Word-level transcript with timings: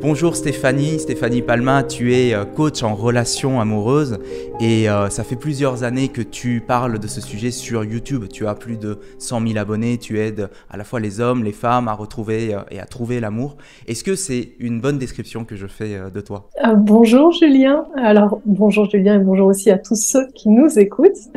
Bonjour 0.00 0.36
Stéphanie, 0.36 1.00
Stéphanie 1.00 1.42
Palma, 1.42 1.82
tu 1.82 2.14
es 2.14 2.32
euh, 2.32 2.44
coach 2.44 2.84
en 2.84 2.94
relations 2.94 3.60
amoureuses 3.60 4.20
et 4.60 4.88
euh, 4.88 5.08
ça 5.08 5.24
fait 5.24 5.34
plusieurs 5.34 5.82
années 5.82 6.06
que 6.06 6.22
tu 6.22 6.62
parles 6.64 7.00
de 7.00 7.06
ce 7.08 7.20
sujet 7.20 7.50
sur 7.50 7.82
YouTube. 7.82 8.26
Tu 8.32 8.46
as 8.46 8.54
plus 8.54 8.76
de 8.76 9.00
100 9.18 9.44
000 9.48 9.58
abonnés, 9.58 9.98
tu 9.98 10.20
aides 10.20 10.50
à 10.70 10.76
la 10.76 10.84
fois 10.84 11.00
les 11.00 11.20
hommes, 11.20 11.42
les 11.42 11.52
femmes 11.52 11.88
à 11.88 11.94
retrouver 11.94 12.54
euh, 12.54 12.60
et 12.70 12.78
à 12.78 12.84
trouver 12.86 13.18
l'amour. 13.18 13.56
Est-ce 13.88 14.04
que 14.04 14.14
c'est 14.14 14.52
une 14.60 14.80
bonne 14.80 14.98
description 14.98 15.44
que 15.44 15.56
je 15.56 15.66
fais 15.66 15.98
de 16.14 16.20
toi? 16.20 16.48
Bonjour 16.76 17.32
Julien, 17.32 17.84
alors 17.96 18.40
bonjour 18.46 18.88
Julien 18.88 19.20
et 19.20 19.24
bonjour 19.24 19.48
aussi 19.48 19.68
à 19.72 19.78
tous 19.78 19.96
ceux 19.96 20.28
qui 20.28 20.48
nous 20.48 20.78
écoutent. 20.78 21.28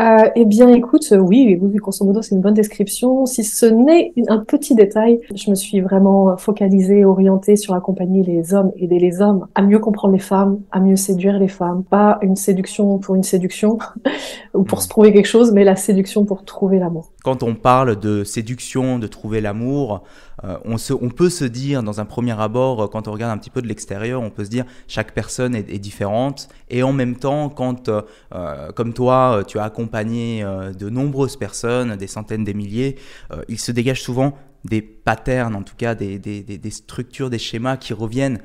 Euh, 0.00 0.30
eh 0.34 0.44
bien, 0.44 0.68
écoute, 0.68 1.06
euh, 1.12 1.18
oui, 1.18 1.58
oui, 1.60 1.76
grosso 1.76 2.04
modo, 2.04 2.22
c'est 2.22 2.34
une 2.34 2.40
bonne 2.40 2.54
description. 2.54 3.26
Si 3.26 3.44
ce 3.44 3.66
n'est 3.66 4.12
un 4.28 4.38
petit 4.38 4.74
détail, 4.74 5.20
je 5.34 5.50
me 5.50 5.54
suis 5.54 5.80
vraiment 5.80 6.36
focalisée, 6.36 7.04
orientée 7.04 7.56
sur 7.56 7.74
accompagner 7.74 8.22
les 8.22 8.54
hommes, 8.54 8.72
aider 8.76 8.98
les 8.98 9.20
hommes 9.20 9.46
à 9.54 9.62
mieux 9.62 9.78
comprendre 9.78 10.14
les 10.14 10.20
femmes, 10.20 10.60
à 10.70 10.80
mieux 10.80 10.96
séduire 10.96 11.38
les 11.38 11.48
femmes. 11.48 11.84
Pas 11.84 12.18
une 12.22 12.36
séduction 12.36 12.98
pour 12.98 13.14
une 13.14 13.22
séduction 13.22 13.78
ou 14.54 14.62
pour 14.62 14.82
se 14.82 14.88
prouver 14.88 15.12
quelque 15.12 15.26
chose, 15.26 15.52
mais 15.52 15.64
la 15.64 15.76
séduction 15.76 16.24
pour 16.24 16.44
trouver 16.44 16.78
l'amour. 16.78 17.12
Quand 17.22 17.42
on 17.42 17.54
parle 17.54 17.98
de 17.98 18.24
séduction, 18.24 18.98
de 18.98 19.06
trouver 19.06 19.40
l'amour, 19.40 20.02
euh, 20.44 20.56
on, 20.64 21.08
peut 21.08 21.30
se 21.30 21.44
dire 21.44 21.82
dans 21.82 22.00
un 22.00 22.04
premier 22.04 22.38
abord, 22.40 22.90
quand 22.90 23.08
on 23.08 23.12
regarde 23.12 23.32
un 23.32 23.38
petit 23.38 23.50
peu 23.50 23.62
de 23.62 23.68
l'extérieur, 23.68 24.22
on 24.22 24.30
peut 24.30 24.44
se 24.44 24.50
dire 24.50 24.64
chaque 24.88 25.12
personne 25.12 25.54
est, 25.54 25.78
différente. 25.78 26.48
Et 26.70 26.82
en 26.82 26.92
même 26.92 27.16
temps, 27.16 27.48
quand, 27.48 27.90
comme 28.74 28.92
toi, 28.92 29.42
tu 29.46 29.58
as 29.58 29.64
accompagné 29.64 30.42
euh, 30.42 30.72
de 30.72 30.88
nombreuses 30.88 31.36
personnes, 31.36 31.96
des 31.96 32.06
centaines, 32.06 32.44
des 32.44 32.54
milliers, 32.54 32.96
euh, 33.32 33.42
il 33.48 33.58
se 33.58 33.72
dégage 33.72 34.02
souvent 34.02 34.36
des 34.64 34.80
patterns, 34.80 35.56
en 35.56 35.62
tout 35.62 35.74
cas 35.76 35.94
des, 35.94 36.60
structures, 36.70 37.30
des 37.30 37.38
schémas 37.38 37.76
qui 37.76 37.92
reviennent. 37.92 38.38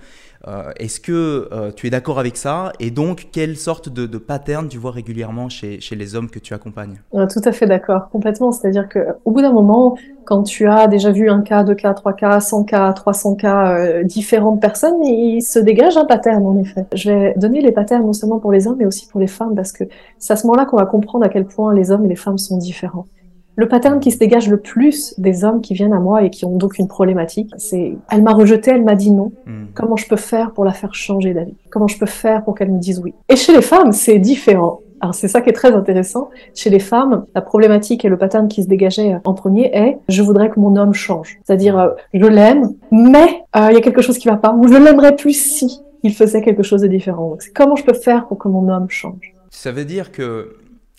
Euh, 0.47 0.71
est-ce 0.77 0.99
que 0.99 1.49
tu 1.75 1.87
es 1.87 1.89
d'accord 1.89 2.19
avec 2.19 2.37
ça? 2.37 2.71
Et 2.79 2.91
donc, 2.91 3.29
quelle 3.31 3.57
sorte 3.57 3.89
de, 3.89 4.05
de 4.05 4.17
pattern 4.17 4.67
tu 4.67 4.77
vois 4.77 4.91
régulièrement 4.91 5.49
chez, 5.49 5.79
les 5.91 6.15
hommes 6.15 6.29
que 6.29 6.39
tu 6.39 6.53
accompagnes? 6.53 7.01
Tout 7.11 7.41
à 7.43 7.51
fait 7.51 7.65
d'accord, 7.65 8.09
complètement. 8.09 8.51
C'est-à-dire 8.51 8.87
qu'au 8.89 9.31
bout 9.31 9.41
d'un 9.41 9.51
moment, 9.51 9.97
quand 10.25 10.43
tu 10.43 10.67
as 10.67 10.87
déjà 10.87 11.11
vu 11.11 11.29
un 11.29 11.41
cas, 11.41 11.63
deux 11.63 11.75
cas, 11.75 11.93
trois 11.93 12.13
cas, 12.13 12.39
100 12.39 12.65
cas, 12.65 12.93
300 12.93 13.35
cas, 13.35 14.03
différentes 14.03 14.61
personnes, 14.61 15.03
il 15.03 15.41
se 15.41 15.59
dégage 15.59 15.97
un 15.97 16.05
pattern 16.05 16.45
en 16.45 16.57
effet. 16.57 16.85
Je 16.93 17.11
vais 17.11 17.33
donner 17.37 17.61
les 17.61 17.71
patterns 17.71 18.05
non 18.05 18.13
seulement 18.13 18.39
pour 18.39 18.51
les 18.51 18.67
hommes, 18.67 18.77
mais 18.77 18.85
aussi 18.85 19.07
pour 19.07 19.19
les 19.19 19.27
femmes, 19.27 19.55
parce 19.55 19.71
que 19.71 19.85
c'est 20.19 20.33
à 20.33 20.35
ce 20.35 20.45
moment-là 20.47 20.65
qu'on 20.65 20.77
va 20.77 20.85
comprendre 20.85 21.25
à 21.25 21.29
quel 21.29 21.45
point 21.45 21.73
les 21.73 21.91
hommes 21.91 22.05
et 22.05 22.09
les 22.09 22.15
femmes 22.15 22.37
sont 22.37 22.57
différents. 22.57 23.07
Le 23.57 23.67
pattern 23.67 23.99
qui 23.99 24.11
se 24.11 24.19
dégage 24.19 24.47
le 24.49 24.57
plus 24.57 25.15
des 25.17 25.43
hommes 25.43 25.61
qui 25.61 25.73
viennent 25.73 25.91
à 25.91 25.99
moi 25.99 26.21
et 26.21 26.29
qui 26.29 26.45
ont 26.45 26.55
donc 26.57 26.77
une 26.77 26.87
problématique, 26.87 27.49
c'est 27.57 27.97
elle 28.11 28.21
m'a 28.21 28.33
rejeté, 28.33 28.69
elle 28.69 28.83
m'a 28.83 28.93
dit 28.93 29.09
non. 29.09 29.31
Hmm. 29.47 29.65
Comment 29.73 29.95
je 29.95 30.07
peux 30.07 30.15
faire 30.15 30.51
pour 30.51 30.63
la 30.63 30.73
faire 30.73 30.93
changer 30.93 31.33
d'avis? 31.33 31.55
Comment 31.71 31.87
je 31.87 31.97
peux 31.97 32.05
faire 32.05 32.43
pour 32.43 32.53
qu'elle 32.53 32.71
me 32.71 32.77
dise 32.77 33.01
oui? 33.03 33.15
Et 33.29 33.35
chez 33.35 33.53
les 33.53 33.63
femmes, 33.63 33.93
c'est 33.93 34.19
différent. 34.19 34.81
Alors 35.01 35.15
c'est 35.15 35.27
ça 35.27 35.41
qui 35.41 35.49
est 35.49 35.53
très 35.53 35.71
intéressant. 35.71 36.29
Chez 36.53 36.69
les 36.69 36.77
femmes, 36.77 37.25
la 37.33 37.41
problématique 37.41 38.05
et 38.05 38.09
le 38.09 38.17
pattern 38.17 38.47
qui 38.47 38.61
se 38.61 38.67
dégageait 38.67 39.17
en 39.23 39.33
premier 39.33 39.75
est 39.75 39.97
je 40.07 40.21
voudrais 40.21 40.51
que 40.51 40.59
mon 40.59 40.75
homme 40.75 40.93
change. 40.93 41.39
C'est-à-dire 41.43 41.79
euh, 41.79 41.89
je 42.13 42.25
l'aime, 42.25 42.75
mais 42.91 43.41
euh, 43.55 43.69
il 43.71 43.73
y 43.73 43.77
a 43.77 43.81
quelque 43.81 44.03
chose 44.03 44.19
qui 44.19 44.27
va 44.27 44.37
pas. 44.37 44.53
Ou 44.53 44.67
je 44.67 44.77
l'aimerais 44.77 45.15
plus 45.15 45.33
si 45.33 45.81
il 46.03 46.13
faisait 46.13 46.43
quelque 46.43 46.61
chose 46.61 46.81
de 46.81 46.87
différent. 46.87 47.31
Donc 47.31 47.41
c'est 47.41 47.53
comment 47.53 47.75
je 47.75 47.83
peux 47.83 47.93
faire 47.93 48.27
pour 48.27 48.37
que 48.37 48.47
mon 48.47 48.69
homme 48.69 48.87
change? 48.87 49.33
Ça 49.49 49.71
veut 49.71 49.85
dire 49.85 50.11
que 50.11 50.57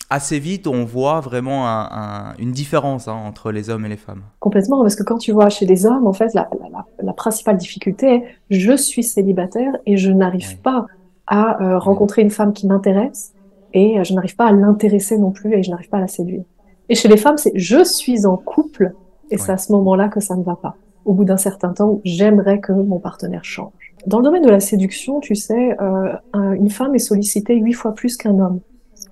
assez 0.09 0.39
vite, 0.39 0.67
on 0.67 0.85
voit 0.85 1.19
vraiment 1.19 1.65
une 2.39 2.51
différence 2.51 3.07
hein, 3.07 3.13
entre 3.13 3.51
les 3.51 3.69
hommes 3.69 3.85
et 3.85 3.89
les 3.89 3.97
femmes. 3.97 4.23
Complètement, 4.39 4.81
parce 4.81 4.95
que 4.95 5.03
quand 5.03 5.17
tu 5.17 5.31
vois 5.31 5.49
chez 5.49 5.65
les 5.65 5.85
hommes, 5.85 6.07
en 6.07 6.13
fait, 6.13 6.33
la, 6.33 6.49
principale 7.13 7.57
difficulté 7.57 8.07
est 8.07 8.23
je 8.49 8.75
suis 8.75 9.03
célibataire 9.03 9.73
et 9.85 9.97
je 9.97 10.11
n'arrive 10.11 10.57
pas 10.59 10.85
à 11.27 11.61
euh, 11.61 11.77
rencontrer 11.77 12.21
une 12.21 12.29
femme 12.29 12.53
qui 12.53 12.65
m'intéresse 12.65 13.33
et 13.73 13.99
euh, 13.99 14.03
je 14.03 14.13
n'arrive 14.13 14.35
pas 14.35 14.47
à 14.47 14.51
l'intéresser 14.51 15.17
non 15.17 15.31
plus 15.31 15.53
et 15.53 15.63
je 15.63 15.69
n'arrive 15.69 15.89
pas 15.89 15.97
à 15.97 16.01
la 16.01 16.07
séduire. 16.07 16.43
Et 16.87 16.95
chez 16.95 17.07
les 17.07 17.17
femmes, 17.17 17.37
c'est 17.37 17.51
je 17.55 17.83
suis 17.83 18.25
en 18.25 18.37
couple 18.37 18.93
et 19.29 19.37
c'est 19.37 19.51
à 19.51 19.57
ce 19.57 19.71
moment-là 19.73 20.07
que 20.07 20.21
ça 20.21 20.35
ne 20.35 20.43
va 20.43 20.55
pas. 20.55 20.75
Au 21.05 21.13
bout 21.13 21.25
d'un 21.25 21.37
certain 21.37 21.73
temps, 21.73 21.99
j'aimerais 22.03 22.59
que 22.59 22.71
mon 22.71 22.99
partenaire 22.99 23.43
change. 23.43 23.93
Dans 24.07 24.19
le 24.19 24.23
domaine 24.23 24.43
de 24.43 24.49
la 24.49 24.59
séduction, 24.59 25.19
tu 25.19 25.35
sais, 25.35 25.75
euh, 25.81 26.15
une 26.33 26.69
femme 26.69 26.95
est 26.95 26.99
sollicitée 26.99 27.55
huit 27.55 27.73
fois 27.73 27.93
plus 27.93 28.15
qu'un 28.15 28.39
homme 28.39 28.61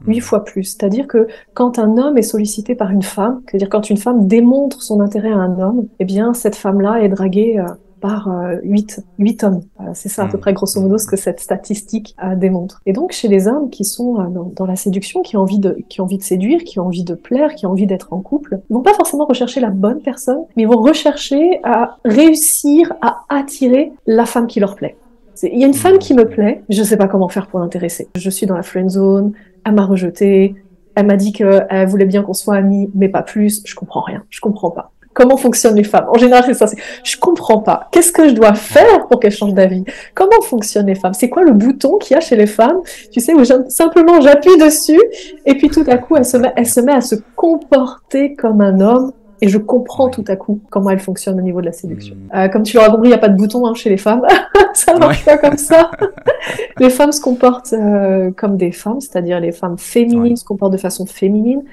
huit 0.06 0.20
fois 0.20 0.44
plus. 0.44 0.64
C'est-à-dire 0.64 1.08
que 1.08 1.28
quand 1.54 1.80
un 1.80 1.98
homme 1.98 2.18
est 2.18 2.24
sollicité 2.24 2.76
par 2.76 2.92
une 2.92 3.02
femme, 3.02 3.42
c'est-à-dire 3.48 3.70
quand 3.70 3.90
une 3.90 3.98
femme 3.98 4.28
démontre 4.28 4.82
son 4.82 5.00
intérêt 5.00 5.32
à 5.32 5.38
un 5.38 5.60
homme, 5.60 5.88
eh 6.00 6.06
bien 6.06 6.34
cette 6.34 6.56
femme-là 6.56 7.02
est 7.02 7.10
draguée 7.10 7.60
euh, 7.60 7.66
par 8.00 8.30
euh, 8.30 8.58
huit, 8.62 9.02
huit 9.18 9.44
hommes. 9.44 9.62
c'est 9.94 10.10
ça 10.10 10.24
à 10.24 10.28
peu 10.28 10.38
mmh. 10.38 10.42
près 10.42 10.54
grosso 10.54 10.80
modo 10.80 11.00
ce 11.00 11.08
que 11.08 11.16
cette 11.16 11.40
statistique 11.40 12.16
euh, 12.24 12.36
démontre. 12.36 12.80
Et 12.86 12.94
donc 12.94 13.12
chez 13.12 13.28
les 13.28 13.48
hommes 13.48 13.72
qui 13.72 13.86
sont 13.86 14.16
dans, 14.56 14.66
la 14.66 14.76
séduction, 14.76 15.24
qui 15.24 15.36
ont 15.36 15.42
envie 15.42 15.58
de, 15.58 15.78
qui 15.90 16.00
ont 16.00 16.04
envie 16.04 16.20
de 16.20 16.24
séduire, 16.24 16.64
qui 16.64 16.80
ont 16.80 16.86
envie 16.86 17.04
de 17.04 17.16
plaire, 17.16 17.56
qui 17.56 17.66
ont 17.66 17.72
envie 17.72 17.88
d'être 17.88 18.14
en 18.14 18.22
couple, 18.22 18.60
ils 18.70 18.74
vont 18.74 18.84
pas 18.84 18.94
forcément 18.94 19.26
rechercher 19.26 19.62
la 19.62 19.72
bonne 19.72 20.02
personne, 20.02 20.44
mais 20.56 20.64
ils 20.64 20.68
vont 20.68 20.82
rechercher 20.82 21.60
à 21.64 21.98
réussir 22.06 22.94
à 23.02 23.24
attirer 23.30 23.92
la 24.06 24.26
femme 24.26 24.46
qui 24.46 24.60
leur 24.60 24.76
plaît. 24.76 24.96
Il 25.44 25.60
y 25.60 25.64
a 25.64 25.68
une 25.68 25.74
femme 25.74 26.00
qui 26.00 26.14
me 26.14 26.28
plaît, 26.28 26.64
je 26.70 26.80
ne 26.80 26.86
sais 26.86 26.98
pas 26.98 27.08
comment 27.08 27.30
faire 27.30 27.48
pour 27.48 27.60
l'intéresser. 27.60 28.08
Je 28.16 28.30
suis 28.30 28.46
dans 28.46 28.56
la 28.56 28.64
friend 28.64 28.90
zone, 28.90 29.34
elle 29.68 29.74
m'a 29.74 29.86
rejeté, 29.86 30.56
elle 30.96 31.06
m'a 31.06 31.18
dit 31.18 31.34
qu'elle 31.34 31.88
voulait 31.88 32.06
bien 32.06 32.24
qu'on 32.24 32.34
soit 32.34 32.56
amis, 32.56 32.90
mais 32.96 33.10
pas 33.10 33.22
plus. 33.22 33.62
Je 33.66 33.76
comprends 33.76 34.02
rien, 34.02 34.24
je 34.30 34.40
comprends 34.40 34.72
pas. 34.72 34.92
Comment 35.14 35.36
fonctionnent 35.36 35.76
les 35.76 35.84
femmes? 35.84 36.06
En 36.14 36.18
général, 36.18 36.44
c'est 36.46 36.54
ça. 36.54 36.68
Je 37.04 37.18
comprends 37.18 37.60
pas. 37.60 37.90
Qu'est-ce 37.92 38.12
que 38.12 38.30
je 38.30 38.34
dois 38.34 38.54
faire 38.54 39.08
pour 39.08 39.20
qu'elles 39.20 39.32
changent 39.32 39.56
d'avis? 39.56 39.84
Comment 40.14 40.42
fonctionnent 40.42 40.86
les 40.86 40.96
femmes? 40.96 41.16
C'est 41.16 41.30
quoi 41.30 41.44
le 41.44 41.54
bouton 41.54 41.98
qu'il 41.98 42.14
y 42.14 42.18
a 42.18 42.22
chez 42.22 42.36
les 42.36 42.46
femmes? 42.46 42.78
Tu 43.12 43.20
sais, 43.20 43.34
où 43.34 43.44
simplement 43.44 44.22
j'appuie 44.22 44.58
dessus 44.58 45.02
et 45.46 45.56
puis 45.56 45.70
tout 45.70 45.84
à 45.88 45.98
coup, 45.98 46.16
se 46.24 46.38
elle 46.56 46.66
se 46.68 46.80
met 46.82 46.94
à 46.94 47.02
se 47.02 47.16
comporter 47.36 48.36
comme 48.36 48.62
un 48.62 48.80
homme 48.80 49.12
et 49.42 49.48
je 49.48 49.58
comprends 49.58 50.10
tout 50.10 50.24
à 50.28 50.36
coup 50.36 50.62
comment 50.70 50.90
elle 50.90 51.00
fonctionne 51.00 51.40
au 51.40 51.44
niveau 51.44 51.62
de 51.62 51.66
la 51.66 51.72
séduction. 51.72 52.16
Hmm. 52.16 52.36
Euh, 52.36 52.48
comme 52.48 52.64
tu 52.64 52.76
l'auras 52.78 52.90
compris, 52.90 53.08
il 53.08 53.12
n'y 53.12 53.16
a 53.16 53.20
pas 53.20 53.30
de 53.30 53.38
bouton 53.38 53.66
hein, 53.66 53.74
chez 53.74 53.90
les 53.90 53.98
femmes. 53.98 54.22
ça 54.74 54.98
marche 54.98 55.24
pas 55.26 55.38
comme 55.38 55.58
ça. 55.58 55.92
les 56.80 56.90
femmes 56.90 57.12
se 57.12 57.22
comportent 57.22 57.74
euh, 57.74 58.32
comme 58.32 58.58
des 58.58 58.72
femmes, 58.72 59.00
c'est-à-dire 59.00 59.40
les 59.40 59.52
femmes 59.52 59.78
féminines 59.78 60.36
se 60.36 60.46
comportent 60.46 60.74
de 60.74 60.78
façon 60.78 61.06
féminine, 61.06 61.64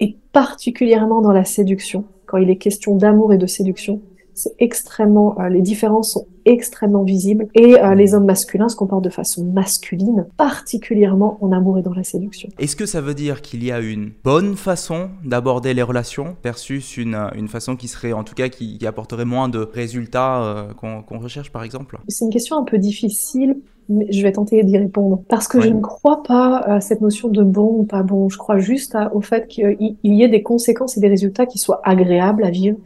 et 0.00 0.16
particulièrement 0.32 1.20
dans 1.20 1.32
la 1.32 1.44
séduction, 1.44 2.04
quand 2.26 2.38
il 2.38 2.50
est 2.50 2.56
question 2.56 2.96
d'amour 2.96 3.32
et 3.32 3.38
de 3.38 3.46
séduction, 3.46 4.00
c'est 4.34 4.54
extrêmement, 4.58 5.38
euh, 5.40 5.48
les 5.48 5.60
différences 5.60 6.12
sont 6.12 6.26
extrêmement 6.44 7.04
visibles 7.04 7.46
et 7.54 7.78
euh, 7.78 7.94
les 7.94 8.14
hommes 8.14 8.24
masculins 8.24 8.68
se 8.68 8.76
comportent 8.76 9.04
de 9.04 9.10
façon 9.10 9.44
masculine, 9.44 10.26
particulièrement 10.36 11.38
en 11.40 11.52
amour 11.52 11.78
et 11.78 11.82
dans 11.82 11.94
la 11.94 12.02
séduction. 12.02 12.48
Est-ce 12.58 12.74
que 12.74 12.86
ça 12.86 13.00
veut 13.00 13.14
dire 13.14 13.42
qu'il 13.42 13.62
y 13.62 13.70
a 13.70 13.80
une 13.80 14.12
bonne 14.24 14.56
façon 14.56 15.10
d'aborder 15.24 15.74
les 15.74 15.82
relations 15.82 16.36
versus 16.42 16.96
une, 16.96 17.14
euh, 17.14 17.28
une, 17.34 17.48
façon 17.48 17.76
qui 17.76 17.88
serait, 17.88 18.12
en 18.12 18.24
tout 18.24 18.34
cas, 18.34 18.48
qui, 18.48 18.78
apporterait 18.86 19.24
moins 19.24 19.48
de 19.48 19.58
résultats 19.58 20.66
qu'on 20.76 21.18
recherche, 21.18 21.52
par 21.52 21.62
exemple? 21.62 21.98
C'est 22.08 22.24
une 22.24 22.32
question 22.32 22.58
un 22.58 22.64
peu 22.64 22.78
difficile 22.78 23.56
je 23.88 24.22
vais 24.22 24.32
tenter 24.32 24.62
d'y 24.62 24.78
répondre. 24.78 25.22
Parce 25.28 25.48
que 25.48 25.60
je 25.60 25.68
ne 25.68 25.80
crois 25.80 26.22
pas 26.22 26.58
à 26.58 26.80
cette 26.80 27.00
notion 27.00 27.28
de 27.28 27.42
bon 27.42 27.80
ou 27.80 27.84
pas 27.84 28.02
bon. 28.02 28.28
Je 28.28 28.38
crois 28.38 28.58
juste 28.58 28.96
au 29.12 29.20
fait 29.20 29.48
qu'il 29.48 29.96
y 30.02 30.22
ait 30.22 30.28
des 30.28 30.42
conséquences 30.42 30.96
et 30.96 31.00
des 31.00 31.08
résultats 31.08 31.46
qui 31.46 31.58
soient 31.58 31.80
agréables 31.84 32.44
à 32.44 32.50
vivre 32.50 32.78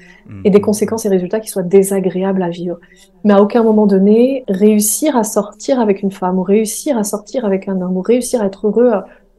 et 0.44 0.50
des 0.50 0.58
mhm. 0.58 0.64
conséquences 0.64 1.04
et 1.06 1.08
résultats 1.08 1.40
qui 1.40 1.48
soient 1.48 1.62
désagréables 1.62 2.42
à 2.42 2.48
vivre. 2.48 2.78
Mais 3.24 3.34
à 3.34 3.42
aucun 3.42 3.62
moment 3.62 3.86
donné, 3.86 4.44
réussir 4.48 5.16
à 5.16 5.24
sortir 5.24 5.80
avec 5.80 6.02
une 6.02 6.10
femme 6.12 6.38
ou 6.38 6.42
réussir 6.42 6.96
à 6.98 7.04
sortir 7.04 7.44
avec 7.44 7.68
un 7.68 7.80
homme 7.80 7.96
ou 7.96 8.02
réussir 8.02 8.42
à 8.42 8.46
être 8.46 8.66
heureux 8.66 8.92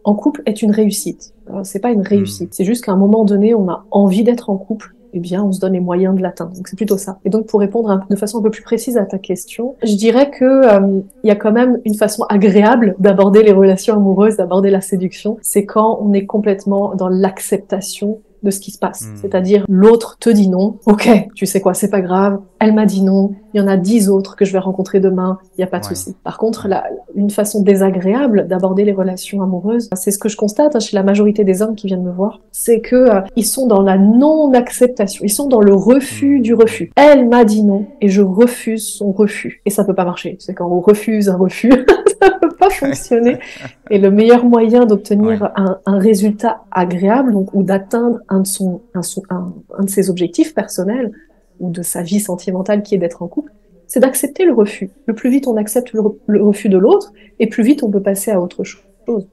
en 0.03 0.13
couple 0.13 0.41
est 0.45 0.61
une 0.61 0.71
réussite. 0.71 1.33
C'est 1.63 1.79
pas 1.79 1.91
une 1.91 2.01
réussite. 2.01 2.49
Mhm. 2.49 2.53
C'est 2.53 2.65
juste 2.65 2.85
qu'à 2.85 2.91
un 2.91 2.97
moment 2.97 3.25
donné, 3.25 3.53
on 3.53 3.69
a 3.69 3.85
envie 3.91 4.23
d'être 4.23 4.49
en 4.49 4.57
couple 4.57 4.93
eh 5.17 5.19
bien, 5.19 5.43
on 5.43 5.51
se 5.51 5.59
donne 5.59 5.73
les 5.73 5.79
moyens 5.79 6.15
de 6.15 6.21
l'atteindre. 6.21 6.53
Donc, 6.53 6.67
c'est 6.67 6.75
plutôt 6.75 6.97
ça. 6.97 7.19
Et 7.25 7.29
donc, 7.29 7.47
pour 7.47 7.59
répondre 7.59 8.05
de 8.09 8.15
façon 8.15 8.39
un 8.39 8.41
peu 8.41 8.51
plus 8.51 8.63
précise 8.63 8.97
à 8.97 9.05
ta 9.05 9.17
question, 9.17 9.75
je 9.83 9.95
dirais 9.95 10.29
que 10.29 10.45
euh, 10.45 11.01
il 11.23 11.27
y 11.27 11.31
a 11.31 11.35
quand 11.35 11.51
même 11.51 11.79
une 11.85 11.95
façon 11.95 12.23
agréable 12.29 12.95
d'aborder 12.99 13.43
les 13.43 13.51
relations 13.51 13.95
amoureuses, 13.95 14.37
d'aborder 14.37 14.69
la 14.69 14.81
séduction. 14.81 15.37
C'est 15.41 15.65
quand 15.65 15.99
on 16.01 16.13
est 16.13 16.25
complètement 16.25 16.95
dans 16.95 17.09
l'acceptation 17.09 18.19
de 18.43 18.51
ce 18.51 18.59
qui 18.59 18.71
se 18.71 18.77
passe. 18.77 19.03
Hmm. 19.03 19.15
C'est-à-dire, 19.21 19.65
l'autre 19.67 20.17
te 20.19 20.29
dit 20.29 20.47
non. 20.47 20.77
Ok, 20.85 21.09
tu 21.35 21.45
sais 21.45 21.61
quoi, 21.61 21.73
c'est 21.73 21.89
pas 21.89 22.01
grave. 22.01 22.39
Elle 22.59 22.73
m'a 22.73 22.85
dit 22.85 23.03
non. 23.03 23.31
Il 23.53 23.59
y 23.59 23.63
en 23.63 23.67
a 23.67 23.77
dix 23.77 24.09
autres 24.09 24.35
que 24.35 24.45
je 24.45 24.51
vais 24.51 24.59
rencontrer 24.59 24.99
demain. 24.99 25.39
Il 25.53 25.61
n'y 25.61 25.63
a 25.63 25.67
pas 25.67 25.79
de 25.79 25.85
souci. 25.85 26.15
Par 26.23 26.37
contre, 26.37 26.67
la, 26.67 26.85
une 27.15 27.29
façon 27.29 27.61
désagréable 27.61 28.47
d'aborder 28.47 28.83
les 28.83 28.93
relations 28.93 29.41
amoureuses, 29.41 29.89
c'est 29.95 30.11
ce 30.11 30.17
que 30.17 30.29
je 30.29 30.37
constate 30.37 30.75
hein, 30.75 30.79
chez 30.79 30.95
la 30.95 31.03
majorité 31.03 31.43
des 31.43 31.61
hommes 31.61 31.75
qui 31.75 31.87
viennent 31.87 32.03
me 32.03 32.11
voir, 32.11 32.41
c'est 32.51 32.81
que 32.81 32.95
euh, 32.95 33.21
ils 33.35 33.45
sont 33.45 33.67
dans 33.67 33.81
la 33.81 33.97
non-acceptation. 33.97 35.23
Ils 35.23 35.29
sont 35.29 35.47
dans 35.47 35.61
le 35.61 35.73
refus 35.73 36.39
hmm. 36.39 36.41
du 36.41 36.53
refus. 36.53 36.91
Elle 36.95 37.27
m'a 37.27 37.45
dit 37.45 37.63
non 37.63 37.85
et 38.01 38.09
je 38.09 38.21
refuse 38.21 38.87
son 38.87 39.11
refus. 39.11 39.61
Et 39.65 39.69
ça 39.69 39.83
peut 39.83 39.95
pas 39.95 40.05
marcher. 40.05 40.37
C'est 40.39 40.53
quand 40.53 40.67
on 40.67 40.79
refuse 40.79 41.29
un 41.29 41.37
refus, 41.37 41.71
ça 42.21 42.31
peut 42.41 42.55
pas 42.59 42.69
fonctionner. 42.69 43.39
Et 43.89 43.99
le 43.99 44.11
meilleur 44.11 44.43
moyen 44.43 44.85
d'obtenir 44.85 45.51
un, 45.55 45.79
un, 45.85 45.97
résultat 45.97 46.63
agréable, 46.71 47.31
donc, 47.31 47.53
ou 47.53 47.63
d'atteindre 47.63 48.19
un 48.27 48.41
de 48.41 48.47
son, 48.47 48.81
un, 48.93 49.01
un, 49.29 49.53
un 49.77 49.83
de 49.83 49.89
ses 49.89 50.09
objectifs 50.09 50.53
personnels 50.53 51.11
ou 51.59 51.69
de 51.69 51.81
sa 51.81 52.01
vie 52.01 52.19
sentimentale 52.19 52.83
qui 52.83 52.95
est 52.95 52.97
d'être 52.97 53.21
en 53.21 53.27
couple, 53.27 53.51
c'est 53.87 53.99
d'accepter 53.99 54.45
le 54.45 54.53
refus. 54.53 54.89
Le 55.05 55.15
plus 55.15 55.29
vite 55.29 55.47
on 55.47 55.55
accepte 55.57 55.93
le, 55.93 56.41
refus 56.41 56.69
de 56.69 56.77
l'autre, 56.77 57.13
et 57.39 57.47
plus 57.47 57.63
vite 57.63 57.83
on 57.83 57.89
peut 57.89 58.01
passer 58.01 58.31
à 58.31 58.41
autre 58.41 58.63
chose. 58.63 59.27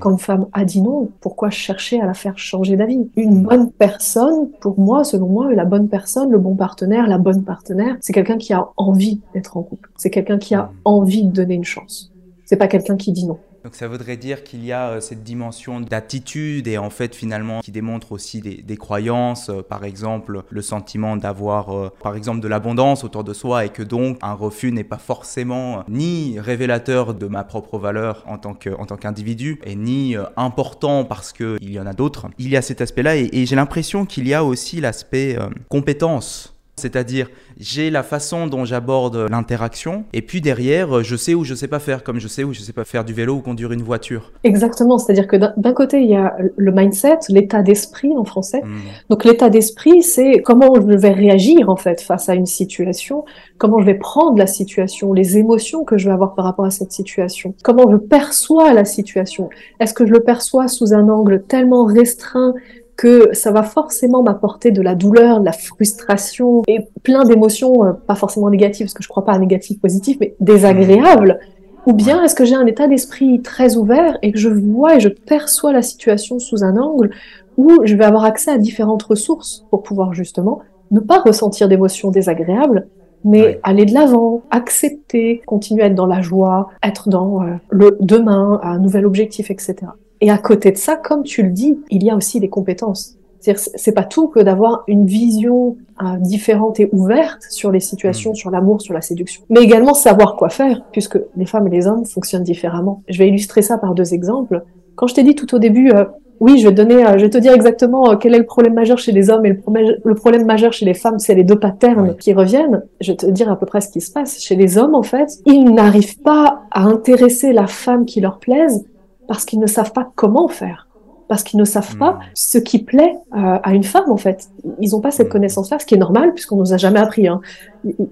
Quand 0.00 0.12
une 0.12 0.18
femme 0.18 0.46
a 0.52 0.64
dit 0.64 0.80
non, 0.80 1.10
pourquoi 1.20 1.50
chercher 1.50 2.00
à 2.00 2.06
la 2.06 2.14
faire 2.14 2.38
changer 2.38 2.76
d'avis? 2.76 3.10
Une 3.16 3.42
bonne 3.42 3.70
personne, 3.70 4.50
pour 4.60 4.78
moi, 4.78 5.04
selon 5.04 5.28
moi, 5.28 5.52
la 5.52 5.64
bonne 5.64 5.88
personne, 5.88 6.30
le 6.30 6.38
bon 6.38 6.54
partenaire, 6.54 7.06
la 7.06 7.18
bonne 7.18 7.44
partenaire, 7.44 7.96
c'est 8.00 8.12
quelqu'un 8.12 8.38
qui 8.38 8.52
a 8.52 8.68
envie 8.76 9.20
d'être 9.34 9.56
en 9.56 9.62
couple. 9.62 9.90
C'est 9.96 10.10
quelqu'un 10.10 10.38
qui 10.38 10.54
a 10.54 10.62
mm. 10.62 10.70
envie 10.84 11.24
de 11.24 11.30
donner 11.30 11.54
une 11.54 11.64
chance. 11.64 12.12
C'est 12.46 12.56
pas 12.56 12.68
quelqu'un 12.68 12.96
qui 12.96 13.12
dit 13.12 13.26
non. 13.26 13.38
Donc 13.66 13.74
ça 13.74 13.88
voudrait 13.88 14.16
dire 14.16 14.44
qu'il 14.44 14.64
y 14.64 14.70
a 14.70 14.90
euh, 14.90 15.00
cette 15.00 15.24
dimension 15.24 15.80
d'attitude 15.80 16.68
et 16.68 16.78
en 16.78 16.88
fait 16.88 17.16
finalement 17.16 17.62
qui 17.62 17.72
démontre 17.72 18.12
aussi 18.12 18.40
des, 18.40 18.76
croyances, 18.76 19.48
euh, 19.48 19.60
par 19.60 19.84
exemple 19.84 20.44
le 20.48 20.62
sentiment 20.62 21.16
d'avoir 21.16 21.76
euh, 21.76 21.90
par 22.00 22.14
exemple 22.14 22.38
de 22.38 22.46
l'abondance 22.46 23.02
autour 23.02 23.24
de 23.24 23.34
soi 23.34 23.64
et 23.64 23.70
que 23.70 23.82
donc 23.82 24.18
un 24.22 24.34
refus 24.34 24.70
n'est 24.70 24.84
pas 24.84 24.98
forcément 24.98 25.82
ni 25.88 26.38
révélateur 26.38 27.12
de 27.12 27.26
ma 27.26 27.42
propre 27.42 27.76
valeur 27.76 28.22
en 28.28 28.38
tant 28.38 28.54
qu'individu 28.54 29.60
et 29.64 29.74
ni 29.74 30.14
important 30.36 31.04
parce 31.04 31.32
qu'il 31.32 31.68
y 31.68 31.80
en 31.80 31.86
a 31.86 31.92
d'autres. 31.92 32.28
Il 32.38 32.48
y 32.48 32.56
a 32.56 32.62
cet 32.62 32.80
aspect-là 32.80 33.16
et, 33.16 33.46
j'ai 33.46 33.56
l'impression 33.56 34.06
qu'il 34.06 34.28
y 34.28 34.34
a 34.34 34.44
aussi 34.44 34.80
l'aspect 34.80 35.36
compétence 35.68 36.56
c'est-à-dire, 36.78 37.30
j'ai 37.58 37.90
la 37.90 38.02
façon 38.02 38.46
dont 38.46 38.64
j'aborde 38.64 39.26
l'interaction, 39.30 40.04
et 40.12 40.22
puis 40.22 40.40
derrière, 40.40 41.02
je 41.02 41.16
sais 41.16 41.34
où 41.34 41.44
je 41.44 41.54
sais 41.54 41.68
pas 41.68 41.78
faire, 41.78 42.02
comme 42.02 42.18
je 42.18 42.28
sais 42.28 42.44
où 42.44 42.52
je 42.52 42.60
sais 42.60 42.72
pas 42.72 42.84
faire 42.84 43.04
du 43.04 43.12
vélo 43.12 43.34
ou 43.34 43.40
conduire 43.40 43.72
une 43.72 43.82
voiture. 43.82 44.32
Exactement, 44.44 44.98
c'est-à-dire 44.98 45.26
que 45.26 45.36
d'un 45.36 45.72
côté, 45.72 46.00
il 46.00 46.10
y 46.10 46.16
a 46.16 46.36
le 46.56 46.72
mindset, 46.72 47.18
l'état 47.28 47.62
d'esprit 47.62 48.16
en 48.16 48.24
français. 48.24 48.62
Hmm. 48.62 48.76
Donc 49.10 49.24
l'état 49.24 49.48
d'esprit, 49.48 50.02
c'est 50.02 50.42
comment 50.42 50.74
je 50.74 50.96
vais 50.96 51.12
réagir 51.12 51.70
en 51.70 51.76
fait 51.76 52.00
face 52.00 52.28
à 52.28 52.34
une 52.34 52.46
situation, 52.46 53.24
comment 53.58 53.80
je 53.80 53.86
vais 53.86 53.94
prendre 53.94 54.38
la 54.38 54.46
situation, 54.46 55.12
les 55.12 55.38
émotions 55.38 55.84
que 55.84 55.96
je 55.96 56.08
vais 56.08 56.14
avoir 56.14 56.34
par 56.34 56.44
rapport 56.44 56.64
à 56.64 56.70
cette 56.70 56.92
situation, 56.92 57.54
comment 57.62 57.90
je 57.90 57.96
perçois 57.96 58.72
la 58.72 58.84
situation. 58.84 59.48
Est-ce 59.80 59.94
que 59.94 60.06
je 60.06 60.12
le 60.12 60.20
perçois 60.20 60.68
sous 60.68 60.92
un 60.92 61.08
angle 61.08 61.42
tellement 61.42 61.84
restreint 61.84 62.54
que 62.96 63.34
ça 63.34 63.50
va 63.50 63.62
forcément 63.62 64.22
m'apporter 64.22 64.70
de 64.70 64.80
la 64.80 64.94
douleur, 64.94 65.40
de 65.40 65.44
la 65.44 65.52
frustration 65.52 66.62
et 66.66 66.80
plein 67.02 67.24
d'émotions, 67.24 67.84
euh, 67.84 67.92
pas 67.92 68.14
forcément 68.14 68.48
négatives, 68.48 68.86
parce 68.86 68.94
que 68.94 69.02
je 69.02 69.08
crois 69.08 69.24
pas 69.24 69.32
à 69.32 69.38
négatif, 69.38 69.80
positif, 69.80 70.16
mais 70.20 70.34
désagréables. 70.40 71.38
Ou 71.86 71.92
bien 71.92 72.22
est-ce 72.24 72.34
que 72.34 72.44
j'ai 72.44 72.54
un 72.54 72.66
état 72.66 72.88
d'esprit 72.88 73.42
très 73.42 73.76
ouvert 73.76 74.18
et 74.22 74.32
que 74.32 74.38
je 74.38 74.48
vois 74.48 74.96
et 74.96 75.00
je 75.00 75.08
perçois 75.08 75.72
la 75.72 75.82
situation 75.82 76.38
sous 76.38 76.64
un 76.64 76.76
angle 76.76 77.10
où 77.56 77.70
je 77.84 77.94
vais 77.94 78.04
avoir 78.04 78.24
accès 78.24 78.50
à 78.50 78.58
différentes 78.58 79.04
ressources 79.04 79.64
pour 79.70 79.82
pouvoir 79.82 80.12
justement 80.12 80.60
ne 80.90 81.00
pas 81.00 81.20
ressentir 81.20 81.68
d'émotions 81.68 82.10
désagréables, 82.10 82.88
mais 83.24 83.60
aller 83.62 83.84
de 83.84 83.94
l'avant, 83.94 84.42
accepter, 84.50 85.42
continuer 85.46 85.82
à 85.82 85.86
être 85.86 85.94
dans 85.94 86.06
la 86.06 86.22
joie, 86.22 86.68
être 86.82 87.08
dans 87.08 87.42
euh, 87.42 87.54
le 87.70 87.96
demain, 88.00 88.60
un 88.62 88.78
nouvel 88.78 89.04
objectif, 89.06 89.50
etc. 89.50 89.76
Et 90.20 90.30
à 90.30 90.38
côté 90.38 90.70
de 90.70 90.76
ça, 90.76 90.96
comme 90.96 91.22
tu 91.22 91.42
le 91.42 91.50
dis, 91.50 91.78
il 91.90 92.02
y 92.02 92.10
a 92.10 92.16
aussi 92.16 92.40
des 92.40 92.48
compétences. 92.48 93.16
C'est 93.54 93.92
pas 93.92 94.02
tout 94.02 94.26
que 94.26 94.40
d'avoir 94.40 94.82
une 94.88 95.06
vision 95.06 95.76
euh, 96.02 96.16
différente 96.18 96.80
et 96.80 96.88
ouverte 96.92 97.42
sur 97.48 97.70
les 97.70 97.78
situations, 97.78 98.32
mm. 98.32 98.36
sur 98.36 98.50
l'amour, 98.50 98.80
sur 98.80 98.92
la 98.92 99.02
séduction, 99.02 99.42
mais 99.50 99.60
également 99.60 99.94
savoir 99.94 100.34
quoi 100.36 100.48
faire, 100.48 100.82
puisque 100.90 101.18
les 101.36 101.46
femmes 101.46 101.68
et 101.68 101.70
les 101.70 101.86
hommes 101.86 102.04
fonctionnent 102.04 102.42
différemment. 102.42 103.02
Je 103.08 103.18
vais 103.18 103.28
illustrer 103.28 103.62
ça 103.62 103.78
par 103.78 103.94
deux 103.94 104.14
exemples. 104.14 104.64
Quand 104.96 105.06
je 105.06 105.14
t'ai 105.14 105.22
dit 105.22 105.36
tout 105.36 105.54
au 105.54 105.58
début, 105.58 105.90
euh, 105.90 106.06
oui, 106.40 106.58
je 106.58 106.68
vais 106.68 106.74
te 106.74 106.80
donner, 106.80 107.06
euh, 107.06 107.18
je 107.18 107.24
vais 107.24 107.30
te 107.30 107.38
dire 107.38 107.52
exactement 107.52 108.16
quel 108.16 108.34
est 108.34 108.38
le 108.38 108.46
problème 108.46 108.74
majeur 108.74 108.98
chez 108.98 109.12
les 109.12 109.30
hommes 109.30 109.46
et 109.46 109.50
le, 109.50 109.58
problème, 109.58 109.94
le 110.02 110.14
problème 110.14 110.44
majeur 110.44 110.72
chez 110.72 110.84
les 110.84 110.94
femmes, 110.94 111.18
c'est 111.18 111.34
les 111.34 111.44
deux 111.44 111.58
patterns 111.58 112.16
qui 112.16 112.32
reviennent. 112.32 112.82
Je 113.00 113.12
vais 113.12 113.16
te 113.16 113.26
dire 113.26 113.50
à 113.50 113.56
peu 113.58 113.66
près 113.66 113.80
ce 113.80 113.88
qui 113.88 114.00
se 114.00 114.10
passe. 114.10 114.40
Chez 114.40 114.56
les 114.56 114.76
hommes, 114.76 114.94
en 114.94 115.02
fait, 115.02 115.28
ils 115.46 115.72
n'arrivent 115.72 116.20
pas 116.20 116.62
à 116.72 116.82
intéresser 116.82 117.52
la 117.52 117.66
femme 117.66 118.06
qui 118.06 118.20
leur 118.20 118.38
plaise 118.38 118.84
parce 119.26 119.44
qu'ils 119.44 119.60
ne 119.60 119.66
savent 119.66 119.92
pas 119.92 120.10
comment 120.14 120.48
faire, 120.48 120.88
parce 121.28 121.42
qu'ils 121.42 121.58
ne 121.58 121.64
savent 121.64 121.96
pas 121.96 122.12
hmm. 122.12 122.20
ce 122.34 122.58
qui 122.58 122.82
plaît 122.82 123.14
euh, 123.34 123.58
à 123.62 123.74
une 123.74 123.84
femme 123.84 124.10
en 124.10 124.16
fait. 124.16 124.48
Ils 124.80 124.90
n'ont 124.90 125.00
pas 125.00 125.10
cette 125.10 125.28
hmm. 125.28 125.32
connaissance-là, 125.32 125.78
ce 125.78 125.86
qui 125.86 125.94
est 125.94 125.98
normal 125.98 126.32
puisqu'on 126.32 126.56
nous 126.56 126.72
a 126.72 126.76
jamais 126.76 127.00
appris. 127.00 127.28
Hein. 127.28 127.40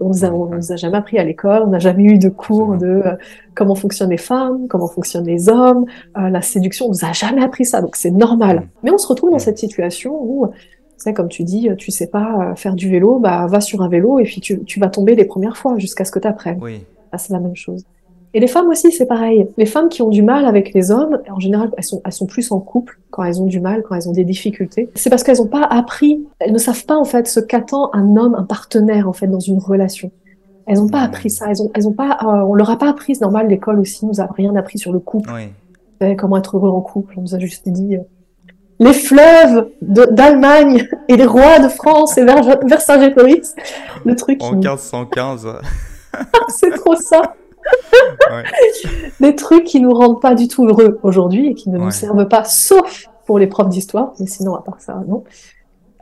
On 0.00 0.08
nous 0.08 0.24
a, 0.24 0.30
nous 0.30 0.72
a 0.72 0.76
jamais 0.76 0.96
appris 0.96 1.18
à 1.18 1.24
l'école, 1.24 1.62
on 1.64 1.70
n'a 1.70 1.78
jamais 1.78 2.04
eu 2.04 2.18
de 2.18 2.28
cours 2.28 2.76
de 2.76 2.86
euh, 2.86 3.16
comment 3.54 3.74
fonctionnent 3.74 4.10
les 4.10 4.16
femmes, 4.16 4.66
comment 4.68 4.88
fonctionnent 4.88 5.26
les 5.26 5.48
hommes, 5.48 5.86
euh, 6.16 6.28
la 6.28 6.42
séduction. 6.42 6.86
On 6.86 6.90
nous 6.90 7.04
a 7.04 7.12
jamais 7.12 7.42
appris 7.42 7.64
ça, 7.64 7.80
donc 7.80 7.96
c'est 7.96 8.10
normal. 8.10 8.60
Hmm. 8.60 8.68
Mais 8.84 8.90
on 8.90 8.98
se 8.98 9.06
retrouve 9.06 9.30
dans 9.30 9.38
cette 9.38 9.58
situation 9.58 10.18
où 10.20 10.50
comme 11.14 11.28
tu 11.28 11.44
dis, 11.44 11.68
tu 11.76 11.90
sais 11.90 12.06
pas 12.06 12.54
faire 12.56 12.74
du 12.74 12.88
vélo, 12.88 13.18
bah 13.18 13.46
va 13.46 13.60
sur 13.60 13.82
un 13.82 13.90
vélo 13.90 14.18
et 14.18 14.22
puis 14.22 14.40
tu, 14.40 14.64
tu 14.64 14.80
vas 14.80 14.88
tomber 14.88 15.14
les 15.14 15.26
premières 15.26 15.58
fois 15.58 15.76
jusqu'à 15.76 16.06
ce 16.06 16.10
que 16.10 16.18
tu 16.18 16.26
apprennes. 16.26 16.58
Oui. 16.62 16.86
Ah, 17.12 17.18
c'est 17.18 17.34
la 17.34 17.40
même 17.40 17.54
chose. 17.54 17.84
Et 18.34 18.40
les 18.40 18.48
femmes 18.48 18.68
aussi, 18.68 18.90
c'est 18.90 19.06
pareil. 19.06 19.46
Les 19.56 19.64
femmes 19.64 19.88
qui 19.88 20.02
ont 20.02 20.08
du 20.08 20.22
mal 20.22 20.44
avec 20.44 20.74
les 20.74 20.90
hommes, 20.90 21.20
en 21.30 21.38
général, 21.38 21.70
elles 21.76 21.84
sont, 21.84 22.02
elles 22.04 22.12
sont 22.12 22.26
plus 22.26 22.50
en 22.50 22.58
couple 22.58 22.98
quand 23.10 23.22
elles 23.22 23.40
ont 23.40 23.46
du 23.46 23.60
mal, 23.60 23.84
quand 23.84 23.94
elles 23.94 24.08
ont 24.08 24.12
des 24.12 24.24
difficultés. 24.24 24.90
C'est 24.96 25.08
parce 25.08 25.22
qu'elles 25.22 25.38
n'ont 25.38 25.46
pas 25.46 25.62
appris, 25.62 26.26
elles 26.40 26.52
ne 26.52 26.58
savent 26.58 26.84
pas 26.84 26.96
en 26.96 27.04
fait 27.04 27.28
ce 27.28 27.38
qu'attend 27.38 27.90
un 27.92 28.16
homme, 28.16 28.34
un 28.34 28.42
partenaire 28.42 29.08
en 29.08 29.12
fait 29.12 29.28
dans 29.28 29.38
une 29.38 29.60
relation. 29.60 30.10
Elles 30.66 30.78
n'ont 30.78 30.88
pas 30.88 31.02
appris 31.02 31.30
ça. 31.30 31.46
Elles 31.48 31.62
ont, 31.62 31.70
elles 31.74 31.86
ont 31.86 31.92
pas, 31.92 32.18
euh, 32.22 32.44
on 32.44 32.54
leur 32.54 32.70
a 32.70 32.76
pas 32.76 32.88
appris. 32.88 33.14
C'est 33.14 33.20
normal, 33.20 33.46
l'école 33.48 33.78
aussi 33.78 34.04
nous 34.04 34.20
a 34.20 34.26
rien 34.26 34.56
appris 34.56 34.78
sur 34.78 34.92
le 34.92 34.98
couple. 34.98 35.30
Oui. 35.32 36.16
comment 36.16 36.38
être 36.38 36.56
heureux 36.56 36.70
en 36.70 36.80
couple. 36.80 37.14
On 37.18 37.20
nous 37.20 37.34
a 37.36 37.38
juste 37.38 37.68
dit 37.68 37.96
euh, 37.96 38.00
les 38.80 38.94
fleuves 38.94 39.70
d'Allemagne 39.80 40.88
et 41.08 41.16
les 41.16 41.26
rois 41.26 41.60
de 41.60 41.68
France 41.68 42.18
et 42.18 42.24
Vercingétorix. 42.24 43.54
Le 44.04 44.16
truc. 44.16 44.42
En 44.42 44.54
1515. 44.54 45.46
c'est 46.48 46.70
trop 46.70 46.96
ça. 46.96 47.34
Des 49.20 49.34
trucs 49.34 49.64
qui 49.64 49.80
nous 49.80 49.92
rendent 49.92 50.20
pas 50.20 50.34
du 50.34 50.48
tout 50.48 50.66
heureux 50.66 50.98
aujourd'hui 51.02 51.48
et 51.48 51.54
qui 51.54 51.70
ne 51.70 51.78
nous 51.78 51.90
servent 51.90 52.28
pas, 52.28 52.44
sauf 52.44 53.06
pour 53.26 53.38
les 53.38 53.46
profs 53.46 53.68
d'histoire, 53.68 54.12
mais 54.20 54.26
sinon, 54.26 54.54
à 54.54 54.62
part 54.62 54.80
ça, 54.80 55.02
non. 55.06 55.24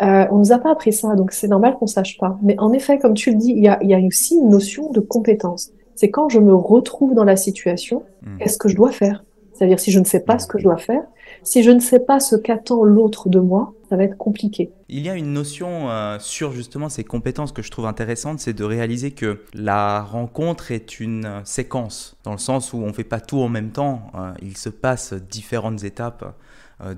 Euh, 0.03 0.27
on 0.33 0.39
nous 0.39 0.53
a 0.53 0.59
pas 0.59 0.73
appris 0.73 0.93
ça, 0.93 1.15
donc 1.15 1.33
c'est 1.33 1.47
normal 1.47 1.77
qu'on 1.79 1.87
sache 1.87 2.19
pas. 2.19 2.37
Mais 2.43 2.59
en 2.59 2.73
effet, 2.73 2.99
comme 2.99 3.15
tu 3.15 3.31
le 3.31 3.37
dis, 3.37 3.53
il 3.53 3.63
y 3.63 3.69
a, 3.69 3.79
y 3.85 3.95
a 3.95 3.99
aussi 3.99 4.35
une 4.35 4.49
notion 4.49 4.91
de 4.91 5.01
compétence. 5.01 5.71
C'est 5.95 6.11
quand 6.11 6.29
je 6.29 6.41
me 6.41 6.55
retrouve 6.55 7.15
dans 7.15 7.25
la 7.25 7.37
situation, 7.37 8.03
hmm. 8.23 8.39
qu'est-ce 8.39 8.59
que 8.59 8.69
je 8.69 8.75
dois 8.75 8.91
faire? 8.91 9.23
C'est-à-dire 9.55 9.79
si 9.79 9.91
je 9.91 9.99
ne 9.99 10.05
sais 10.05 10.21
pas 10.21 10.39
ce 10.39 10.47
que 10.47 10.59
je 10.59 10.65
dois 10.65 10.77
faire, 10.77 11.03
si 11.43 11.63
je 11.63 11.71
ne 11.71 11.81
sais 11.81 12.01
pas 12.01 12.21
ce 12.21 12.37
qu'attend 12.37 12.85
l'autre 12.85 13.29
de 13.29 13.41
moi, 13.41 13.75
ça 13.89 13.97
va 13.97 14.05
être 14.05 14.17
compliqué. 14.17 14.71
Il 14.89 15.01
y 15.01 15.11
a 15.11 15.15
une 15.15 15.33
notion 15.33 15.91
euh, 15.91 16.19
sur 16.19 16.53
justement 16.53 16.89
ces 16.89 17.05
compétences 17.05 17.53
que 17.53 17.63
je 17.63 17.71
trouve 17.71 17.87
intéressante, 17.87 18.41
c'est 18.41 18.53
de 18.53 18.65
réaliser 18.65 19.11
que 19.11 19.41
la 19.53 20.03
rencontre 20.03 20.71
est 20.71 21.01
une 21.01 21.27
euh, 21.27 21.41
séquence, 21.45 22.17
dans 22.25 22.33
le 22.33 22.39
sens 22.39 22.73
où 22.73 22.79
on 22.79 22.87
ne 22.87 22.93
fait 22.93 23.05
pas 23.05 23.21
tout 23.21 23.41
en 23.41 23.49
même 23.49 23.71
temps, 23.71 24.11
euh, 24.15 24.33
il 24.41 24.57
se 24.57 24.69
passe 24.69 25.13
différentes 25.13 25.85
étapes. 25.85 26.35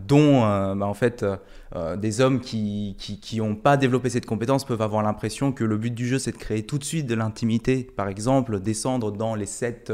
Dont 0.06 0.40
bah, 0.40 0.86
en 0.86 0.94
fait 0.94 1.24
des 1.96 2.20
hommes 2.20 2.40
qui 2.40 2.96
n'ont 3.36 3.56
pas 3.56 3.76
développé 3.76 4.10
cette 4.10 4.26
compétence 4.26 4.64
peuvent 4.64 4.82
avoir 4.82 5.02
l'impression 5.02 5.52
que 5.52 5.64
le 5.64 5.76
but 5.76 5.94
du 5.94 6.06
jeu 6.06 6.18
c'est 6.18 6.32
de 6.32 6.36
créer 6.36 6.62
tout 6.62 6.78
de 6.78 6.84
suite 6.84 7.06
de 7.06 7.14
l'intimité, 7.14 7.88
par 7.96 8.08
exemple 8.08 8.60
descendre 8.60 9.12
dans 9.12 9.34
les 9.34 9.46
sept 9.46 9.92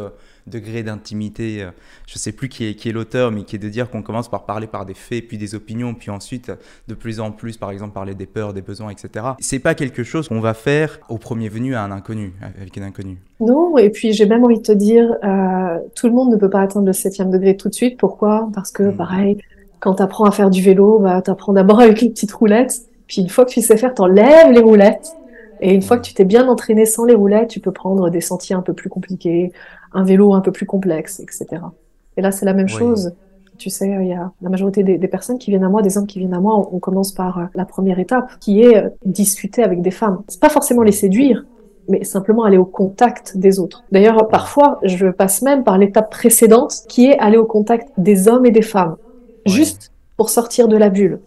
degré 0.51 0.83
d'intimité, 0.83 1.63
euh, 1.63 1.71
je 2.07 2.15
ne 2.15 2.19
sais 2.19 2.33
plus 2.33 2.49
qui 2.49 2.67
est, 2.67 2.75
qui 2.75 2.89
est 2.89 2.93
l'auteur, 2.93 3.31
mais 3.31 3.45
qui 3.45 3.57
est 3.57 3.59
de 3.59 3.69
dire 3.69 3.91
qu'on 3.91 4.03
commence 4.03 4.29
par 4.29 4.45
parler 4.45 4.67
par 4.67 4.85
des 4.85 4.95
faits, 4.95 5.27
puis 5.27 5.39
des 5.39 5.55
opinions, 5.55 5.95
puis 5.95 6.11
ensuite 6.11 6.53
de 6.89 6.95
plus 6.95 7.21
en 7.21 7.31
plus, 7.31 7.57
par 7.57 7.71
exemple, 7.71 7.95
parler 7.95 8.15
des 8.15 8.27
peurs, 8.27 8.53
des 8.53 8.63
besoins, 8.63 8.91
etc. 8.91 9.27
C'est 9.39 9.59
pas 9.59 9.75
quelque 9.75 10.03
chose 10.03 10.29
qu'on 10.29 10.41
va 10.41 10.55
faire 10.55 11.01
au 11.09 11.19
premier 11.19 11.49
venu 11.49 11.75
à 11.75 11.83
un 11.83 11.91
inconnu, 11.91 12.35
avec 12.61 12.77
un 12.77 12.83
inconnu. 12.83 13.19
Non, 13.41 13.79
et 13.79 13.89
puis 13.89 14.13
j'ai 14.13 14.27
même 14.27 14.45
envie 14.45 14.59
de 14.59 14.63
te 14.63 14.73
dire, 14.73 15.17
euh, 15.25 15.79
tout 15.95 16.09
le 16.09 16.13
monde 16.13 16.31
ne 16.31 16.37
peut 16.37 16.51
pas 16.51 16.61
atteindre 16.61 16.87
le 16.87 16.93
septième 16.93 17.31
degré 17.31 17.57
tout 17.57 17.69
de 17.69 17.75
suite. 17.75 17.99
Pourquoi? 17.99 18.51
Parce 18.55 18.71
que, 18.71 18.83
hmm. 18.83 18.97
pareil, 18.97 19.39
quand 19.81 19.95
tu 19.95 20.03
apprends 20.03 20.25
à 20.25 20.31
faire 20.31 20.51
du 20.51 20.63
vélo, 20.63 20.99
bah, 20.99 21.23
tu 21.23 21.31
apprends 21.31 21.53
d'abord 21.53 21.81
avec 21.81 22.01
les 22.01 22.11
petites 22.11 22.33
roulettes, 22.33 22.83
puis 23.07 23.23
une 23.23 23.29
fois 23.29 23.45
que 23.45 23.51
tu 23.51 23.61
sais 23.61 23.77
faire, 23.77 23.95
tu 23.95 24.03
enlèves 24.03 24.53
les 24.53 24.61
roulettes. 24.61 25.17
Et 25.63 25.75
une 25.75 25.83
fois 25.83 25.99
que 25.99 26.03
tu 26.03 26.15
t'es 26.15 26.25
bien 26.25 26.49
entraîné 26.49 26.87
sans 26.87 27.05
les 27.05 27.15
roulettes, 27.15 27.49
tu 27.49 27.61
peux 27.61 27.73
prendre 27.73 28.09
des 28.09 28.23
sentiers 28.23 28.57
un 28.57 28.63
peu 28.63 28.73
plus 28.73 28.89
compliqués, 28.89 29.53
un 29.93 30.05
vélo 30.05 30.33
un 30.33 30.41
peu 30.41 30.53
plus 30.53 30.65
complexe, 30.65 31.21
etc. 31.21 31.63
Et 32.17 32.23
là, 32.23 32.31
c'est 32.31 32.47
la 32.47 32.55
même 32.55 32.69
chose. 32.69 33.13
Tu 33.59 33.69
sais, 33.69 33.91
il 34.01 34.07
y 34.07 34.15
a 34.15 34.33
la 34.41 34.49
majorité 34.49 34.83
des, 34.83 35.09
personnes 35.09 35.39
qui 35.39 35.51
viennent 35.51 35.65
à 35.65 35.69
moi, 35.69 35.83
des 35.83 35.99
hommes 35.99 36.07
qui 36.07 36.19
viennent 36.19 36.33
à 36.33 36.41
moi, 36.41 36.57
on, 36.73 36.79
commence 36.79 37.13
par 37.13 37.39
euh, 37.39 37.45
la 37.55 37.67
première 37.67 37.99
étape, 37.99 38.31
qui 38.41 38.63
est 38.63 38.75
euh, 38.75 38.89
discuter 39.05 39.63
avec 39.63 39.83
des 39.83 39.91
femmes. 39.91 40.23
C'est 40.29 40.41
pas 40.41 40.49
forcément 40.49 40.83
les 40.83 40.93
séduire, 40.93 41.45
mais 41.87 42.05
simplement 42.05 42.45
aller 42.45 42.57
au 42.57 42.65
contact 42.65 43.37
des 43.37 43.59
autres. 43.59 43.85
D'ailleurs, 43.93 44.29
parfois, 44.29 44.79
je 44.83 45.09
passe 45.09 45.43
même 45.43 45.63
par 45.63 45.77
l'étape 45.77 46.11
précédente, 46.11 46.73
qui 46.89 47.09
est 47.09 47.19
aller 47.19 47.37
au 47.37 47.45
contact 47.45 47.91
des 47.99 48.29
hommes 48.29 48.47
et 48.47 48.51
des 48.51 48.63
femmes, 48.63 48.97
juste 49.47 49.93
pour 50.17 50.31
sortir 50.31 50.69
de 50.69 50.77
la 50.77 50.89
bulle, 50.89 51.21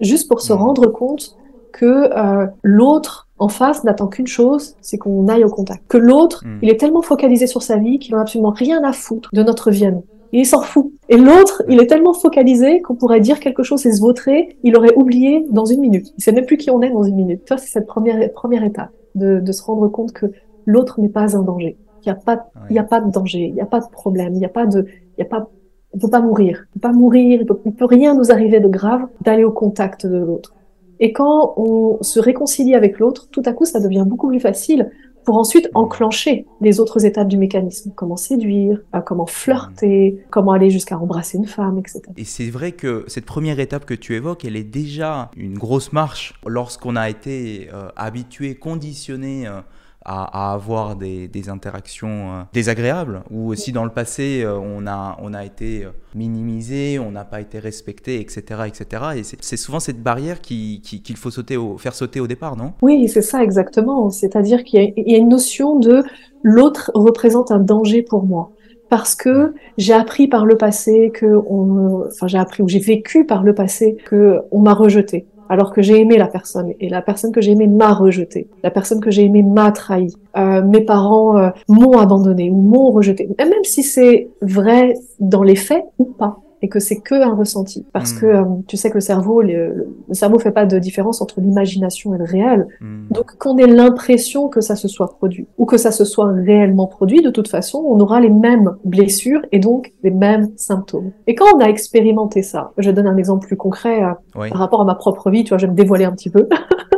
juste 0.00 0.28
pour 0.28 0.40
se 0.40 0.52
rendre 0.52 0.86
compte 0.86 1.36
que 1.72 1.84
euh, 1.84 2.46
l'autre 2.62 3.28
en 3.38 3.48
face 3.48 3.84
n'attend 3.84 4.08
qu'une 4.08 4.26
chose, 4.26 4.74
c'est 4.80 4.98
qu'on 4.98 5.28
aille 5.28 5.44
au 5.44 5.48
contact. 5.48 5.82
Que 5.88 5.98
l'autre, 5.98 6.44
hmm. 6.44 6.58
il 6.62 6.70
est 6.70 6.76
tellement 6.78 7.02
focalisé 7.02 7.46
sur 7.46 7.62
sa 7.62 7.76
vie 7.76 7.98
qu'il 7.98 8.14
n'a 8.14 8.20
absolument 8.20 8.50
rien 8.50 8.82
à 8.84 8.92
foutre 8.92 9.30
de 9.32 9.42
notre 9.42 9.70
vie 9.70 9.86
à 9.86 9.90
nous. 9.92 10.04
il 10.32 10.46
s'en 10.46 10.60
fout. 10.60 10.90
Et 11.08 11.16
l'autre, 11.16 11.62
il 11.68 11.80
est 11.80 11.86
tellement 11.86 12.14
focalisé 12.14 12.80
qu'on 12.82 12.94
pourrait 12.94 13.20
dire 13.20 13.38
quelque 13.38 13.62
chose 13.62 13.84
et 13.86 13.92
se 13.92 14.00
vautrer, 14.00 14.56
il 14.64 14.76
aurait 14.76 14.94
oublié 14.96 15.46
dans 15.50 15.64
une 15.64 15.80
minute. 15.80 16.12
Il 16.18 16.22
sait 16.22 16.32
même 16.32 16.46
plus 16.46 16.56
qui 16.56 16.70
on 16.70 16.82
est 16.82 16.90
dans 16.90 17.04
une 17.04 17.16
minute. 17.16 17.44
Tu 17.44 17.54
vois, 17.54 17.58
c'est 17.58 17.70
cette 17.70 17.86
première, 17.86 18.32
première 18.32 18.64
étape 18.64 18.90
de, 19.14 19.40
de 19.40 19.52
se 19.52 19.62
rendre 19.62 19.88
compte 19.88 20.12
que 20.12 20.26
l'autre 20.66 21.00
n'est 21.00 21.08
pas 21.08 21.36
un 21.36 21.42
danger. 21.42 21.76
Il 22.04 22.12
n'y 22.12 22.12
a 22.12 22.20
pas, 22.20 22.50
il 22.70 22.76
y 22.76 22.78
a 22.78 22.84
pas 22.84 23.00
de 23.00 23.10
danger, 23.10 23.46
il 23.46 23.54
n'y 23.54 23.60
a 23.60 23.66
pas 23.66 23.80
de 23.80 23.88
problème, 23.90 24.34
il 24.34 24.38
n'y 24.38 24.44
a 24.44 24.50
pas 24.50 24.66
de, 24.66 24.86
y 25.18 25.22
a 25.22 25.24
pas, 25.24 25.48
on 25.92 25.98
peut 25.98 26.10
pas 26.10 26.20
mourir, 26.20 26.66
on 26.70 26.74
peut 26.74 26.88
pas 26.88 26.92
mourir, 26.92 27.40
il 27.40 27.46
peut, 27.46 27.56
peut 27.56 27.84
rien 27.84 28.14
nous 28.14 28.30
arriver 28.30 28.60
de 28.60 28.68
grave 28.68 29.06
d'aller 29.20 29.44
au 29.44 29.52
contact 29.52 30.06
de 30.06 30.18
l'autre. 30.18 30.54
Et 31.00 31.12
quand 31.12 31.54
on 31.56 32.02
se 32.02 32.18
réconcilie 32.18 32.74
avec 32.74 32.98
l'autre, 32.98 33.28
tout 33.30 33.42
à 33.44 33.52
coup, 33.52 33.64
ça 33.64 33.80
devient 33.80 34.04
beaucoup 34.06 34.28
plus 34.28 34.40
facile 34.40 34.90
pour 35.28 35.36
ensuite 35.36 35.68
enclencher 35.74 36.46
les 36.62 36.80
autres 36.80 37.04
étapes 37.04 37.28
du 37.28 37.36
mécanisme. 37.36 37.92
Comment 37.94 38.16
séduire, 38.16 38.80
euh, 38.94 39.00
comment 39.00 39.26
flirter, 39.26 40.24
comment 40.30 40.52
aller 40.52 40.70
jusqu'à 40.70 40.98
embrasser 40.98 41.36
une 41.36 41.46
femme, 41.46 41.78
etc. 41.78 42.00
Et 42.16 42.24
c'est 42.24 42.48
vrai 42.48 42.72
que 42.72 43.04
cette 43.08 43.26
première 43.26 43.60
étape 43.60 43.84
que 43.84 43.92
tu 43.92 44.14
évoques, 44.14 44.46
elle 44.46 44.56
est 44.56 44.64
déjà 44.64 45.30
une 45.36 45.58
grosse 45.58 45.92
marche 45.92 46.32
lorsqu'on 46.46 46.96
a 46.96 47.10
été 47.10 47.68
euh, 47.74 47.90
habitué, 47.94 48.54
conditionné. 48.54 49.46
Euh, 49.46 49.60
à, 50.08 50.52
avoir 50.54 50.96
des, 50.96 51.48
interactions 51.48 52.08
euh, 52.08 52.42
désagréables, 52.52 53.22
ou 53.30 53.50
aussi 53.50 53.72
dans 53.72 53.84
le 53.84 53.90
passé, 53.90 54.42
euh, 54.42 54.58
on, 54.58 54.86
a, 54.86 55.16
on 55.20 55.34
a 55.34 55.44
été 55.44 55.84
euh, 55.84 55.90
minimisé, 56.14 56.98
on 56.98 57.10
n'a 57.10 57.24
pas 57.24 57.40
été 57.40 57.58
respecté, 57.58 58.20
etc. 58.20 58.62
etc. 58.66 59.02
Et 59.16 59.22
c'est 59.22 59.56
souvent 59.56 59.80
cette 59.80 60.02
barrière 60.02 60.40
qu'il 60.40 60.80
qui, 60.80 61.14
faut 61.14 61.30
sauter 61.30 61.56
au, 61.56 61.76
faire 61.78 61.94
sauter 61.94 62.20
au 62.20 62.26
départ, 62.26 62.56
non? 62.56 62.72
Oui, 62.82 63.08
c'est 63.08 63.22
ça 63.22 63.42
exactement. 63.42 64.10
C'est-à-dire 64.10 64.64
qu'il 64.64 64.92
y, 64.96 65.14
a 65.14 65.18
une 65.18 65.28
notion 65.28 65.78
de 65.78 66.02
l'autre 66.42 66.90
représente 66.94 67.50
un 67.50 67.58
danger 67.58 68.02
pour 68.02 68.24
moi 68.24 68.52
parce 68.88 69.14
que 69.14 69.54
j'ai 69.76 69.92
appris 69.92 70.28
par 70.28 70.46
le 70.46 70.56
passé 70.56 71.10
que 71.12 71.26
on, 71.26 72.06
enfin 72.06 72.26
j'ai 72.26 72.38
appris 72.38 72.62
ou 72.62 72.68
j'ai 72.68 72.78
vécu 72.78 73.26
par 73.26 73.42
le 73.42 73.54
passé 73.54 73.96
que 74.06 74.38
on 74.50 74.60
m'a 74.60 74.72
rejeté 74.72 75.26
alors 75.48 75.72
que 75.72 75.82
j'ai 75.82 76.00
aimé 76.00 76.16
la 76.16 76.26
personne. 76.26 76.72
Et 76.80 76.88
la 76.88 77.02
personne 77.02 77.32
que 77.32 77.40
j'ai 77.40 77.52
aimée 77.52 77.66
m'a 77.66 77.92
rejeté, 77.92 78.48
la 78.62 78.70
personne 78.70 79.00
que 79.00 79.10
j'ai 79.10 79.24
aimée 79.24 79.42
m'a 79.42 79.72
trahi, 79.72 80.14
euh, 80.36 80.62
mes 80.62 80.80
parents 80.80 81.38
euh, 81.38 81.50
m'ont 81.68 81.98
abandonné 81.98 82.50
ou 82.50 82.56
m'ont 82.56 82.90
rejeté, 82.90 83.28
même 83.38 83.64
si 83.64 83.82
c'est 83.82 84.28
vrai 84.40 84.94
dans 85.20 85.42
les 85.42 85.56
faits 85.56 85.84
ou 85.98 86.04
pas 86.04 86.40
et 86.62 86.68
que 86.68 86.80
c'est 86.80 87.00
que 87.00 87.14
un 87.14 87.34
ressenti. 87.34 87.86
Parce 87.92 88.14
hmm. 88.14 88.20
que 88.20 88.26
euh, 88.26 88.44
tu 88.66 88.76
sais 88.76 88.90
que 88.90 88.94
le 88.94 89.00
cerveau, 89.00 89.42
le, 89.42 89.88
le, 90.08 90.14
cerveau 90.14 90.38
fait 90.38 90.50
pas 90.50 90.66
de 90.66 90.78
différence 90.78 91.20
entre 91.20 91.40
l'imagination 91.40 92.14
et 92.14 92.18
le 92.18 92.24
réel. 92.24 92.66
Hmm. 92.80 93.06
Donc 93.10 93.36
qu'on 93.38 93.56
ait 93.58 93.66
l'impression 93.66 94.48
que 94.48 94.60
ça 94.60 94.76
se 94.76 94.88
soit 94.88 95.08
produit 95.08 95.46
ou 95.56 95.66
que 95.66 95.76
ça 95.76 95.90
se 95.90 96.04
soit 96.04 96.32
réellement 96.32 96.86
produit, 96.86 97.22
de 97.22 97.30
toute 97.30 97.48
façon, 97.48 97.84
on 97.86 97.98
aura 98.00 98.20
les 98.20 98.30
mêmes 98.30 98.76
blessures 98.84 99.42
et 99.52 99.58
donc 99.58 99.92
les 100.02 100.10
mêmes 100.10 100.48
symptômes. 100.56 101.12
Et 101.26 101.34
quand 101.34 101.46
on 101.54 101.60
a 101.60 101.66
expérimenté 101.66 102.42
ça, 102.42 102.72
je 102.78 102.90
donne 102.90 103.06
un 103.06 103.16
exemple 103.16 103.46
plus 103.46 103.56
concret 103.56 104.02
euh, 104.02 104.48
par 104.48 104.58
rapport 104.58 104.80
à 104.80 104.84
ma 104.84 104.94
propre 104.94 105.30
vie, 105.30 105.44
tu 105.44 105.50
vois, 105.50 105.58
je 105.58 105.66
vais 105.66 105.72
me 105.72 105.76
dévoiler 105.76 106.04
un 106.04 106.12
petit 106.12 106.30
peu. 106.30 106.48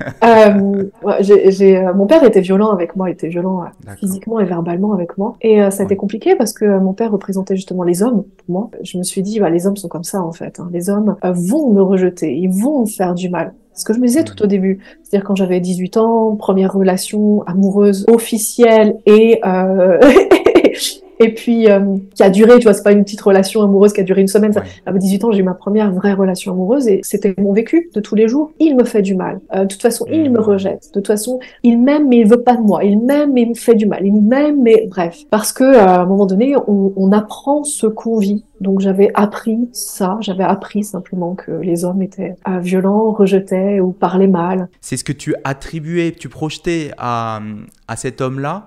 euh, 0.24 0.84
j'ai, 1.20 1.76
euh, 1.76 1.94
mon 1.94 2.06
père 2.06 2.22
était 2.24 2.40
violent 2.40 2.70
avec 2.70 2.96
moi, 2.96 3.08
il 3.08 3.12
était 3.12 3.28
violent 3.28 3.62
euh, 3.62 3.94
physiquement 3.96 4.40
et 4.40 4.44
verbalement 4.44 4.92
avec 4.92 5.18
moi. 5.18 5.36
Et 5.40 5.62
euh, 5.62 5.70
ça 5.70 5.82
a 5.82 5.86
été 5.86 5.96
compliqué 5.96 6.36
parce 6.36 6.52
que 6.52 6.78
mon 6.78 6.92
père 6.92 7.12
représentait 7.12 7.56
justement 7.56 7.82
les 7.82 8.02
hommes 8.02 8.24
pour 8.24 8.50
moi. 8.50 8.70
Je 8.82 8.98
me 8.98 9.02
suis 9.02 9.22
dit, 9.22 9.40
bah, 9.40 9.50
les 9.50 9.66
hommes 9.66 9.76
sont 9.76 9.88
comme 9.88 10.04
ça 10.04 10.22
en 10.22 10.32
fait. 10.32 10.60
Hein. 10.60 10.68
Les 10.72 10.90
hommes 10.90 11.16
vont 11.22 11.72
me 11.72 11.82
rejeter, 11.82 12.34
ils 12.34 12.50
vont 12.50 12.82
me 12.82 12.86
faire 12.86 13.14
du 13.14 13.28
mal. 13.28 13.54
Ce 13.78 13.84
que 13.84 13.92
je 13.92 14.00
me 14.00 14.06
disais 14.08 14.24
tout 14.24 14.42
au 14.42 14.46
début, 14.46 14.80
c'est-à-dire 15.04 15.24
quand 15.24 15.36
j'avais 15.36 15.60
18 15.60 15.98
ans, 15.98 16.34
première 16.34 16.72
relation 16.72 17.44
amoureuse 17.44 18.04
officielle 18.08 18.96
et 19.06 19.40
euh, 19.46 20.00
et 21.20 21.34
puis 21.34 21.68
euh, 21.68 21.96
qui 22.14 22.22
a 22.22 22.30
duré, 22.30 22.58
tu 22.58 22.64
vois, 22.64 22.74
c'est 22.74 22.82
pas 22.82 22.92
une 22.92 23.04
petite 23.04 23.20
relation 23.20 23.62
amoureuse 23.62 23.92
qui 23.92 24.00
a 24.00 24.04
duré 24.04 24.20
une 24.20 24.28
semaine. 24.28 24.52
Ça, 24.52 24.62
à 24.86 24.92
18 24.92 25.24
ans, 25.24 25.32
j'ai 25.32 25.40
eu 25.40 25.42
ma 25.42 25.54
première 25.54 25.92
vraie 25.92 26.12
relation 26.12 26.52
amoureuse 26.52 26.88
et 26.88 27.00
c'était 27.02 27.34
mon 27.38 27.52
vécu 27.52 27.90
de 27.94 28.00
tous 28.00 28.14
les 28.14 28.28
jours. 28.28 28.52
Il 28.58 28.76
me 28.76 28.84
fait 28.84 29.02
du 29.02 29.14
mal. 29.14 29.40
Euh, 29.54 29.62
de 29.62 29.66
toute 29.66 29.82
façon, 29.82 30.06
il 30.10 30.30
me 30.30 30.38
mmh. 30.38 30.42
rejette. 30.42 30.88
De 30.88 31.00
toute 31.00 31.06
façon, 31.06 31.40
il 31.62 31.80
m'aime 31.80 32.08
mais 32.08 32.18
il 32.18 32.28
veut 32.28 32.42
pas 32.42 32.56
de 32.56 32.62
moi. 32.62 32.84
Il 32.84 33.00
m'aime 33.00 33.32
mais 33.32 33.42
il 33.42 33.50
me 33.50 33.54
fait 33.54 33.74
du 33.74 33.86
mal. 33.86 34.04
Il 34.04 34.20
m'aime 34.22 34.62
mais 34.62 34.86
bref, 34.88 35.18
parce 35.30 35.52
que 35.52 35.64
euh, 35.64 35.80
à 35.80 36.00
un 36.00 36.06
moment 36.06 36.26
donné, 36.26 36.56
on, 36.66 36.92
on 36.96 37.12
apprend 37.12 37.64
ce 37.64 37.86
qu'on 37.86 38.18
vit. 38.18 38.44
Donc 38.60 38.80
j'avais 38.80 39.10
appris 39.14 39.68
ça, 39.72 40.18
j'avais 40.20 40.42
appris 40.42 40.82
simplement 40.82 41.34
que 41.34 41.52
les 41.52 41.84
hommes 41.84 42.02
étaient 42.02 42.34
euh, 42.48 42.58
violents, 42.58 43.12
rejetaient 43.12 43.78
ou 43.80 43.92
parlaient 43.92 44.26
mal. 44.26 44.68
C'est 44.80 44.96
ce 44.96 45.04
que 45.04 45.12
tu 45.12 45.34
attribuais, 45.44 46.12
tu 46.12 46.28
projetais 46.28 46.90
à, 46.98 47.40
à 47.86 47.96
cet 47.96 48.20
homme-là 48.20 48.66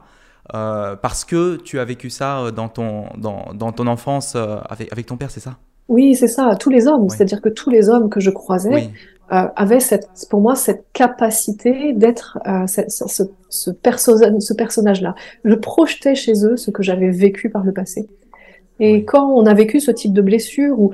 euh, 0.54 0.96
parce 0.96 1.26
que 1.26 1.58
tu 1.58 1.80
as 1.80 1.86
vécu 1.86 2.10
ça 2.10 2.40
euh, 2.40 2.52
dans 2.52 2.70
ton, 2.70 3.06
dans, 3.18 3.54
dans 3.54 3.72
ton 3.72 3.88
enfance 3.88 4.34
euh, 4.36 4.58
avec, 4.70 4.92
avec 4.92 5.06
ton 5.06 5.18
père, 5.18 5.32
c'est 5.32 5.40
ça? 5.40 5.58
Oui, 5.88 6.16
c'est 6.16 6.28
ça, 6.28 6.56
tous 6.60 6.70
les 6.70 6.88
hommes. 6.88 7.10
C'est-à-dire 7.10 7.42
que 7.42 7.50
tous 7.50 7.70
les 7.70 7.90
hommes 7.90 8.10
que 8.10 8.20
je 8.20 8.30
croisais 8.32 8.90
avaient 9.30 9.80
cette, 9.80 10.08
pour 10.30 10.42
moi 10.42 10.56
cette 10.56 10.86
capacité 10.94 11.94
d'être 11.94 12.38
ce, 12.68 12.82
ce, 12.88 13.24
ce, 13.50 13.72
ce 13.80 14.54
personnage-là. 14.54 15.16
Je 15.44 15.56
projetais 15.56 16.16
chez 16.16 16.34
eux 16.46 16.58
ce 16.58 16.72
que 16.72 16.84
j'avais 16.84 17.10
vécu 17.10 17.50
par 17.50 17.64
le 17.64 17.74
passé. 17.74 18.08
Et 18.80 19.06
quand 19.06 19.30
on 19.32 19.46
a 19.46 19.54
vécu 19.54 19.80
ce 19.80 19.92
type 19.92 20.14
de 20.14 20.22
blessure 20.22 20.80
ou 20.80 20.92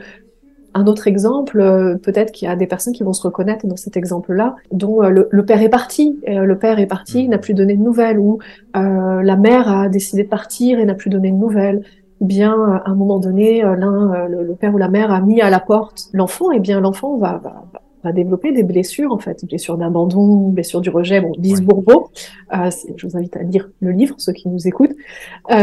un 0.77 0.85
autre 0.85 1.07
exemple, 1.07 1.59
euh, 1.59 1.95
peut-être 1.95 2.31
qu'il 2.31 2.47
y 2.47 2.51
a 2.51 2.55
des 2.55 2.67
personnes 2.67 2.93
qui 2.93 3.03
vont 3.03 3.13
se 3.13 3.23
reconnaître 3.23 3.65
dans 3.65 3.75
cet 3.75 3.97
exemple-là, 3.97 4.55
dont 4.71 5.03
euh, 5.03 5.25
le, 5.29 5.45
père 5.45 5.61
est 5.61 5.69
parti, 5.69 6.19
euh, 6.27 6.43
le 6.43 6.57
père 6.57 6.79
est 6.79 6.85
parti, 6.85 7.23
il 7.23 7.29
n'a 7.29 7.39
plus 7.39 7.53
donné 7.53 7.75
de 7.75 7.81
nouvelles, 7.81 8.19
ou 8.19 8.39
la 8.75 9.35
mère 9.35 9.67
a 9.69 9.89
décidé 9.89 10.23
de 10.23 10.29
partir 10.29 10.77
et 10.77 10.85
n'a 10.85 10.93
plus 10.93 11.09
donné 11.09 11.31
de 11.31 11.35
nouvelles, 11.35 11.81
ou 12.19 12.27
bien 12.27 12.53
à 12.53 12.91
un 12.91 12.95
moment 12.95 13.17
donné, 13.17 13.61
l'un, 13.63 14.27
le, 14.27 14.53
père 14.53 14.73
ou 14.73 14.77
la 14.77 14.87
mère 14.87 15.11
a 15.11 15.19
mis 15.19 15.41
à 15.41 15.49
la 15.49 15.59
porte 15.59 16.09
l'enfant, 16.13 16.51
et 16.51 16.59
bien 16.59 16.79
l'enfant 16.79 17.17
va, 17.17 17.41
va, 17.43 17.63
va, 18.03 18.11
développer 18.11 18.51
des 18.51 18.61
blessures 18.61 19.11
en 19.11 19.17
fait, 19.17 19.43
blessures 19.45 19.77
d'abandon, 19.77 20.49
blessures 20.49 20.81
du 20.81 20.91
rejet, 20.91 21.21
bon, 21.21 21.31
Lise 21.39 21.63
Bourbeau. 21.63 22.09
je 22.53 23.07
vous 23.07 23.17
invite 23.17 23.35
à 23.35 23.41
lire 23.41 23.67
le 23.79 23.91
livre, 23.91 24.13
ceux 24.19 24.33
qui 24.33 24.47
nous 24.47 24.67
écoutent. 24.67 24.95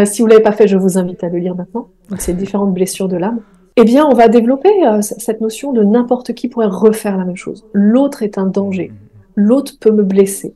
si 0.04 0.20
vous 0.20 0.26
l'avez 0.26 0.42
pas 0.42 0.52
fait, 0.52 0.66
je 0.66 0.76
vous 0.76 0.98
invite 0.98 1.22
à 1.22 1.28
le 1.28 1.38
lire 1.38 1.54
maintenant. 1.54 1.86
C'est 2.18 2.36
différentes 2.36 2.74
blessures 2.74 3.08
de 3.08 3.16
l'âme 3.16 3.40
eh 3.76 3.84
bien, 3.84 4.06
on 4.06 4.14
va 4.14 4.28
développer 4.28 4.86
euh, 4.86 5.00
cette 5.02 5.40
notion 5.40 5.72
de 5.72 5.82
n'importe 5.82 6.32
qui 6.32 6.48
pourrait 6.48 6.66
refaire 6.66 7.16
la 7.16 7.24
même 7.24 7.36
chose. 7.36 7.64
L'autre 7.72 8.22
est 8.22 8.38
un 8.38 8.46
danger. 8.46 8.92
L'autre 9.34 9.72
peut 9.80 9.90
me 9.90 10.04
blesser. 10.04 10.54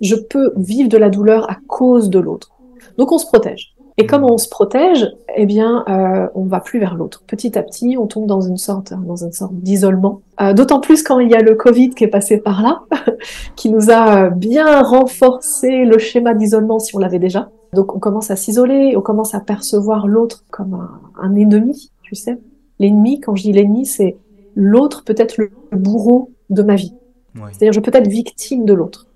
Je 0.00 0.16
peux 0.16 0.52
vivre 0.56 0.88
de 0.88 0.96
la 0.96 1.08
douleur 1.08 1.48
à 1.50 1.56
cause 1.68 2.10
de 2.10 2.18
l'autre. 2.18 2.50
Donc, 2.96 3.12
on 3.12 3.18
se 3.18 3.26
protège. 3.26 3.74
Et 3.96 4.06
comme 4.06 4.24
on 4.24 4.38
se 4.38 4.48
protège, 4.48 5.12
eh 5.36 5.46
bien, 5.46 5.84
euh, 5.88 6.28
on 6.34 6.44
va 6.44 6.60
plus 6.60 6.78
vers 6.78 6.94
l'autre. 6.94 7.22
Petit 7.26 7.58
à 7.58 7.62
petit, 7.62 7.96
on 7.98 8.06
tombe 8.06 8.26
dans 8.26 8.40
une 8.40 8.56
sorte, 8.56 8.92
dans 8.92 9.16
une 9.16 9.32
sorte 9.32 9.54
d'isolement. 9.54 10.22
Euh, 10.40 10.52
D'autant 10.52 10.80
plus 10.80 11.02
quand 11.02 11.18
il 11.18 11.28
y 11.28 11.34
a 11.34 11.42
le 11.42 11.54
Covid 11.54 11.90
qui 11.90 12.04
est 12.04 12.08
passé 12.08 12.38
par 12.38 12.62
là, 12.62 12.82
qui 13.56 13.70
nous 13.70 13.90
a 13.90 14.30
bien 14.30 14.82
renforcé 14.82 15.84
le 15.84 15.98
schéma 15.98 16.34
d'isolement 16.34 16.78
si 16.78 16.94
on 16.94 16.98
l'avait 16.98 17.18
déjà. 17.18 17.50
Donc, 17.72 17.94
on 17.94 17.98
commence 17.98 18.30
à 18.30 18.36
s'isoler, 18.36 18.96
on 18.96 19.00
commence 19.00 19.34
à 19.34 19.40
percevoir 19.40 20.06
l'autre 20.06 20.44
comme 20.50 20.74
un, 20.74 21.00
un 21.20 21.34
ennemi, 21.34 21.90
tu 22.08 22.14
sais. 22.14 22.38
L'ennemi, 22.78 23.20
quand 23.20 23.34
je 23.34 23.42
dis 23.42 23.52
l'ennemi, 23.52 23.84
c'est 23.84 24.16
l'autre 24.54 25.04
peut 25.04 25.14
être 25.18 25.36
le 25.36 25.50
bourreau 25.72 26.30
de 26.48 26.62
ma 26.62 26.74
vie. 26.74 26.94
C'est-à-dire, 27.52 27.72
je 27.72 27.80
peux 27.80 27.92
être 27.94 28.08
victime 28.08 28.64
de 28.64 28.72
l'autre. 28.72 29.06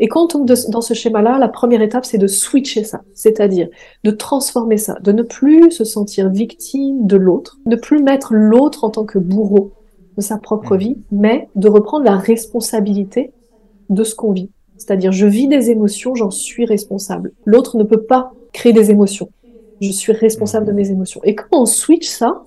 Et 0.00 0.08
quand 0.08 0.22
on 0.22 0.44
tombe 0.44 0.46
dans 0.46 0.80
ce 0.80 0.94
schéma-là, 0.94 1.38
la 1.38 1.48
première 1.48 1.82
étape, 1.82 2.04
c'est 2.04 2.18
de 2.18 2.26
switcher 2.26 2.84
ça, 2.84 3.02
c'est-à-dire 3.14 3.68
de 4.04 4.10
transformer 4.10 4.76
ça, 4.76 4.96
de 5.00 5.12
ne 5.12 5.22
plus 5.22 5.70
se 5.72 5.84
sentir 5.84 6.30
victime 6.30 7.06
de 7.06 7.16
l'autre, 7.16 7.58
ne 7.66 7.76
plus 7.76 8.02
mettre 8.02 8.32
l'autre 8.32 8.84
en 8.84 8.90
tant 8.90 9.04
que 9.04 9.18
bourreau 9.18 9.72
de 10.16 10.22
sa 10.22 10.38
propre 10.38 10.76
vie, 10.76 10.96
mais 11.10 11.48
de 11.56 11.68
reprendre 11.68 12.04
la 12.04 12.16
responsabilité 12.16 13.32
de 13.90 14.04
ce 14.04 14.14
qu'on 14.14 14.32
vit. 14.32 14.50
C'est-à-dire, 14.76 15.12
je 15.12 15.26
vis 15.26 15.48
des 15.48 15.70
émotions, 15.70 16.14
j'en 16.14 16.30
suis 16.30 16.64
responsable. 16.64 17.32
L'autre 17.44 17.76
ne 17.76 17.84
peut 17.84 18.02
pas 18.02 18.32
créer 18.52 18.72
des 18.72 18.90
émotions. 18.90 19.30
Je 19.80 19.90
suis 19.90 20.12
responsable 20.12 20.66
de 20.66 20.72
mes 20.72 20.90
émotions. 20.90 21.20
Et 21.24 21.34
quand 21.34 21.46
on 21.52 21.66
switch 21.66 22.08
ça, 22.08 22.42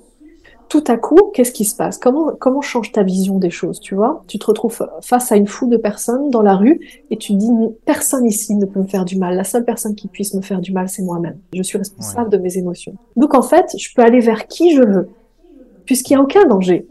tout 0.71 0.83
à 0.87 0.95
coup, 0.95 1.17
qu'est-ce 1.33 1.51
qui 1.51 1.65
se 1.65 1.75
passe? 1.75 1.97
Comment 1.97 2.31
comment 2.39 2.61
change 2.61 2.93
ta 2.93 3.03
vision 3.03 3.39
des 3.39 3.49
choses 3.49 3.81
Tu 3.81 3.93
vois? 3.93 4.23
Tu 4.27 4.39
te 4.39 4.45
retrouves 4.45 4.87
face 5.01 5.29
à 5.33 5.35
une 5.35 5.45
foule 5.45 5.69
de 5.69 5.75
personnes 5.75 6.29
dans 6.29 6.41
la 6.41 6.55
rue 6.55 6.79
et 7.09 7.17
tu 7.17 7.33
dis 7.33 7.49
personne 7.83 8.25
ici 8.25 8.55
ne 8.55 8.65
peut 8.65 8.79
me 8.79 8.87
faire 8.87 9.03
du 9.03 9.17
mal. 9.17 9.35
La 9.35 9.43
seule 9.43 9.65
personne 9.65 9.95
qui 9.95 10.07
puisse 10.07 10.33
me 10.33 10.41
faire 10.41 10.61
du 10.61 10.71
mal, 10.71 10.87
c'est 10.87 11.01
moi-même. 11.01 11.37
Je 11.53 11.61
suis 11.61 11.77
responsable 11.77 12.29
de 12.29 12.37
mes 12.37 12.57
émotions. 12.57 12.93
Donc 13.17 13.35
en 13.35 13.41
fait, 13.41 13.75
je 13.77 13.93
peux 13.93 14.01
aller 14.01 14.21
vers 14.21 14.47
qui 14.47 14.73
je 14.73 14.81
veux, 14.81 15.09
puisqu'il 15.85 16.13
n'y 16.13 16.21
a 16.21 16.23
aucun 16.23 16.45
danger. 16.45 16.87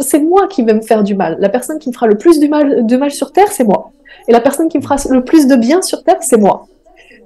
C'est 0.00 0.20
moi 0.20 0.46
qui 0.46 0.62
vais 0.62 0.74
me 0.74 0.82
faire 0.82 1.02
du 1.02 1.16
mal. 1.16 1.36
La 1.40 1.48
personne 1.48 1.80
qui 1.80 1.88
me 1.88 1.94
fera 1.94 2.06
le 2.06 2.16
plus 2.16 2.38
du 2.38 2.48
mal, 2.48 2.86
de 2.86 2.96
mal 2.96 3.10
sur 3.10 3.32
terre, 3.32 3.50
c'est 3.50 3.64
moi. 3.64 3.90
Et 4.28 4.32
la 4.32 4.40
personne 4.40 4.68
qui 4.68 4.78
me 4.78 4.82
fera 4.84 4.98
le 5.10 5.24
plus 5.24 5.48
de 5.48 5.56
bien 5.56 5.82
sur 5.82 6.04
terre, 6.04 6.18
c'est 6.20 6.36
moi. 6.36 6.68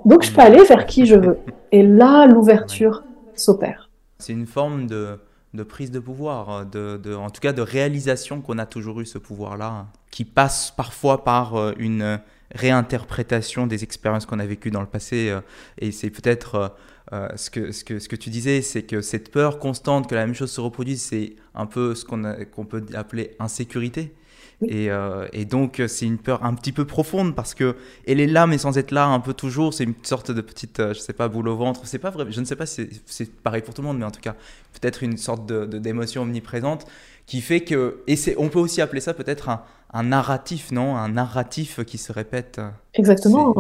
Donc 0.08 0.22
je 0.24 0.32
peux 0.32 0.40
aller 0.40 0.64
vers 0.64 0.86
qui 0.86 1.04
je 1.04 1.16
veux. 1.16 1.38
Et 1.70 1.82
là, 1.82 2.26
l'ouverture 2.26 3.04
s'opère. 3.34 3.90
C'est 4.18 4.32
une 4.32 4.46
forme 4.46 4.86
de 4.86 5.18
de 5.54 5.62
prise 5.62 5.90
de 5.90 5.98
pouvoir, 5.98 6.66
de, 6.66 7.14
en 7.14 7.30
tout 7.30 7.40
cas 7.40 7.54
de 7.54 7.62
réalisation 7.62 8.42
qu'on 8.42 8.58
a 8.58 8.66
toujours 8.66 9.00
eu 9.00 9.06
ce 9.06 9.16
pouvoir-là, 9.16 9.86
qui 10.10 10.24
passe 10.24 10.70
parfois 10.76 11.24
par 11.24 11.54
euh, 11.54 11.72
une 11.78 12.20
réinterprétation 12.54 13.66
des 13.66 13.82
expériences 13.82 14.26
qu'on 14.26 14.40
a 14.40 14.46
vécues 14.46 14.70
dans 14.70 14.82
le 14.82 14.86
passé. 14.86 15.30
Euh, 15.30 15.40
et 15.78 15.90
c'est 15.90 16.10
peut-être 16.10 16.76
euh, 17.12 17.28
ce, 17.36 17.48
que, 17.48 17.72
ce, 17.72 17.82
que, 17.82 17.98
ce 17.98 18.08
que 18.10 18.16
tu 18.16 18.28
disais, 18.28 18.60
c'est 18.60 18.82
que 18.82 19.00
cette 19.00 19.32
peur 19.32 19.58
constante 19.58 20.06
que 20.08 20.14
la 20.14 20.26
même 20.26 20.34
chose 20.34 20.50
se 20.50 20.60
reproduise, 20.60 21.00
c'est 21.00 21.36
un 21.54 21.66
peu 21.66 21.94
ce 21.94 22.04
qu'on 22.04 22.22
qu'on 22.54 22.66
peut 22.66 22.84
appeler 22.94 23.34
insécurité. 23.38 24.14
Et, 24.62 24.90
euh, 24.90 25.28
et, 25.32 25.44
donc, 25.44 25.80
c'est 25.86 26.06
une 26.06 26.18
peur 26.18 26.44
un 26.44 26.54
petit 26.54 26.72
peu 26.72 26.84
profonde 26.84 27.36
parce 27.36 27.54
que 27.54 27.76
elle 28.06 28.18
est 28.18 28.26
là, 28.26 28.46
mais 28.46 28.58
sans 28.58 28.76
être 28.76 28.90
là 28.90 29.06
un 29.06 29.20
peu 29.20 29.32
toujours. 29.32 29.72
C'est 29.72 29.84
une 29.84 29.94
sorte 30.02 30.32
de 30.32 30.40
petite, 30.40 30.78
je 30.78 30.98
sais 30.98 31.12
pas, 31.12 31.28
boule 31.28 31.48
au 31.48 31.56
ventre. 31.56 31.82
C'est 31.84 31.98
pas 31.98 32.10
vrai. 32.10 32.26
Je 32.30 32.40
ne 32.40 32.44
sais 32.44 32.56
pas 32.56 32.66
si 32.66 32.88
c'est 33.06 33.30
pareil 33.30 33.62
pour 33.62 33.72
tout 33.72 33.82
le 33.82 33.88
monde, 33.88 33.98
mais 33.98 34.04
en 34.04 34.10
tout 34.10 34.20
cas, 34.20 34.34
peut-être 34.80 35.02
une 35.02 35.16
sorte 35.16 35.46
d'émotion 35.46 36.22
de, 36.24 36.28
omniprésente 36.28 36.86
qui 37.26 37.40
fait 37.40 37.60
que. 37.60 37.98
Et 38.08 38.16
on 38.36 38.48
peut 38.48 38.58
aussi 38.58 38.80
appeler 38.80 39.00
ça 39.00 39.14
peut-être 39.14 39.48
un, 39.48 39.62
un 39.92 40.02
narratif, 40.02 40.70
non? 40.72 40.96
Un 40.96 41.08
narratif 41.08 41.84
qui 41.84 41.98
se 41.98 42.12
répète. 42.12 42.60
Exactement. 42.94 43.54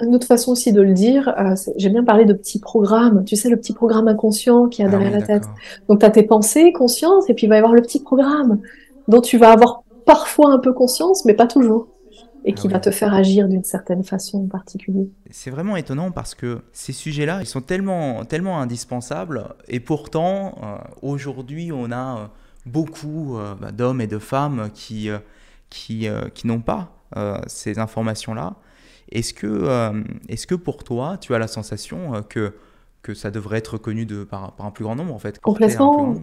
Une 0.00 0.14
autre 0.14 0.26
façon 0.26 0.52
aussi 0.52 0.72
de 0.72 0.80
le 0.80 0.92
dire, 0.92 1.34
euh, 1.38 1.56
j'aime 1.76 1.92
bien 1.92 2.04
parler 2.04 2.24
de 2.24 2.32
petits 2.32 2.60
programmes. 2.60 3.24
Tu 3.24 3.36
sais, 3.36 3.48
le 3.48 3.56
petit 3.56 3.72
programme 3.72 4.08
inconscient 4.08 4.68
qui 4.68 4.82
a 4.82 4.86
ah 4.86 4.90
derrière 4.90 5.10
la 5.10 5.22
tête. 5.22 5.44
Donc, 5.88 6.00
tu 6.00 6.06
as 6.06 6.10
tes 6.10 6.22
pensées 6.22 6.72
conscientes 6.72 7.28
et 7.28 7.34
puis 7.34 7.46
il 7.46 7.48
va 7.48 7.56
y 7.56 7.58
avoir 7.58 7.72
le 7.72 7.82
petit 7.82 8.00
programme 8.00 8.60
dont 9.08 9.20
tu 9.20 9.36
vas 9.36 9.52
avoir 9.52 9.83
parfois 10.06 10.52
un 10.52 10.58
peu 10.58 10.72
conscience, 10.72 11.24
mais 11.24 11.34
pas 11.34 11.46
toujours. 11.46 11.88
Et 12.46 12.52
ah 12.52 12.60
qui 12.60 12.68
va 12.68 12.78
te 12.78 12.90
faire 12.90 13.14
agir 13.14 13.48
d'une 13.48 13.64
certaine 13.64 14.04
façon 14.04 14.46
particulière. 14.46 15.06
C'est 15.30 15.50
vraiment 15.50 15.76
étonnant 15.76 16.10
parce 16.10 16.34
que 16.34 16.60
ces 16.72 16.92
sujets-là, 16.92 17.40
ils 17.40 17.46
sont 17.46 17.62
tellement, 17.62 18.26
tellement 18.26 18.60
indispensables. 18.60 19.48
Et 19.66 19.80
pourtant, 19.80 20.54
euh, 20.62 20.76
aujourd'hui, 21.00 21.72
on 21.72 21.90
a 21.90 22.18
euh, 22.18 22.26
beaucoup 22.66 23.38
bah, 23.60 23.72
d'hommes 23.72 24.02
et 24.02 24.06
de 24.06 24.18
femmes 24.18 24.68
qui 24.74 25.08
qui, 25.74 26.08
euh, 26.08 26.28
qui 26.32 26.46
n'ont 26.46 26.60
pas 26.60 26.92
euh, 27.16 27.38
ces 27.46 27.78
informations-là. 27.78 28.54
Est-ce 29.10 29.34
que, 29.34 29.46
euh, 29.46 30.02
est-ce 30.28 30.46
que 30.46 30.54
pour 30.54 30.84
toi, 30.84 31.18
tu 31.20 31.34
as 31.34 31.38
la 31.38 31.48
sensation 31.48 32.22
que, 32.28 32.54
que 33.02 33.12
ça 33.12 33.30
devrait 33.30 33.58
être 33.58 33.76
connu 33.76 34.06
de, 34.06 34.24
par, 34.24 34.52
par 34.52 34.66
un 34.66 34.70
plus 34.70 34.84
grand 34.84 34.96
nombre 34.96 35.12
en 35.12 35.18
fait? 35.18 35.40
Complètement. 35.40 36.14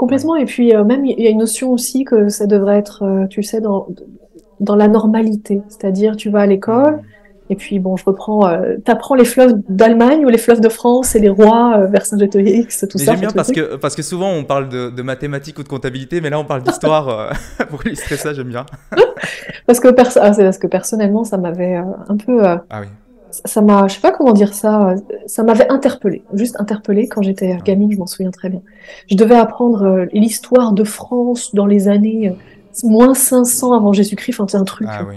Complètement. 0.00 0.34
Et 0.34 0.46
puis 0.46 0.72
même, 0.72 1.04
il 1.04 1.20
y 1.20 1.26
a 1.26 1.30
une 1.30 1.40
notion 1.40 1.72
aussi 1.72 2.04
que 2.04 2.30
ça 2.30 2.46
devrait 2.46 2.78
être, 2.78 3.26
tu 3.28 3.42
sais, 3.42 3.60
dans, 3.60 3.86
dans 4.58 4.74
la 4.74 4.88
normalité. 4.88 5.60
C'est-à-dire, 5.68 6.16
tu 6.16 6.30
vas 6.30 6.40
à 6.40 6.46
l'école. 6.46 7.02
Et 7.50 7.56
puis, 7.56 7.80
bon, 7.80 7.96
je 7.96 8.04
reprends, 8.04 8.46
euh, 8.46 8.76
t'apprends 8.84 9.16
les 9.16 9.24
fleuves 9.24 9.54
d'Allemagne 9.68 10.24
ou 10.24 10.28
les 10.28 10.38
fleuves 10.38 10.60
de 10.60 10.68
France 10.68 11.16
et 11.16 11.18
les 11.18 11.28
rois, 11.28 11.78
euh, 11.78 11.86
Vercingétorix, 11.88 12.86
tout 12.88 12.96
ça. 12.96 13.04
J'aime 13.06 13.20
bien 13.20 13.30
parce 13.32 13.50
que, 13.50 13.74
parce 13.74 13.96
que 13.96 14.02
souvent 14.02 14.30
on 14.30 14.44
parle 14.44 14.68
de, 14.68 14.88
de, 14.88 15.02
mathématiques 15.02 15.58
ou 15.58 15.64
de 15.64 15.68
comptabilité, 15.68 16.20
mais 16.20 16.30
là 16.30 16.38
on 16.38 16.44
parle 16.44 16.62
d'histoire 16.62 17.08
euh, 17.08 17.32
pour 17.70 17.84
illustrer 17.84 18.16
ça, 18.16 18.32
j'aime 18.32 18.50
bien. 18.50 18.66
parce, 19.66 19.80
que 19.80 19.88
ah, 19.88 19.92
parce 19.94 20.58
que 20.58 20.68
personnellement, 20.68 21.24
ça 21.24 21.38
m'avait 21.38 21.76
euh, 21.76 21.82
un 22.08 22.16
peu. 22.16 22.44
ah 22.44 22.62
oui. 22.80 22.86
Ça 23.30 23.60
m'a, 23.60 23.88
je 23.88 23.94
sais 23.94 24.00
pas 24.00 24.12
comment 24.12 24.32
dire 24.32 24.54
ça, 24.54 24.94
ça 25.26 25.42
m'avait 25.42 25.70
interpellé, 25.70 26.22
juste 26.32 26.60
interpellé 26.60 27.08
quand 27.08 27.22
j'étais 27.22 27.56
gamine, 27.64 27.92
je 27.92 27.98
m'en 27.98 28.06
souviens 28.06 28.30
très 28.30 28.48
bien. 28.48 28.62
Je 29.08 29.16
devais 29.16 29.36
apprendre 29.36 30.06
l'histoire 30.12 30.72
de 30.72 30.84
France 30.84 31.54
dans 31.54 31.66
les 31.66 31.88
années 31.88 32.34
moins 32.84 33.14
500 33.14 33.72
avant 33.72 33.92
Jésus-Christ, 33.92 34.34
enfin 34.34 34.46
c'est 34.48 34.56
un 34.56 34.64
truc. 34.64 34.88
Ah 34.90 35.04
oui. 35.08 35.16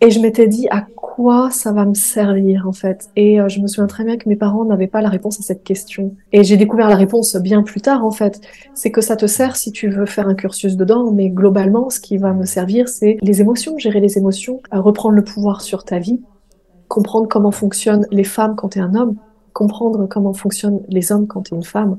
Et 0.00 0.10
je 0.10 0.20
m'étais 0.20 0.46
dit 0.46 0.68
à 0.70 0.86
quoi 0.94 1.50
ça 1.50 1.72
va 1.72 1.84
me 1.84 1.94
servir 1.94 2.68
en 2.68 2.72
fait? 2.72 3.10
Et 3.16 3.40
euh, 3.40 3.48
je 3.48 3.58
me 3.58 3.66
souviens 3.66 3.88
très 3.88 4.04
bien 4.04 4.16
que 4.16 4.28
mes 4.28 4.36
parents 4.36 4.64
n'avaient 4.64 4.86
pas 4.86 5.00
la 5.00 5.08
réponse 5.08 5.40
à 5.40 5.42
cette 5.42 5.64
question. 5.64 6.14
Et 6.32 6.44
j'ai 6.44 6.56
découvert 6.56 6.88
la 6.88 6.94
réponse 6.94 7.34
bien 7.36 7.64
plus 7.64 7.80
tard 7.80 8.04
en 8.04 8.12
fait. 8.12 8.40
C'est 8.74 8.92
que 8.92 9.00
ça 9.00 9.16
te 9.16 9.26
sert 9.26 9.56
si 9.56 9.72
tu 9.72 9.88
veux 9.88 10.06
faire 10.06 10.28
un 10.28 10.36
cursus 10.36 10.76
dedans, 10.76 11.10
mais 11.10 11.30
globalement, 11.30 11.90
ce 11.90 11.98
qui 11.98 12.16
va 12.16 12.32
me 12.32 12.44
servir, 12.44 12.88
c'est 12.88 13.18
les 13.22 13.40
émotions, 13.40 13.76
gérer 13.76 13.98
les 13.98 14.18
émotions, 14.18 14.60
reprendre 14.70 15.16
le 15.16 15.24
pouvoir 15.24 15.62
sur 15.62 15.84
ta 15.84 15.98
vie, 15.98 16.20
comprendre 16.88 17.28
comment 17.28 17.50
fonctionnent 17.50 18.06
les 18.10 18.24
femmes 18.24 18.56
quand 18.56 18.70
tu 18.70 18.78
es 18.78 18.82
un 18.82 18.94
homme, 18.94 19.16
comprendre 19.52 20.06
comment 20.06 20.32
fonctionnent 20.32 20.80
les 20.88 21.12
hommes 21.12 21.26
quand 21.26 21.42
tu 21.42 21.54
es 21.54 21.56
une 21.56 21.64
femme. 21.64 21.98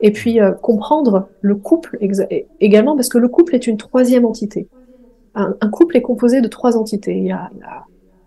Et 0.00 0.10
puis 0.10 0.40
euh, 0.40 0.52
comprendre 0.52 1.28
le 1.40 1.54
couple 1.54 1.98
également, 2.60 2.96
parce 2.96 3.08
que 3.08 3.18
le 3.18 3.28
couple 3.28 3.54
est 3.54 3.66
une 3.66 3.76
troisième 3.76 4.24
entité 4.24 4.68
un, 5.34 5.70
couple 5.70 5.96
est 5.96 6.02
composé 6.02 6.40
de 6.40 6.48
trois 6.48 6.76
entités. 6.76 7.16
Il 7.16 7.24
y 7.24 7.32
a, 7.32 7.50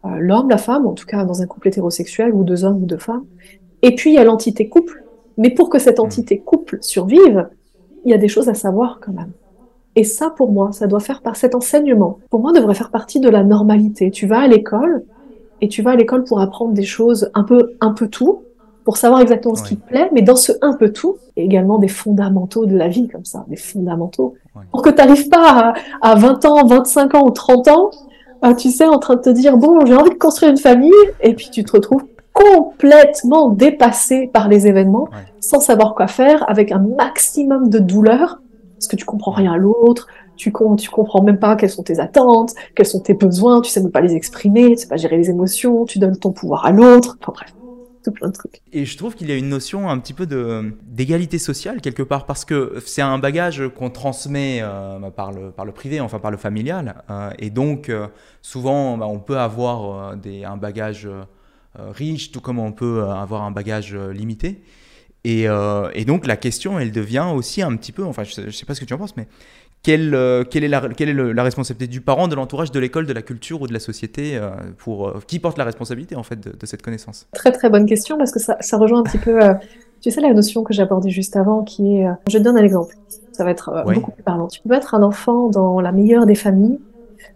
euh, 0.06 0.10
l'homme, 0.20 0.50
la 0.50 0.58
femme, 0.58 0.86
en 0.86 0.94
tout 0.94 1.06
cas 1.06 1.24
dans 1.26 1.42
un 1.42 1.46
couple 1.46 1.68
hétérosexuel, 1.68 2.34
ou 2.34 2.44
deux 2.44 2.66
hommes 2.66 2.82
ou 2.82 2.86
deux 2.86 2.98
femmes. 2.98 3.26
Et 3.82 3.96
puis 3.96 4.12
il 4.12 4.14
y 4.16 4.18
a 4.18 4.24
l'entité 4.24 4.68
couple. 4.68 5.04
Mais 5.38 5.50
pour 5.50 5.70
que 5.70 5.80
cette 5.80 6.00
entité 6.00 6.40
couple 6.40 6.78
survive, 6.82 7.50
il 8.06 8.12
y 8.12 8.14
a 8.14 8.18
des 8.18 8.28
choses 8.28 8.50
à 8.50 8.54
savoir 8.54 9.00
quand 9.02 9.12
même. 9.12 9.32
Et 9.98 10.04
ça, 10.04 10.30
pour 10.30 10.52
moi, 10.52 10.72
ça 10.72 10.88
doit 10.88 11.00
faire 11.00 11.22
par 11.22 11.36
cet 11.36 11.56
enseignement. 11.56 12.20
Pour 12.30 12.42
moi, 12.42 12.52
devrait 12.52 12.76
faire 12.76 12.92
partie 12.92 13.20
de 13.20 13.30
la 13.30 13.44
normalité. 13.44 14.12
Tu 14.12 14.28
vas 14.28 14.42
à 14.42 14.48
l'école 14.48 15.06
et 15.66 15.68
tu 15.68 15.82
vas 15.82 15.92
à 15.92 15.96
l'école 15.96 16.24
pour 16.24 16.40
apprendre 16.40 16.74
des 16.74 16.84
choses 16.84 17.32
un 17.34 17.44
peu, 17.44 17.74
un 17.82 17.92
peu 17.92 18.08
tout, 18.08 18.44
pour 18.84 18.98
savoir 18.98 19.22
exactement 19.22 19.56
ce 19.56 19.64
qui 19.64 19.78
te 19.78 19.88
plaît, 19.88 20.12
mais 20.14 20.22
dans 20.22 20.36
ce 20.36 20.52
un 20.62 20.74
peu 20.74 20.94
tout, 20.94 21.18
également 21.36 21.80
des 21.80 21.88
fondamentaux 21.88 22.68
de 22.68 22.78
la 22.78 22.88
vie 22.88 23.08
comme 23.08 23.26
ça, 23.26 23.46
des 23.48 23.56
fondamentaux. 23.56 24.36
Pour 24.70 24.84
que 24.84 24.92
tu 24.92 24.98
n'arrives 24.98 25.28
pas 25.28 25.74
à, 26.02 26.12
à, 26.12 26.16
20 26.16 26.46
ans, 26.46 26.68
25 26.68 27.16
ans 27.16 27.26
ou 27.26 27.32
30 27.32 27.68
ans, 27.70 27.90
euh, 28.44 28.54
tu 28.54 28.70
sais, 28.70 28.86
en 28.86 29.00
train 29.00 29.16
de 29.16 29.22
te 29.22 29.30
dire, 29.32 29.58
bon, 29.58 29.88
j'ai 29.88 29.96
envie 29.96 30.12
de 30.12 30.20
construire 30.20 30.52
une 30.52 30.60
famille, 30.60 30.92
et 31.20 31.34
puis 31.34 31.50
tu 31.52 31.64
te 31.64 31.72
retrouves 31.72 32.06
complètement 32.32 33.50
dépassé 33.50 34.30
par 34.32 34.48
les 34.48 34.68
événements, 34.68 35.10
sans 35.40 35.60
savoir 35.60 35.96
quoi 35.96 36.06
faire, 36.06 36.48
avec 36.48 36.72
un 36.72 36.80
maximum 36.80 37.70
de 37.70 37.80
douleur, 37.80 38.40
parce 38.78 38.88
que 38.88 38.98
tu 38.98 39.06
comprends 39.06 39.32
rien 39.32 39.54
à 39.54 39.58
l'autre, 39.58 40.06
tu, 40.36 40.54
tu 40.78 40.90
comprends 40.90 41.22
même 41.22 41.40
pas 41.40 41.56
quelles 41.56 41.70
sont 41.70 41.84
tes 41.84 42.00
attentes, 42.00 42.54
quels 42.76 42.86
sont 42.86 43.00
tes 43.00 43.14
besoins, 43.14 43.62
tu 43.62 43.70
sais 43.70 43.82
même 43.82 43.92
pas 43.92 44.02
les 44.02 44.16
exprimer, 44.16 44.76
tu 44.76 44.84
sais 44.84 44.88
pas 44.88 44.98
gérer 44.98 45.18
les 45.18 45.30
émotions, 45.30 45.86
tu 45.86 46.00
donnes 46.00 46.18
ton 46.18 46.32
pouvoir 46.32 46.66
à 46.66 46.72
l'autre, 46.72 47.18
enfin 47.22 47.34
bref 47.34 47.54
plein 48.12 48.28
de 48.28 48.34
trucs. 48.34 48.62
Et 48.74 48.86
je 48.86 48.98
trouve 48.98 49.16
qu'il 49.16 49.30
y 49.30 49.32
a 49.32 49.36
une 49.36 49.50
notion 49.50 49.90
un 49.90 49.98
petit 50.00 50.14
peu 50.14 50.26
d'égalité 50.84 51.38
sociale 51.38 51.82
quelque 51.82 52.04
part, 52.04 52.26
parce 52.26 52.46
que 52.46 52.82
c'est 52.86 53.02
un 53.02 53.20
bagage 53.20 53.64
qu'on 53.76 53.90
transmet 53.90 54.60
euh, 54.62 55.00
par, 55.12 55.32
le, 55.32 55.52
par 55.52 55.66
le 55.66 55.72
privé, 55.72 56.00
enfin 56.00 56.20
par 56.20 56.32
le 56.32 56.38
familial. 56.38 57.04
Euh, 57.10 57.32
et 57.40 57.50
donc, 57.50 57.90
euh, 57.90 58.08
souvent, 58.42 58.98
bah, 58.98 59.08
on 59.08 59.20
peut 59.20 59.38
avoir 59.38 60.16
des, 60.18 60.44
un 60.44 60.58
bagage 60.58 61.08
riche, 61.78 62.32
tout 62.32 62.40
comme 62.40 62.60
on 62.60 62.72
peut 62.72 63.04
avoir 63.04 63.44
un 63.44 63.52
bagage 63.52 63.96
limité. 63.96 64.62
Et, 65.26 65.48
et, 65.94 66.06
donc, 66.06 66.28
la 66.28 66.38
question, 66.38 66.80
elle 66.80 66.92
devient 66.92 67.28
aussi 67.34 67.62
un 67.62 67.76
petit 67.76 67.92
peu, 67.92 68.04
enfin, 68.04 68.24
je 68.24 68.42
ne 68.42 68.52
sais 68.52 68.66
pas 68.66 68.76
ce 68.76 68.80
que 68.80 68.86
tu 68.86 68.94
en 68.94 68.98
penses, 68.98 69.18
mais 69.18 69.28
quelle, 69.86 70.16
euh, 70.16 70.44
quelle, 70.44 70.64
est, 70.64 70.68
la, 70.68 70.82
quelle 70.90 71.10
est 71.10 71.34
la 71.34 71.44
responsabilité 71.44 71.86
du 71.86 72.02
parent, 72.02 72.28
de 72.28 72.34
l'entourage, 72.34 72.72
de 72.72 72.80
l'école, 72.80 73.06
de 73.06 73.14
la 73.14 73.22
culture 73.22 73.62
ou 73.62 73.68
de 73.68 73.74
la 73.74 73.80
société 73.80 74.36
euh, 74.36 74.50
pour 74.80 75.08
euh, 75.08 75.20
Qui 75.28 75.38
porte 75.38 75.60
la 75.60 75.64
responsabilité 75.64 76.16
en 76.16 76.24
fait 76.24 76.40
de, 76.40 76.66
cette 76.66 76.82
connaissance? 76.82 77.28
Très 77.36 77.52
très 77.52 77.70
bonne 77.70 77.86
question 77.86 78.18
parce 78.18 78.32
que 78.32 78.40
ça, 78.40 78.58
ça 78.62 78.80
rejoint 78.80 79.02
un 79.02 79.04
petit 79.04 79.20
peu, 79.20 79.38
tu 80.02 80.10
sais, 80.10 80.22
la 80.22 80.34
notion 80.34 80.64
que 80.64 80.74
j'ai 80.74 80.82
abordée 80.82 81.12
juste 81.12 81.36
avant 81.36 81.64
qui 81.64 81.98
est, 81.98 82.08
je 82.28 82.40
te 82.40 82.42
donne 82.42 82.58
un 82.58 82.64
exemple, 82.64 82.96
ça 83.32 83.44
va 83.44 83.52
être 83.52 83.84
beaucoup 83.94 84.10
plus 84.10 84.24
parlant. 84.24 84.48
Tu 84.48 84.60
peux 84.68 84.74
être 84.74 84.96
un 84.96 85.04
enfant 85.04 85.50
dans 85.50 85.80
la 85.80 85.92
meilleure 85.92 86.26
des 86.26 86.34
familles, 86.34 86.80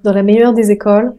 dans 0.03 0.13
la 0.13 0.23
meilleure 0.23 0.53
des 0.53 0.71
écoles 0.71 1.13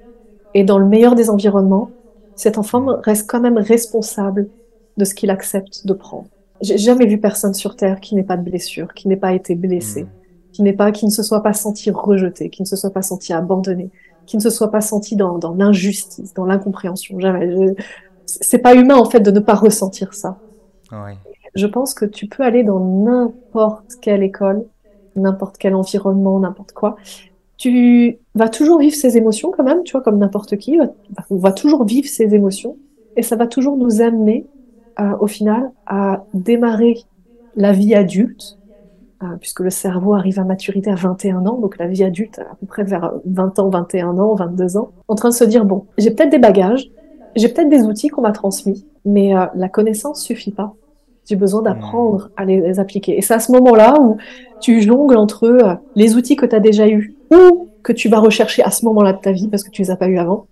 et 0.55 0.65
dans 0.65 0.81
le 0.81 0.87
meilleur 0.87 1.15
des 1.15 1.31
environnements. 1.31 1.91
Cet 2.35 2.59
enfant 2.59 2.81
mm. 2.81 3.01
reste 3.05 3.31
quand 3.31 3.41
même 3.41 3.57
responsable 3.57 4.49
de 4.97 5.05
ce 5.05 5.15
qu'il 5.15 5.31
accepte 5.31 5.87
de 5.87 5.93
prendre. 5.93 6.27
J'ai 6.61 6.77
jamais 6.77 7.07
vu 7.07 7.19
personne 7.19 7.55
sur 7.55 7.77
Terre 7.77 8.01
qui 8.01 8.17
n'ait 8.17 8.25
pas 8.25 8.37
de 8.37 8.43
blessure, 8.43 8.95
qui 8.95 9.07
n'ait 9.07 9.17
pas 9.17 9.33
été 9.33 9.55
blessé. 9.55 10.03
Mm 10.03 10.09
qui 10.53 10.63
n'est 10.63 10.73
pas, 10.73 10.93
qui 10.93 11.07
ne 11.07 11.11
se 11.11 11.23
soit 11.23 11.43
pas 11.43 11.53
senti 11.53 11.91
rejeté, 11.91 12.51
qui 12.51 12.63
ne 12.63 12.67
se 12.67 12.77
soit 12.77 12.91
pas 12.91 13.03
senti 13.03 13.33
abandonné, 13.33 13.91
qui 14.27 14.37
ne 14.37 14.43
se 14.43 14.51
soit 14.51 14.71
pas 14.71 14.81
senti 14.81 15.17
dans, 15.17 15.39
dans 15.39 15.55
l'injustice, 15.55 16.35
dans 16.35 16.45
l'incompréhension. 16.45 17.19
Jamais. 17.21 17.75
C'est 18.27 18.59
pas 18.59 18.75
humain 18.75 18.97
en 18.97 19.05
fait 19.05 19.21
de 19.21 19.31
ne 19.31 19.41
pas 19.41 19.55
ressentir 19.55 20.15
ça. 20.15 20.39
Ouais. 20.93 21.17
Je 21.55 21.67
pense 21.67 21.95
que 21.95 22.05
tu 22.05 22.27
peux 22.27 22.43
aller 22.43 22.63
dans 22.63 22.81
n'importe 22.81 23.97
quelle 24.01 24.23
école, 24.23 24.65
n'importe 25.17 25.57
quel 25.59 25.75
environnement, 25.75 26.39
n'importe 26.39 26.73
quoi. 26.73 26.97
Tu 27.57 28.19
vas 28.35 28.49
toujours 28.49 28.79
vivre 28.79 28.95
ces 28.95 29.17
émotions 29.17 29.51
quand 29.51 29.65
même, 29.65 29.83
tu 29.83 29.93
vois, 29.93 30.01
comme 30.01 30.19
n'importe 30.19 30.57
qui. 30.57 30.79
On 31.29 31.37
va 31.37 31.53
toujours 31.53 31.85
vivre 31.85 32.09
ces 32.09 32.35
émotions 32.35 32.79
et 33.17 33.23
ça 33.23 33.37
va 33.37 33.47
toujours 33.47 33.77
nous 33.77 34.01
amener, 34.01 34.47
euh, 35.01 35.17
au 35.21 35.27
final, 35.27 35.71
à 35.87 36.25
démarrer 36.33 37.05
la 37.57 37.73
vie 37.73 37.95
adulte 37.95 38.60
puisque 39.41 39.61
le 39.61 39.71
cerveau 39.71 40.15
arrive 40.15 40.39
à 40.39 40.45
maturité 40.45 40.91
à 40.91 40.95
21 40.95 41.47
ans, 41.47 41.59
donc 41.59 41.79
la 41.79 41.87
vie 41.87 42.05
adulte 42.05 42.39
à 42.39 42.55
peu 42.55 42.67
près 42.67 42.85
vers 42.85 43.13
20 43.27 43.59
ans, 43.59 43.69
21 43.69 44.19
ans, 44.19 44.35
22 44.35 44.77
ans, 44.77 44.93
en 45.09 45.15
train 45.15 45.29
de 45.29 45.35
se 45.35 45.45
dire, 45.45 45.65
bon, 45.65 45.85
j'ai 45.99 46.11
peut-être 46.11 46.31
des 46.31 46.39
bagages, 46.39 46.91
j'ai 47.37 47.49
peut-être 47.49 47.69
des 47.69 47.83
outils 47.83 48.09
qu'on 48.09 48.23
m'a 48.23 48.33
transmis, 48.33 48.87
mais 49.05 49.37
euh, 49.37 49.47
la 49.55 49.69
connaissance 49.69 50.23
suffit 50.23 50.53
pas. 50.53 50.75
J'ai 51.29 51.37
besoin 51.37 51.63
d'apprendre 51.63 52.31
à 52.37 52.45
les, 52.45 52.81
appliquer. 52.81 53.17
Et 53.17 53.23
c'est 53.23 53.35
à 53.35 53.39
ce 53.39 53.53
moment-là 53.53 53.95
où 54.01 54.17
tu 54.61 54.81
jongles 54.81 55.17
entre 55.17 55.45
euh, 55.45 55.75
les 55.95 56.17
outils 56.17 56.35
que 56.35 56.47
tu 56.47 56.57
as 56.57 56.61
déjà 56.61 56.89
eus 56.89 57.15
ou 57.31 57.69
que 57.83 57.93
tu 57.93 58.09
vas 58.09 58.19
rechercher 58.19 58.63
à 58.63 58.71
ce 58.71 58.85
moment-là 58.87 59.13
de 59.13 59.21
ta 59.21 59.33
vie 59.33 59.49
parce 59.49 59.63
que 59.63 59.71
tu 59.71 59.83
les 59.83 59.91
as 59.91 59.97
pas 59.97 60.09
eus 60.09 60.19
avant, 60.19 60.47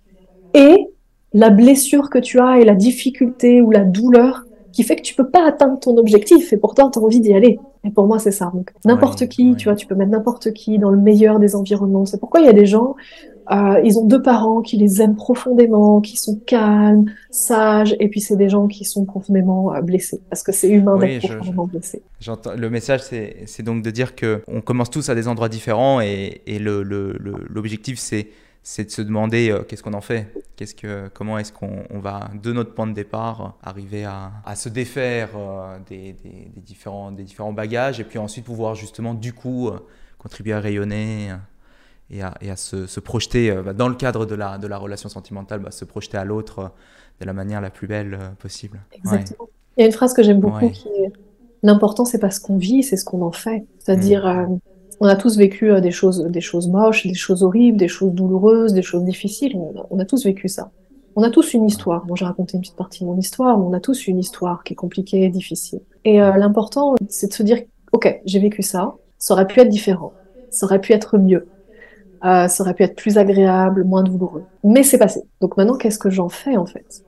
et 0.53 0.87
la 1.33 1.49
blessure 1.49 2.09
que 2.09 2.17
tu 2.17 2.39
as 2.39 2.59
et 2.59 2.65
la 2.65 2.75
difficulté 2.75 3.61
ou 3.61 3.71
la 3.71 3.83
douleur 3.83 4.45
qui 4.71 4.83
fait 4.83 4.95
que 4.95 5.01
tu 5.01 5.15
peux 5.15 5.29
pas 5.29 5.47
atteindre 5.47 5.79
ton 5.79 5.97
objectif 5.97 6.53
et 6.53 6.57
pourtant 6.57 6.89
tu 6.89 6.99
as 6.99 7.01
envie 7.01 7.19
d'y 7.19 7.33
aller. 7.33 7.59
Et 7.83 7.91
pour 7.91 8.05
moi, 8.07 8.19
c'est 8.19 8.31
ça. 8.31 8.51
Donc, 8.53 8.71
n'importe 8.85 9.27
qui, 9.27 9.55
tu 9.55 9.65
vois, 9.65 9.75
tu 9.75 9.87
peux 9.87 9.95
mettre 9.95 10.11
n'importe 10.11 10.51
qui 10.53 10.79
dans 10.79 10.89
le 10.89 10.97
meilleur 10.97 11.39
des 11.39 11.55
environnements. 11.55 12.05
C'est 12.05 12.19
pourquoi 12.19 12.41
il 12.41 12.45
y 12.45 12.49
a 12.49 12.53
des 12.53 12.65
gens 12.65 12.95
euh, 13.51 13.81
ils 13.83 13.97
ont 13.97 14.05
deux 14.05 14.21
parents 14.21 14.61
qui 14.61 14.77
les 14.77 15.01
aiment 15.01 15.15
profondément, 15.15 16.01
qui 16.01 16.17
sont 16.17 16.39
calmes, 16.45 17.05
sages, 17.31 17.95
et 17.99 18.07
puis 18.07 18.21
c'est 18.21 18.35
des 18.35 18.47
gens 18.47 18.67
qui 18.67 18.85
sont 18.85 19.05
profondément 19.05 19.73
euh, 19.73 19.81
blessés, 19.81 20.21
parce 20.29 20.43
que 20.43 20.51
c'est 20.51 20.69
humain 20.69 20.97
d'être 20.97 21.25
profondément 21.35 21.65
blessé. 21.65 22.03
J'entends. 22.19 22.51
Le 22.55 22.69
message, 22.69 23.01
c'est 23.01 23.63
donc 23.63 23.81
de 23.81 23.89
dire 23.89 24.15
que 24.15 24.43
on 24.47 24.61
commence 24.61 24.91
tous 24.91 25.09
à 25.09 25.15
des 25.15 25.27
endroits 25.27 25.49
différents, 25.49 25.99
et, 25.99 26.41
et 26.45 26.59
l'objectif, 26.59 27.97
c'est 27.97 28.27
c'est 28.63 28.85
de 28.85 28.89
se 28.91 29.01
demander 29.01 29.51
euh, 29.51 29.63
qu'est-ce 29.63 29.83
qu'on 29.83 29.93
en 29.93 30.01
fait, 30.01 30.33
qu'est-ce 30.55 30.75
que, 30.75 31.09
comment 31.13 31.37
est-ce 31.37 31.51
qu'on 31.53 31.85
va, 31.99 32.29
de 32.41 32.53
notre 32.53 32.73
point 32.73 32.87
de 32.87 32.93
départ, 32.93 33.57
arriver 33.63 34.05
à, 34.05 34.31
à 34.45 34.55
se 34.55 34.69
défaire 34.69 35.29
des, 35.89 36.13
des, 36.13 36.51
des, 36.53 36.61
différents, 36.61 37.11
des 37.11 37.23
différents 37.23 37.53
bagages 37.53 37.99
et 37.99 38.03
puis 38.03 38.19
ensuite 38.19 38.45
pouvoir 38.45 38.75
justement 38.75 39.13
du 39.13 39.33
coup 39.33 39.71
contribuer 40.17 40.53
à 40.53 40.59
rayonner 40.59 41.31
et 42.11 42.21
à, 42.21 42.33
et 42.41 42.49
à 42.49 42.55
se, 42.55 42.87
se, 42.87 42.99
projeter 42.99 43.51
euh, 43.51 43.61
bah, 43.61 43.73
dans 43.73 43.87
le 43.87 43.95
cadre 43.95 44.25
de 44.25 44.35
la, 44.35 44.57
de 44.57 44.67
la 44.67 44.77
relation 44.77 45.09
sentimentale, 45.09 45.59
bah, 45.59 45.71
se 45.71 45.85
projeter 45.85 46.17
à 46.17 46.25
l'autre 46.25 46.59
euh, 46.59 46.67
de 47.21 47.25
la 47.25 47.33
manière 47.33 47.61
la 47.61 47.69
plus 47.69 47.87
belle 47.87 48.13
euh, 48.15 48.29
possible. 48.39 48.79
Exactement. 48.93 49.49
Il 49.77 49.81
y 49.81 49.83
a 49.83 49.87
une 49.87 49.93
phrase 49.93 50.13
que 50.13 50.23
j'aime 50.23 50.39
beaucoup 50.39 50.69
qui 50.69 50.87
est 50.87 51.11
L'important, 51.61 52.05
c'est 52.05 52.19
pas 52.19 52.31
ce 52.31 52.39
qu'on 52.39 52.57
vit, 52.57 52.83
c'est 52.83 52.95
ce 52.95 53.03
qu'on 53.03 53.21
en 53.21 53.33
fait. 53.33 53.65
C'est-à-dire, 53.79 54.25
mm. 54.25 54.59
On 54.99 55.07
a 55.07 55.15
tous 55.15 55.37
vécu 55.37 55.79
des 55.81 55.91
choses, 55.91 56.25
des 56.25 56.41
choses 56.41 56.67
moches, 56.67 57.07
des 57.07 57.13
choses 57.13 57.43
horribles, 57.43 57.77
des 57.77 57.87
choses 57.87 58.11
douloureuses, 58.11 58.73
des 58.73 58.81
choses 58.81 59.03
difficiles. 59.03 59.55
On 59.55 59.79
a, 59.79 59.85
on 59.89 59.99
a 59.99 60.05
tous 60.05 60.25
vécu 60.25 60.47
ça. 60.47 60.71
On 61.15 61.23
a 61.23 61.29
tous 61.29 61.53
une 61.53 61.65
histoire. 61.65 62.05
Moi, 62.05 62.15
j'ai 62.17 62.25
raconté 62.25 62.55
une 62.55 62.61
petite 62.61 62.75
partie 62.75 63.03
de 63.03 63.05
mon 63.05 63.17
histoire, 63.17 63.57
mais 63.57 63.65
on 63.65 63.73
a 63.73 63.79
tous 63.79 64.07
une 64.07 64.19
histoire 64.19 64.63
qui 64.63 64.73
est 64.73 64.75
compliquée 64.75 65.23
et 65.23 65.29
difficile. 65.29 65.81
Et 66.05 66.17
l'important, 66.17 66.95
c'est 67.09 67.27
de 67.27 67.33
se 67.33 67.43
dire, 67.43 67.61
ok, 67.91 68.21
j'ai 68.25 68.39
vécu 68.39 68.61
ça. 68.61 68.93
Ça 69.17 69.33
aurait 69.33 69.47
pu 69.47 69.59
être 69.59 69.69
différent. 69.69 70.13
Ça 70.49 70.65
aurait 70.65 70.79
pu 70.79 70.93
être 70.93 71.17
mieux 71.17 71.45
euh, 72.25 72.47
ça 72.49 72.63
aurait 72.63 72.73
pu 72.73 72.83
être 72.83 72.95
plus 72.95 73.17
agréable, 73.17 73.83
moins 73.85 74.03
douloureux. 74.03 74.43
Mais 74.63 74.83
c'est 74.83 74.97
passé. 74.97 75.21
Donc 75.41 75.55
maintenant, 75.57 75.77
qu'est-ce 75.77 75.99
que 75.99 76.09
j'en 76.09 76.29
fais 76.29 76.57
en 76.57 76.65
fait? 76.65 77.03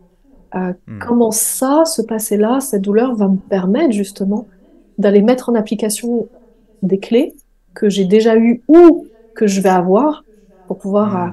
Euh, 0.56 0.74
hmm. 0.88 1.00
Comment 1.00 1.32
ça, 1.32 1.84
se 1.86 2.02
passer 2.02 2.38
là, 2.38 2.60
cette 2.62 2.82
douleur 2.82 3.16
va 3.16 3.28
me 3.28 3.38
permettre 3.38 3.92
justement 3.92 4.48
d'aller 4.98 5.22
mettre 5.22 5.50
en 5.50 5.56
application 5.56 6.28
des 6.82 7.00
clés 7.00 7.34
que 7.74 7.90
j'ai 7.90 8.06
déjà 8.06 8.38
eues 8.38 8.64
ou 8.68 9.08
que 9.34 9.48
je 9.48 9.62
vais 9.62 9.70
avoir 9.70 10.26
pour 10.68 10.78
pouvoir 10.78 11.14
hmm. 11.14 11.30
euh, 11.30 11.32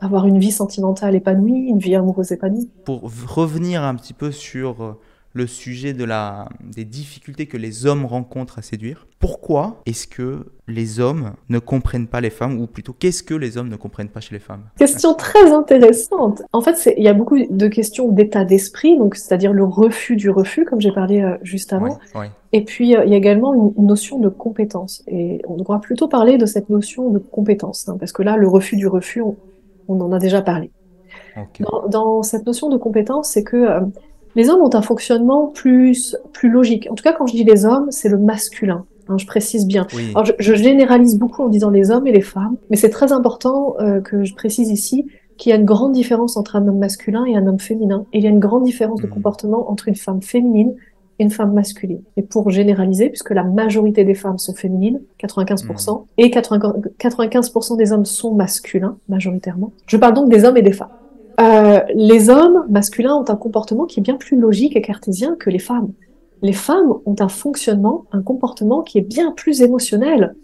avoir 0.00 0.26
une 0.26 0.38
vie 0.38 0.52
sentimentale 0.52 1.14
épanouie, 1.14 1.66
une 1.68 1.78
vie 1.78 1.94
amoureuse 1.94 2.32
épanouie. 2.32 2.70
Pour 2.84 3.10
revenir 3.26 3.82
un 3.82 3.94
petit 3.94 4.14
peu 4.14 4.30
sur 4.30 4.82
euh, 4.82 4.92
le 5.32 5.46
sujet 5.46 5.92
de 5.92 6.04
la, 6.04 6.48
des 6.60 6.84
difficultés 6.84 7.46
que 7.46 7.56
les 7.56 7.86
hommes 7.86 8.06
rencontrent 8.06 8.58
à 8.58 8.62
séduire. 8.62 9.06
Pourquoi 9.20 9.82
est-ce 9.84 10.06
que 10.06 10.46
les 10.66 11.00
hommes 11.00 11.32
ne 11.48 11.58
comprennent 11.58 12.06
pas 12.06 12.20
les 12.20 12.30
femmes, 12.30 12.60
ou 12.60 12.66
plutôt 12.66 12.92
qu'est-ce 12.92 13.22
que 13.22 13.34
les 13.34 13.58
hommes 13.58 13.68
ne 13.68 13.76
comprennent 13.76 14.08
pas 14.08 14.20
chez 14.20 14.34
les 14.34 14.40
femmes? 14.40 14.62
Question 14.78 15.14
très 15.14 15.52
intéressante. 15.52 16.42
En 16.52 16.60
fait, 16.60 16.92
il 16.96 17.02
y 17.02 17.08
a 17.08 17.14
beaucoup 17.14 17.36
de 17.38 17.68
questions 17.68 18.08
d'état 18.08 18.44
d'esprit, 18.44 18.96
donc 18.96 19.16
c'est-à-dire 19.16 19.52
le 19.52 19.64
refus 19.64 20.16
du 20.16 20.30
refus, 20.30 20.64
comme 20.64 20.80
j'ai 20.80 20.92
parlé 20.92 21.20
euh, 21.20 21.36
juste 21.42 21.72
avant. 21.72 21.98
Et 22.52 22.64
puis, 22.64 22.96
euh, 22.96 23.04
il 23.04 23.10
y 23.10 23.14
a 23.14 23.18
également 23.18 23.54
une 23.54 23.86
notion 23.86 24.18
de 24.18 24.28
compétence. 24.28 25.02
Et 25.08 25.42
on 25.46 25.56
devra 25.56 25.80
plutôt 25.80 26.08
parler 26.08 26.38
de 26.38 26.46
cette 26.46 26.70
notion 26.70 27.10
de 27.10 27.18
compétence, 27.18 27.88
hein, 27.88 27.96
parce 27.98 28.12
que 28.12 28.22
là, 28.22 28.36
le 28.36 28.48
refus 28.48 28.76
du 28.76 28.86
refus, 28.86 29.22
on, 29.88 30.00
en 30.00 30.12
a 30.12 30.18
déjà 30.18 30.42
parlé. 30.42 30.70
Dans, 31.88 32.22
cette 32.22 32.46
notion 32.46 32.68
de 32.68 32.76
compétence, 32.76 33.30
c'est 33.30 33.44
que 33.44 33.56
euh, 33.56 33.80
les 34.38 34.50
hommes 34.50 34.62
ont 34.62 34.72
un 34.72 34.82
fonctionnement 34.82 35.48
plus, 35.48 36.16
plus 36.32 36.48
logique. 36.48 36.86
En 36.92 36.94
tout 36.94 37.02
cas, 37.02 37.12
quand 37.12 37.26
je 37.26 37.34
dis 37.34 37.42
les 37.42 37.66
hommes, 37.66 37.90
c'est 37.90 38.08
le 38.08 38.18
masculin. 38.18 38.84
Hein, 39.08 39.18
je 39.18 39.26
précise 39.26 39.66
bien. 39.66 39.88
Alors, 40.14 40.26
je, 40.38 40.54
généralise 40.54 41.18
beaucoup 41.18 41.42
en 41.42 41.48
disant 41.48 41.70
les 41.70 41.90
hommes 41.90 42.06
et 42.06 42.12
les 42.12 42.20
femmes, 42.20 42.56
mais 42.70 42.76
c'est 42.76 42.90
très 42.90 43.10
important 43.10 43.74
euh, 43.80 44.00
que 44.00 44.22
je 44.22 44.34
précise 44.36 44.70
ici 44.70 45.06
qu'il 45.38 45.50
y 45.50 45.52
a 45.52 45.56
une 45.56 45.64
grande 45.64 45.90
différence 45.90 46.36
entre 46.36 46.54
un 46.54 46.68
homme 46.68 46.78
masculin 46.78 47.24
et 47.24 47.34
un 47.34 47.48
homme 47.48 47.58
féminin. 47.58 48.04
Et 48.12 48.18
il 48.18 48.24
y 48.24 48.28
a 48.28 48.30
une 48.30 48.38
grande 48.38 48.62
différence 48.62 49.00
de 49.00 49.08
hmm. 49.08 49.10
comportement 49.10 49.70
entre 49.72 49.88
une 49.88 49.96
femme 49.96 50.22
féminine 50.22 50.76
et 51.18 51.24
une 51.24 51.30
femme 51.30 51.52
masculine. 51.52 52.02
Et 52.16 52.22
pour 52.22 52.48
généraliser, 52.50 53.08
puisque 53.08 53.30
la 53.30 53.42
majorité 53.42 54.04
des 54.04 54.14
femmes 54.14 54.38
sont 54.38 54.54
féminines, 54.54 55.00
95%, 55.20 56.00
hmm. 56.00 56.04
et 56.18 56.28
95% 56.28 57.76
des 57.76 57.92
hommes 57.92 58.04
sont 58.04 58.34
masculins, 58.34 58.98
majoritairement, 59.08 59.72
je 59.88 59.96
parle 59.96 60.14
donc 60.14 60.30
des 60.30 60.44
hommes 60.44 60.56
et 60.56 60.62
des 60.62 60.72
femmes. 60.72 60.90
Euh, 61.40 61.80
les 61.94 62.30
hommes 62.30 62.64
masculins 62.68 63.14
ont 63.14 63.24
un 63.28 63.36
comportement 63.36 63.86
qui 63.86 64.00
est 64.00 64.02
bien 64.02 64.16
plus 64.16 64.38
logique 64.38 64.76
et 64.76 64.82
cartésien 64.82 65.36
que 65.38 65.50
les 65.50 65.60
femmes. 65.60 65.92
Les 66.42 66.52
femmes 66.52 66.94
ont 67.06 67.16
un 67.20 67.28
fonctionnement, 67.28 68.04
un 68.12 68.22
comportement 68.22 68.82
qui 68.82 68.98
est 68.98 69.08
bien 69.08 69.32
plus 69.32 69.62
émotionnel 69.62 70.34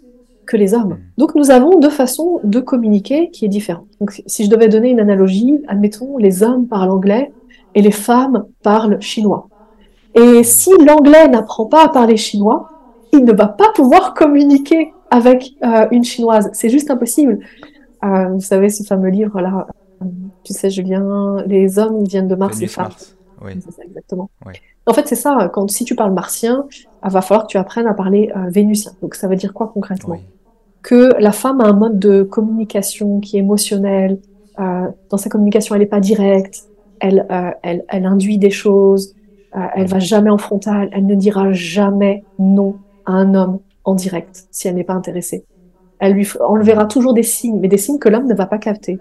que 0.45 0.55
les 0.55 0.73
hommes. 0.73 0.93
Hmm. 0.93 0.99
Donc 1.17 1.35
nous 1.35 1.51
avons 1.51 1.79
deux 1.79 1.89
façons 1.89 2.39
de 2.43 2.59
communiquer 2.59 3.29
qui 3.31 3.45
est 3.45 3.49
différente. 3.49 3.87
Donc 3.99 4.21
si 4.25 4.45
je 4.45 4.49
devais 4.49 4.69
donner 4.69 4.89
une 4.89 4.99
analogie, 4.99 5.61
admettons 5.67 6.17
les 6.17 6.43
hommes 6.43 6.67
parlent 6.67 6.91
anglais 6.91 7.33
et 7.73 7.81
les 7.81 7.91
femmes 7.91 8.45
parlent 8.63 9.01
chinois. 9.01 9.49
Et 10.13 10.43
si 10.43 10.71
l'anglais 10.85 11.27
n'apprend 11.27 11.65
pas 11.65 11.83
à 11.83 11.89
parler 11.89 12.15
chinois, 12.15 12.69
il 13.11 13.25
ne 13.25 13.33
va 13.33 13.47
pas 13.47 13.71
pouvoir 13.75 14.13
communiquer 14.13 14.93
avec 15.11 15.55
euh, 15.63 15.87
une 15.91 16.05
chinoise. 16.05 16.49
C'est 16.53 16.69
juste 16.69 16.89
impossible. 16.89 17.39
Euh, 18.03 18.29
vous 18.29 18.41
savez 18.41 18.69
ce 18.69 18.83
fameux 18.83 19.09
livre 19.09 19.41
là, 19.41 19.67
tu 20.43 20.53
sais, 20.53 20.69
Julien, 20.69 21.37
les 21.45 21.79
hommes 21.79 22.03
viennent 22.03 22.27
de 22.27 22.35
Mars 22.35 22.61
et 22.61 22.67
femmes. 22.67 22.89
Oui. 23.43 23.53
C'est 23.63 23.71
ça, 23.71 23.83
exactement. 23.83 24.29
En 24.85 24.93
fait, 24.93 25.07
c'est 25.07 25.15
ça. 25.15 25.49
Quand 25.53 25.69
si 25.69 25.83
tu 25.83 25.95
parles 25.95 26.13
martien, 26.13 26.65
il 27.03 27.11
va 27.11 27.21
falloir 27.21 27.47
que 27.47 27.51
tu 27.51 27.57
apprennes 27.57 27.87
à 27.87 27.93
parler 27.93 28.31
euh, 28.35 28.49
vénusien. 28.49 28.91
Donc, 29.01 29.15
ça 29.15 29.27
veut 29.27 29.35
dire 29.35 29.53
quoi 29.53 29.71
concrètement? 29.73 30.19
Que 30.83 31.19
la 31.19 31.31
femme 31.31 31.61
a 31.61 31.65
un 31.65 31.73
mode 31.73 31.99
de 31.99 32.23
communication 32.23 33.19
qui 33.19 33.37
est 33.37 33.39
émotionnel. 33.39 34.19
Euh, 34.59 34.87
dans 35.09 35.17
sa 35.17 35.29
communication, 35.29 35.75
elle 35.75 35.81
n'est 35.81 35.87
pas 35.87 35.99
directe. 35.99 36.65
Elle, 36.99 37.25
euh, 37.31 37.51
elle, 37.63 37.83
elle, 37.89 38.05
induit 38.05 38.37
des 38.37 38.51
choses. 38.51 39.15
Elle 39.73 39.87
va 39.87 39.99
jamais 39.99 40.29
en 40.29 40.37
frontal. 40.37 40.89
Elle 40.91 41.05
ne 41.05 41.15
dira 41.15 41.53
jamais 41.53 42.23
non 42.39 42.75
à 43.05 43.13
un 43.13 43.33
homme 43.33 43.59
en 43.85 43.95
direct 43.95 44.47
si 44.51 44.67
elle 44.67 44.75
n'est 44.75 44.83
pas 44.83 44.93
intéressée. 44.93 45.45
Elle 45.99 46.13
lui 46.13 46.27
enlèvera 46.41 46.85
toujours 46.85 47.13
des 47.13 47.23
signes, 47.23 47.59
mais 47.59 47.69
des 47.69 47.77
signes 47.77 47.99
que 47.99 48.09
l'homme 48.09 48.27
ne 48.27 48.33
va 48.33 48.47
pas 48.47 48.57
capter. 48.57 48.99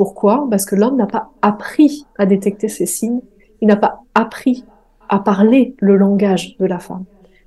Pourquoi? 0.00 0.46
Parce 0.50 0.64
que 0.64 0.76
l'homme 0.76 0.96
n'a 0.96 1.06
pas 1.06 1.28
appris 1.42 2.06
à 2.16 2.24
détecter 2.24 2.68
ces 2.68 2.86
signes, 2.86 3.20
il 3.60 3.68
n'a 3.68 3.76
pas 3.76 4.00
appris 4.14 4.64
à 5.10 5.18
parler 5.18 5.74
le 5.78 5.94
langage 5.94 6.56
de 6.56 6.64
la 6.64 6.78
femme. 6.78 7.04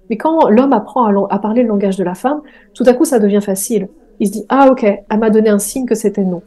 Mais 0.08 0.18
quand 0.18 0.50
l'homme 0.50 0.72
apprend 0.72 1.08
à, 1.08 1.40
parler 1.40 1.64
le 1.64 1.70
langage 1.70 1.98
de 1.98 2.04
la 2.04 2.14
femme, 2.14 2.42
tout 2.76 2.84
à 2.86 2.94
coup 2.94 3.06
ça 3.06 3.18
devient 3.18 3.42
facile. 3.42 3.88
Il 4.20 4.28
se 4.28 4.34
dit 4.34 4.46
ah 4.50 4.70
ok, 4.70 4.84
elle 4.84 5.18
m'a 5.18 5.32
donné 5.32 5.50
un 5.50 5.58
signe 5.58 5.88
que 5.88 5.96
c'était 5.96 6.24
non. 6.24 6.44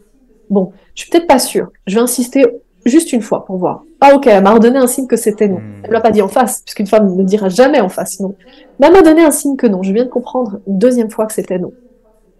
Bon, 0.48 0.70
je 0.94 1.02
suis 1.02 1.10
peut-être 1.10 1.26
pas 1.26 1.40
sûre. 1.40 1.72
Je 1.88 1.96
vais 1.96 2.02
insister 2.02 2.46
juste 2.84 3.12
une 3.12 3.20
fois 3.20 3.44
pour 3.44 3.56
voir. 3.56 3.82
Ah 4.00 4.14
ok, 4.14 4.28
elle 4.28 4.44
m'a 4.44 4.56
donné 4.60 4.78
un 4.78 4.86
signe 4.86 5.08
que 5.08 5.16
c'était 5.16 5.48
non. 5.48 5.58
Elle 5.82 5.90
l'a 5.90 6.00
pas 6.00 6.12
dit 6.12 6.22
en 6.22 6.28
face, 6.28 6.62
puisqu'une 6.62 6.86
femme 6.86 7.16
ne 7.16 7.24
dira 7.24 7.48
jamais 7.48 7.80
en 7.80 7.88
face 7.88 8.20
non. 8.20 8.36
Mais 8.78 8.86
elle 8.86 8.92
m'a 8.92 9.02
donné 9.02 9.24
un 9.24 9.32
signe 9.32 9.56
que 9.56 9.66
non. 9.66 9.82
Je 9.82 9.92
viens 9.92 10.04
de 10.04 10.10
comprendre 10.10 10.60
une 10.68 10.78
deuxième 10.78 11.10
fois 11.10 11.26
que 11.26 11.32
c'était 11.32 11.58
non. 11.58 11.72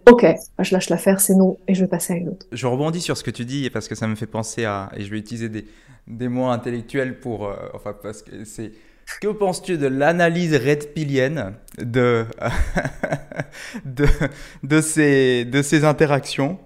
Ok, 0.07 0.25
je 0.59 0.73
lâche 0.73 0.89
l'affaire, 0.89 1.19
c'est 1.19 1.35
non, 1.35 1.57
et 1.67 1.75
je 1.75 1.81
vais 1.81 1.89
passer 1.89 2.13
à 2.13 2.15
une 2.15 2.29
autre. 2.29 2.45
Je 2.53 2.65
rebondis 2.65 3.01
sur 3.01 3.17
ce 3.17 3.25
que 3.25 3.31
tu 3.31 3.43
dis 3.43 3.69
parce 3.69 3.89
que 3.89 3.95
ça 3.95 4.07
me 4.07 4.15
fait 4.15 4.25
penser 4.25 4.63
à, 4.63 4.89
et 4.95 5.03
je 5.03 5.11
vais 5.11 5.17
utiliser 5.17 5.49
des, 5.49 5.65
des 6.07 6.29
mots 6.29 6.47
intellectuels 6.47 7.19
pour, 7.19 7.47
euh, 7.47 7.55
enfin 7.73 7.93
parce 8.01 8.21
que 8.21 8.45
c'est, 8.45 8.71
que 9.19 9.27
penses-tu 9.27 9.77
de 9.77 9.87
l'analyse 9.87 10.55
red 10.55 10.93
pilienne 10.93 11.55
de, 11.77 12.25
de, 13.85 14.05
de, 14.63 14.79
ces, 14.79 15.43
de 15.43 15.61
ces 15.61 15.83
interactions 15.83 16.57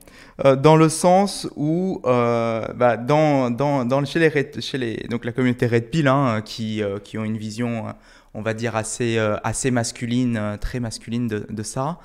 euh, 0.45 0.55
dans 0.55 0.75
le 0.75 0.89
sens 0.89 1.49
où, 1.55 1.99
euh, 2.05 2.67
bah, 2.75 2.95
dans, 2.95 3.49
dans, 3.49 3.85
dans, 3.85 4.05
chez, 4.05 4.19
les, 4.19 4.61
chez 4.61 4.77
les, 4.77 4.97
donc 5.09 5.25
la 5.25 5.31
communauté 5.31 5.65
Red 5.65 5.89
Pill, 5.89 6.07
hein, 6.07 6.41
qui, 6.45 6.83
qui 7.03 7.17
ont 7.17 7.23
une 7.23 7.37
vision, 7.37 7.85
on 8.35 8.43
va 8.43 8.53
dire, 8.53 8.75
assez, 8.75 9.17
assez 9.43 9.71
masculine, 9.71 10.57
très 10.61 10.79
masculine 10.79 11.27
de, 11.27 11.47
de 11.49 11.63
ça, 11.63 11.97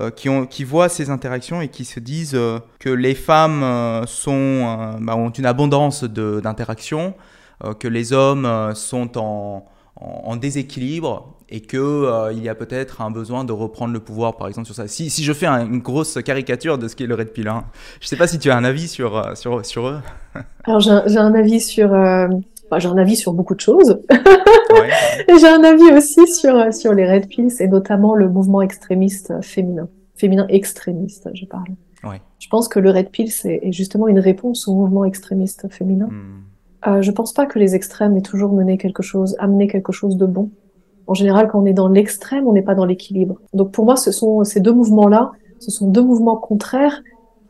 euh, 0.00 0.10
qui, 0.10 0.64
voient 0.64 0.88
ces 0.88 1.10
interactions 1.10 1.60
et 1.60 1.68
qui 1.68 1.84
se 1.84 1.98
disent 1.98 2.36
euh, 2.36 2.60
que 2.78 2.88
les 2.88 3.16
femmes 3.16 3.62
euh, 3.64 4.04
bah, 5.00 5.16
ont 5.16 5.30
une 5.30 5.46
abondance 5.46 6.04
d'interactions, 6.04 7.14
que 7.80 7.88
les 7.88 8.12
hommes 8.12 8.72
sont 8.74 9.18
en, 9.18 10.36
déséquilibre 10.36 11.34
et 11.48 11.60
qu'il 11.60 11.80
il 12.32 12.42
y 12.44 12.48
a 12.48 12.54
peut-être 12.54 13.00
un 13.00 13.10
besoin 13.10 13.42
de 13.42 13.50
reprendre 13.50 13.92
le 13.92 13.98
pouvoir, 13.98 14.36
par 14.36 14.46
exemple, 14.46 14.66
sur 14.66 14.76
ça. 14.76 14.86
Si, 14.86 15.10
je 15.10 15.32
fais 15.32 15.46
une 15.46 15.80
grosse 15.80 16.22
caricature 16.22 16.78
de 16.78 16.86
ce 16.86 16.94
qu'est 16.94 17.06
le 17.06 17.16
Red 17.16 17.32
Pill, 17.32 17.48
hein, 17.48 17.64
je 18.00 18.06
ne 18.06 18.08
sais 18.08 18.16
pas 18.16 18.28
si 18.28 18.38
tu 18.38 18.52
as 18.52 18.56
un 18.56 18.62
avis 18.62 18.86
sur 18.86 19.18
eux. 19.18 20.00
Alors, 20.64 20.80
j'ai 20.80 21.18
un, 21.18 21.34
avis 21.34 21.60
sur... 21.60 21.92
j'ai 22.76 22.88
un 22.88 22.98
avis 22.98 23.16
sur 23.16 23.32
beaucoup 23.32 23.54
de 23.54 23.60
choses. 23.60 24.00
et 24.10 25.38
j'ai 25.40 25.48
un 25.48 25.64
avis 25.64 25.90
aussi 25.96 26.26
sur, 26.26 26.72
sur 26.74 26.92
les 26.92 27.10
Red 27.10 27.28
Pills 27.28 27.54
et 27.60 27.68
notamment 27.68 28.14
le 28.14 28.28
mouvement 28.28 28.60
extrémiste 28.60 29.32
féminin 29.42 29.88
féminin 30.18 30.46
extrémiste, 30.48 31.30
je 31.32 31.46
parle. 31.46 31.68
Je 32.38 32.48
pense 32.48 32.68
que 32.68 32.78
le 32.78 32.90
Red 32.90 33.10
Pill, 33.10 33.30
c'est 33.30 33.60
justement 33.72 34.06
une 34.08 34.20
réponse 34.20 34.68
au 34.68 34.74
mouvement 34.74 35.04
extrémiste 35.04 35.68
féminin. 35.70 36.06
Hmm. 36.06 36.88
Euh, 36.88 37.02
je 37.02 37.10
pense 37.10 37.32
pas 37.32 37.46
que 37.46 37.58
les 37.58 37.74
extrêmes 37.74 38.16
aient 38.16 38.22
toujours 38.22 38.52
mené 38.52 38.78
quelque 38.78 39.02
chose, 39.02 39.34
amené 39.38 39.66
quelque 39.66 39.92
chose 39.92 40.16
de 40.16 40.24
bon. 40.24 40.50
En 41.08 41.14
général, 41.14 41.48
quand 41.48 41.60
on 41.60 41.66
est 41.66 41.72
dans 41.72 41.88
l'extrême, 41.88 42.46
on 42.46 42.52
n'est 42.52 42.62
pas 42.62 42.76
dans 42.76 42.84
l'équilibre. 42.84 43.40
Donc 43.52 43.72
pour 43.72 43.84
moi, 43.84 43.96
ce 43.96 44.12
sont 44.12 44.44
ces 44.44 44.60
deux 44.60 44.72
mouvements-là, 44.72 45.32
ce 45.58 45.70
sont 45.70 45.88
deux 45.88 46.02
mouvements 46.02 46.36
contraires 46.36 47.02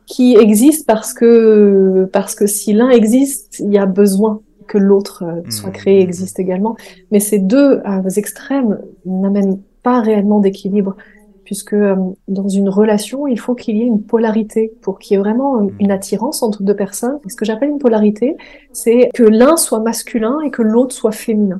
qui 0.07 0.35
existent 0.35 0.91
parce 0.91 1.13
que, 1.13 2.09
parce 2.11 2.33
que 2.33 2.47
si 2.47 2.73
l'un 2.73 2.89
existe, 2.89 3.59
il 3.59 3.71
y 3.71 3.77
a 3.77 3.85
besoin 3.85 4.41
que 4.69 4.77
l'autre 4.77 5.25
euh, 5.25 5.49
soit 5.49 5.71
créé, 5.71 5.99
mmh. 5.99 6.07
existe 6.07 6.39
également. 6.39 6.77
Mais 7.11 7.19
ces 7.19 7.39
deux 7.39 7.81
euh, 7.85 8.09
extrêmes 8.15 8.79
n'amènent 9.05 9.59
pas 9.83 9.99
réellement 9.99 10.39
d'équilibre, 10.39 10.95
puisque 11.43 11.73
euh, 11.73 11.95
dans 12.29 12.47
une 12.47 12.69
relation, 12.69 13.27
il 13.27 13.39
faut 13.39 13.55
qu'il 13.55 13.75
y 13.75 13.81
ait 13.81 13.87
une 13.87 14.03
polarité 14.03 14.71
pour 14.81 14.99
qu'il 14.99 15.15
y 15.15 15.19
ait 15.19 15.21
vraiment 15.21 15.61
mmh. 15.61 15.71
une 15.79 15.91
attirance 15.91 16.43
entre 16.43 16.63
deux 16.63 16.75
personnes. 16.75 17.19
ce 17.27 17.35
que 17.35 17.43
j'appelle 17.43 17.69
une 17.69 17.79
polarité, 17.79 18.37
c'est 18.71 19.09
que 19.13 19.23
l'un 19.23 19.57
soit 19.57 19.79
masculin 19.79 20.39
et 20.45 20.51
que 20.51 20.61
l'autre 20.61 20.93
soit 20.93 21.11
féminin. 21.11 21.59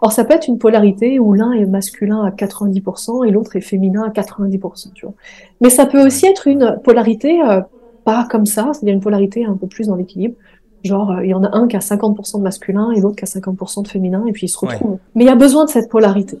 Alors 0.00 0.12
ça 0.12 0.24
peut 0.24 0.32
être 0.32 0.48
une 0.48 0.58
polarité 0.58 1.18
où 1.18 1.34
l'un 1.34 1.52
est 1.52 1.66
masculin 1.66 2.22
à 2.22 2.30
90% 2.30 3.26
et 3.26 3.30
l'autre 3.30 3.56
est 3.56 3.60
féminin 3.60 4.04
à 4.04 4.08
90%, 4.08 4.92
tu 4.94 5.04
vois. 5.04 5.14
Mais 5.60 5.68
ça 5.68 5.84
peut 5.84 6.04
aussi 6.04 6.26
être 6.26 6.46
une 6.48 6.80
polarité 6.82 7.42
pas 8.06 8.24
comme 8.30 8.46
ça, 8.46 8.70
c'est-à-dire 8.72 8.94
une 8.94 9.00
polarité 9.00 9.44
un 9.44 9.56
peu 9.56 9.66
plus 9.66 9.88
dans 9.88 9.96
l'équilibre. 9.96 10.36
Genre, 10.86 11.10
euh, 11.10 11.24
il 11.24 11.30
y 11.30 11.34
en 11.34 11.44
a 11.44 11.54
un 11.56 11.68
qui 11.68 11.76
a 11.76 11.80
50% 11.80 12.38
de 12.38 12.42
masculin 12.42 12.90
et 12.92 13.00
l'autre 13.00 13.16
qui 13.16 13.24
a 13.24 13.40
50% 13.40 13.82
de 13.82 13.88
féminin, 13.88 14.24
et 14.26 14.32
puis 14.32 14.46
ils 14.46 14.48
se 14.48 14.58
retrouvent. 14.58 14.98
Mais 15.14 15.24
il 15.24 15.26
y 15.26 15.30
a 15.30 15.36
besoin 15.36 15.64
de 15.64 15.70
cette 15.70 15.90
polarité. 15.90 16.38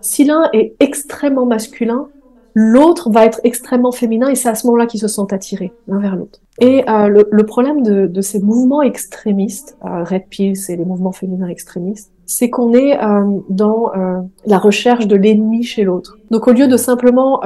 Si 0.00 0.24
l'un 0.24 0.48
est 0.52 0.74
extrêmement 0.80 1.46
masculin, 1.46 2.08
l'autre 2.54 3.10
va 3.10 3.26
être 3.26 3.40
extrêmement 3.44 3.92
féminin, 3.92 4.28
et 4.28 4.34
c'est 4.34 4.48
à 4.48 4.54
ce 4.54 4.66
moment-là 4.66 4.86
qu'ils 4.86 5.00
se 5.00 5.08
sentent 5.08 5.32
attirés 5.32 5.72
l'un 5.88 5.98
vers 5.98 6.16
l'autre. 6.16 6.40
Et 6.60 6.88
euh, 6.88 7.08
le, 7.08 7.44
problème 7.44 7.82
de, 7.82 8.20
ces 8.20 8.40
mouvements 8.40 8.82
extrémistes, 8.82 9.78
euh, 9.84 10.04
Red 10.04 10.26
Pill, 10.28 10.56
c'est 10.56 10.76
les 10.76 10.84
mouvements 10.84 11.12
féminins 11.12 11.48
extrémistes, 11.48 12.12
c'est 12.26 12.48
qu'on 12.48 12.72
est, 12.74 12.96
dans 13.48 13.90
la 14.46 14.58
recherche 14.58 15.08
de 15.08 15.16
l'ennemi 15.16 15.64
chez 15.64 15.82
l'autre. 15.82 16.16
Donc 16.30 16.46
au 16.46 16.52
lieu 16.52 16.68
de 16.68 16.76
simplement 16.76 17.40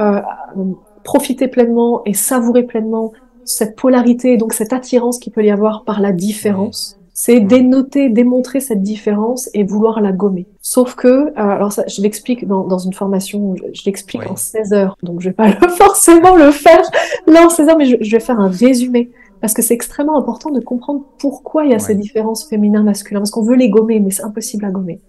profiter 1.03 1.47
pleinement 1.47 2.03
et 2.05 2.13
savourer 2.13 2.63
pleinement 2.63 3.13
cette 3.45 3.75
polarité, 3.75 4.37
donc 4.37 4.53
cette 4.53 4.73
attirance 4.73 5.19
qu'il 5.19 5.31
peut 5.31 5.43
y 5.43 5.51
avoir 5.51 5.83
par 5.83 6.01
la 6.01 6.11
différence. 6.11 6.97
C'est 7.17 7.39
dénoter, 7.39 8.09
démontrer 8.09 8.59
cette 8.59 8.81
différence 8.81 9.49
et 9.53 9.63
vouloir 9.63 10.01
la 10.01 10.11
gommer. 10.11 10.47
Sauf 10.59 10.95
que, 10.95 11.07
euh, 11.07 11.31
alors 11.35 11.71
ça, 11.71 11.85
je 11.87 12.01
l'explique 12.01 12.45
dans, 12.45 12.65
dans, 12.65 12.77
une 12.77 12.91
formation, 12.91 13.55
je, 13.55 13.83
l'explique 13.85 14.29
en 14.29 14.35
16 14.35 14.73
heures, 14.73 14.97
donc 15.01 15.21
je 15.21 15.29
vais 15.29 15.33
pas 15.33 15.49
forcément 15.77 16.35
le 16.35 16.51
faire 16.51 16.81
là 17.25 17.45
en 17.45 17.49
16 17.49 17.69
heures, 17.69 17.77
mais 17.77 17.85
je, 17.85 18.11
vais 18.11 18.19
faire 18.19 18.39
un 18.39 18.49
résumé. 18.49 19.11
Parce 19.39 19.53
que 19.53 19.61
c'est 19.61 19.73
extrêmement 19.73 20.17
important 20.17 20.49
de 20.49 20.59
comprendre 20.59 21.03
pourquoi 21.17 21.65
il 21.65 21.71
y 21.71 21.73
a 21.73 21.79
ces 21.79 21.95
différences 21.95 22.49
féminin-masculin. 22.49 23.19
Parce 23.19 23.31
qu'on 23.31 23.43
veut 23.43 23.55
les 23.55 23.69
gommer, 23.69 23.99
mais 23.99 24.11
c'est 24.11 24.23
impossible 24.23 24.65
à 24.65 24.71
gommer. 24.71 24.99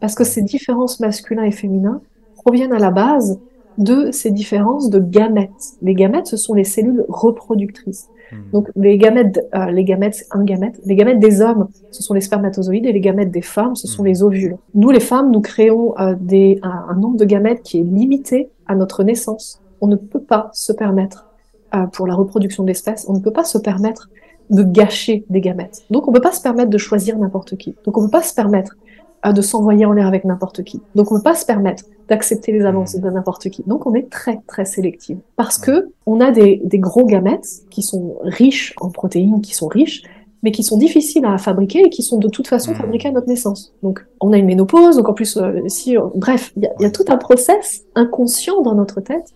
Parce 0.00 0.14
que 0.14 0.24
ces 0.24 0.42
différences 0.42 1.00
masculin 1.00 1.42
et 1.42 1.50
féminin 1.50 2.00
proviennent 2.36 2.72
à 2.72 2.78
la 2.78 2.90
base 2.90 3.38
de 3.78 4.10
ces 4.10 4.30
différences 4.30 4.90
de 4.90 4.98
gamètes. 4.98 5.76
Les 5.82 5.94
gamètes, 5.94 6.26
ce 6.26 6.36
sont 6.36 6.54
les 6.54 6.64
cellules 6.64 7.04
reproductrices. 7.08 8.08
Hmm. 8.32 8.36
Donc 8.52 8.68
les 8.76 8.98
gamètes, 8.98 9.40
euh, 9.54 9.70
les 9.70 9.84
gamètes, 9.84 10.26
un 10.30 10.44
gamète, 10.44 10.80
les 10.84 10.94
gamètes 10.94 11.18
des 11.18 11.40
hommes, 11.40 11.68
ce 11.90 12.02
sont 12.02 12.14
les 12.14 12.20
spermatozoïdes 12.20 12.86
et 12.86 12.92
les 12.92 13.00
gamètes 13.00 13.30
des 13.30 13.42
femmes, 13.42 13.76
ce 13.76 13.86
sont 13.86 14.02
hmm. 14.02 14.06
les 14.06 14.22
ovules. 14.22 14.56
Nous, 14.74 14.90
les 14.90 15.00
femmes, 15.00 15.30
nous 15.30 15.40
créons 15.40 15.94
euh, 15.98 16.14
des, 16.18 16.60
un, 16.62 16.94
nombre 16.94 17.16
de 17.16 17.24
gamètes 17.24 17.62
qui 17.62 17.80
est 17.80 17.84
limité 17.84 18.50
à 18.66 18.74
notre 18.74 19.02
naissance. 19.02 19.62
On 19.80 19.86
ne 19.86 19.96
peut 19.96 20.20
pas 20.20 20.50
se 20.52 20.72
permettre, 20.72 21.26
euh, 21.74 21.86
pour 21.86 22.06
la 22.06 22.14
reproduction 22.14 22.62
de 22.62 22.68
l'espèce, 22.68 23.06
on 23.08 23.14
ne 23.14 23.20
peut 23.20 23.32
pas 23.32 23.44
se 23.44 23.58
permettre 23.58 24.10
de 24.50 24.62
gâcher 24.64 25.24
des 25.30 25.40
gamètes. 25.40 25.84
Donc 25.90 26.08
on 26.08 26.10
ne 26.10 26.16
peut 26.16 26.22
pas 26.22 26.32
se 26.32 26.42
permettre 26.42 26.70
de 26.70 26.78
choisir 26.78 27.16
n'importe 27.18 27.56
qui. 27.56 27.74
Donc 27.84 27.96
on 27.96 28.02
ne 28.02 28.06
peut 28.06 28.12
pas 28.12 28.22
se 28.22 28.34
permettre 28.34 28.76
de 29.24 29.42
s'envoyer 29.42 29.84
en 29.86 29.92
l'air 29.92 30.06
avec 30.06 30.24
n'importe 30.24 30.64
qui. 30.64 30.80
Donc 30.94 31.12
on 31.12 31.16
ne 31.16 31.20
peut 31.20 31.24
pas 31.24 31.34
se 31.34 31.44
permettre 31.44 31.84
d'accepter 32.08 32.52
les 32.52 32.64
avances 32.64 32.94
mmh. 32.94 33.00
de 33.00 33.10
n'importe 33.10 33.50
qui. 33.50 33.62
Donc 33.66 33.86
on 33.86 33.94
est 33.94 34.10
très 34.10 34.40
très 34.46 34.64
sélectif 34.64 35.18
parce 35.36 35.58
que 35.58 35.90
on 36.06 36.20
a 36.20 36.30
des, 36.30 36.60
des, 36.64 36.78
gros 36.78 37.04
gamètes 37.04 37.46
qui 37.70 37.82
sont 37.82 38.16
riches 38.22 38.74
en 38.80 38.90
protéines, 38.90 39.40
qui 39.42 39.54
sont 39.54 39.68
riches, 39.68 40.02
mais 40.42 40.52
qui 40.52 40.62
sont 40.62 40.78
difficiles 40.78 41.24
à 41.26 41.36
fabriquer 41.38 41.80
et 41.80 41.90
qui 41.90 42.02
sont 42.02 42.18
de 42.18 42.28
toute 42.28 42.48
façon 42.48 42.72
mmh. 42.72 42.76
fabriqués 42.76 43.08
à 43.08 43.12
notre 43.12 43.28
naissance. 43.28 43.74
Donc 43.82 44.06
on 44.20 44.32
a 44.32 44.38
une 44.38 44.46
ménopause, 44.46 44.96
donc 44.96 45.08
en 45.08 45.14
plus 45.14 45.36
euh, 45.36 45.60
si 45.68 45.96
euh, 45.96 46.06
bref, 46.14 46.52
il 46.56 46.64
y, 46.78 46.82
y, 46.82 46.86
a 46.86 46.90
tout 46.90 47.04
un 47.08 47.18
process 47.18 47.82
inconscient 47.94 48.62
dans 48.62 48.74
notre 48.74 49.00
tête 49.00 49.34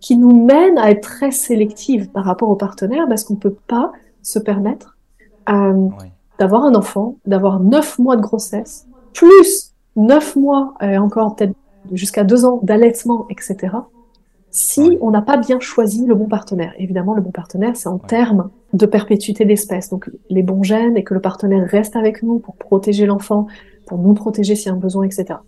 qui 0.00 0.16
nous 0.16 0.44
mène 0.44 0.78
à 0.78 0.90
être 0.90 1.00
très 1.00 1.30
sélective 1.30 2.10
par 2.10 2.24
rapport 2.24 2.50
aux 2.50 2.56
partenaires 2.56 3.06
parce 3.08 3.24
qu'on 3.24 3.36
peut 3.36 3.56
pas 3.66 3.90
se 4.22 4.38
permettre 4.38 4.96
euh, 5.48 5.88
d'avoir 6.38 6.64
un 6.64 6.74
enfant, 6.74 7.16
d'avoir 7.26 7.60
neuf 7.60 7.98
mois 7.98 8.16
de 8.16 8.22
grossesse, 8.22 8.86
plus 9.14 9.72
neuf 9.96 10.36
mois 10.36 10.74
et 10.82 10.98
encore 10.98 11.36
peut-être 11.36 11.54
jusqu'à 11.92 12.24
deux 12.24 12.44
ans 12.44 12.60
d'allaitement, 12.62 13.26
etc., 13.30 13.76
si 14.50 14.98
on 15.00 15.10
n'a 15.10 15.20
pas 15.20 15.36
bien 15.36 15.58
choisi 15.58 16.06
le 16.06 16.14
bon 16.14 16.26
partenaire. 16.26 16.72
Évidemment, 16.78 17.14
le 17.14 17.20
bon 17.20 17.32
partenaire, 17.32 17.72
c'est 17.74 17.88
en 17.88 17.98
termes 17.98 18.50
de 18.72 18.86
perpétuité 18.86 19.44
d'espèce. 19.44 19.90
Donc, 19.90 20.08
les 20.30 20.44
bons 20.44 20.62
gènes 20.62 20.96
et 20.96 21.02
que 21.02 21.12
le 21.12 21.20
partenaire 21.20 21.66
reste 21.68 21.96
avec 21.96 22.22
nous 22.22 22.38
pour 22.38 22.54
protéger 22.54 23.04
l'enfant, 23.04 23.48
pour 23.84 23.98
nous 23.98 24.14
protéger 24.14 24.54
s'il 24.54 24.68
y 24.68 24.70
a 24.70 24.74
un 24.74 24.78
besoin, 24.78 25.04
etc. 25.04 25.40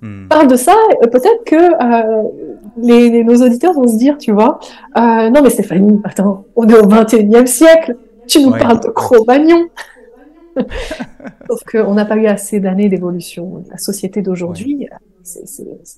Hmm. 0.00 0.28
Parle 0.28 0.48
de 0.48 0.56
ça, 0.56 0.72
euh, 0.72 1.06
peut-être 1.06 1.44
que 1.44 1.54
euh, 1.54 2.22
les, 2.78 3.24
nos 3.24 3.42
auditeurs 3.42 3.74
vont 3.74 3.86
se 3.86 3.98
dire, 3.98 4.16
tu 4.16 4.32
vois, 4.32 4.58
euh, 4.96 5.28
non 5.28 5.42
mais 5.42 5.50
Stéphanie, 5.50 6.00
attends, 6.04 6.44
on 6.56 6.66
est 6.66 6.78
au 6.78 6.86
21e 6.86 7.46
siècle, 7.46 7.96
tu 8.26 8.42
nous 8.42 8.52
parles 8.52 8.80
de 8.80 8.88
Cro-Magnon. 8.88 9.66
Sauf 11.48 11.62
qu'on 11.70 11.94
n'a 11.94 12.04
pas 12.04 12.16
eu 12.16 12.26
assez 12.26 12.60
d'années 12.60 12.88
d'évolution. 12.88 13.64
La 13.70 13.78
société 13.78 14.22
d'aujourd'hui, 14.22 14.88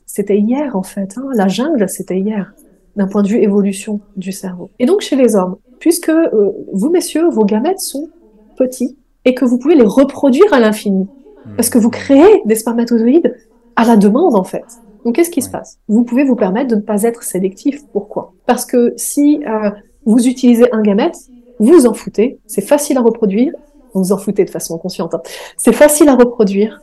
c'était 0.06 0.38
hier 0.38 0.76
en 0.76 0.82
fait. 0.82 1.16
Hein. 1.16 1.28
La 1.34 1.48
jungle, 1.48 1.88
c'était 1.88 2.18
hier, 2.18 2.54
d'un 2.96 3.06
point 3.06 3.22
de 3.22 3.28
vue 3.28 3.42
évolution 3.42 4.00
du 4.16 4.32
cerveau. 4.32 4.70
Et 4.78 4.86
donc 4.86 5.00
chez 5.00 5.16
les 5.16 5.36
hommes, 5.36 5.56
puisque 5.78 6.08
euh, 6.08 6.52
vous, 6.72 6.90
messieurs, 6.90 7.28
vos 7.28 7.44
gamètes 7.44 7.80
sont 7.80 8.08
petits 8.56 8.96
et 9.24 9.34
que 9.34 9.44
vous 9.44 9.58
pouvez 9.58 9.74
les 9.74 9.84
reproduire 9.84 10.52
à 10.52 10.60
l'infini, 10.60 11.04
hmm. 11.46 11.56
parce 11.56 11.70
que 11.70 11.78
vous 11.78 11.90
créez 11.90 12.42
des 12.44 12.54
spermatozoïdes 12.54 13.34
à 13.76 13.84
la 13.84 13.96
demande 13.96 14.34
en 14.34 14.44
fait. 14.44 14.64
Donc 15.04 15.14
qu'est-ce 15.14 15.30
qui 15.30 15.42
se 15.42 15.50
passe? 15.50 15.78
Vous 15.88 16.04
pouvez 16.04 16.24
vous 16.24 16.36
permettre 16.36 16.68
de 16.68 16.76
ne 16.76 16.80
pas 16.80 17.04
être 17.04 17.22
sélectif. 17.22 17.84
Pourquoi? 17.92 18.32
Parce 18.46 18.66
que 18.66 18.92
si 18.96 19.42
euh, 19.46 19.70
vous 20.04 20.26
utilisez 20.26 20.72
un 20.72 20.82
gamète, 20.82 21.16
vous 21.60 21.86
en 21.86 21.94
foutez, 21.94 22.38
c'est 22.46 22.62
facile 22.62 22.98
à 22.98 23.00
reproduire, 23.00 23.52
vous 23.94 24.02
vous 24.02 24.12
en 24.12 24.18
foutez 24.18 24.44
de 24.44 24.50
façon 24.50 24.78
consciente, 24.78 25.14
hein. 25.14 25.22
c'est 25.56 25.72
facile 25.72 26.08
à 26.08 26.14
reproduire, 26.14 26.80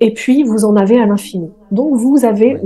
et 0.00 0.12
puis 0.12 0.42
vous 0.42 0.64
en 0.64 0.76
avez 0.76 0.98
à 0.98 1.06
l'infini. 1.06 1.50
Donc 1.70 1.94
vous 1.96 2.24
avez, 2.24 2.60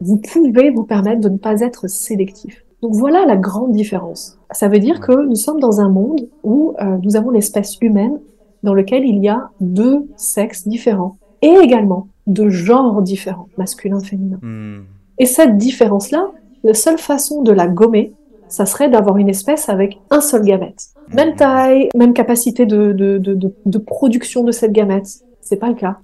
vous 0.00 0.18
pouvez 0.18 0.70
vous 0.70 0.84
permettre 0.84 1.20
de 1.20 1.28
ne 1.28 1.38
pas 1.38 1.60
être 1.60 1.88
sélectif. 1.88 2.64
Donc 2.82 2.94
voilà 2.94 3.24
la 3.26 3.36
grande 3.36 3.72
différence. 3.72 4.38
Ça 4.52 4.68
veut 4.68 4.78
dire 4.78 5.00
que 5.00 5.26
nous 5.26 5.34
sommes 5.34 5.60
dans 5.60 5.80
un 5.80 5.88
monde 5.88 6.28
où 6.44 6.74
euh, 6.80 6.98
nous 7.02 7.16
avons 7.16 7.30
l'espèce 7.30 7.78
humaine 7.80 8.20
dans 8.62 8.74
lequel 8.74 9.04
il 9.04 9.18
y 9.18 9.28
a 9.28 9.50
deux 9.60 10.06
sexes 10.16 10.68
différents 10.68 11.16
et 11.42 11.54
également 11.62 12.08
deux 12.26 12.50
genres 12.50 13.02
différents, 13.02 13.48
masculin, 13.56 14.00
féminin. 14.00 14.38
Hmm. 14.42 14.82
Et 15.18 15.26
cette 15.26 15.56
différence-là, 15.56 16.30
la 16.64 16.74
seule 16.74 16.98
façon 16.98 17.42
de 17.42 17.52
la 17.52 17.68
gommer, 17.68 18.12
ça 18.48 18.66
serait 18.66 18.88
d'avoir 18.88 19.16
une 19.16 19.28
espèce 19.28 19.68
avec 19.68 19.98
un 20.10 20.20
seul 20.20 20.42
gamète. 20.42 20.88
Même 21.14 21.32
hmm. 21.32 21.36
taille, 21.36 21.88
même 21.94 22.12
capacité 22.12 22.66
de, 22.66 22.92
de, 22.92 23.18
de, 23.18 23.52
de 23.64 23.78
production 23.78 24.44
de 24.44 24.52
cette 24.52 24.72
gamète, 24.72 25.22
c'est 25.40 25.56
pas 25.56 25.68
le 25.68 25.74
cas. 25.74 25.98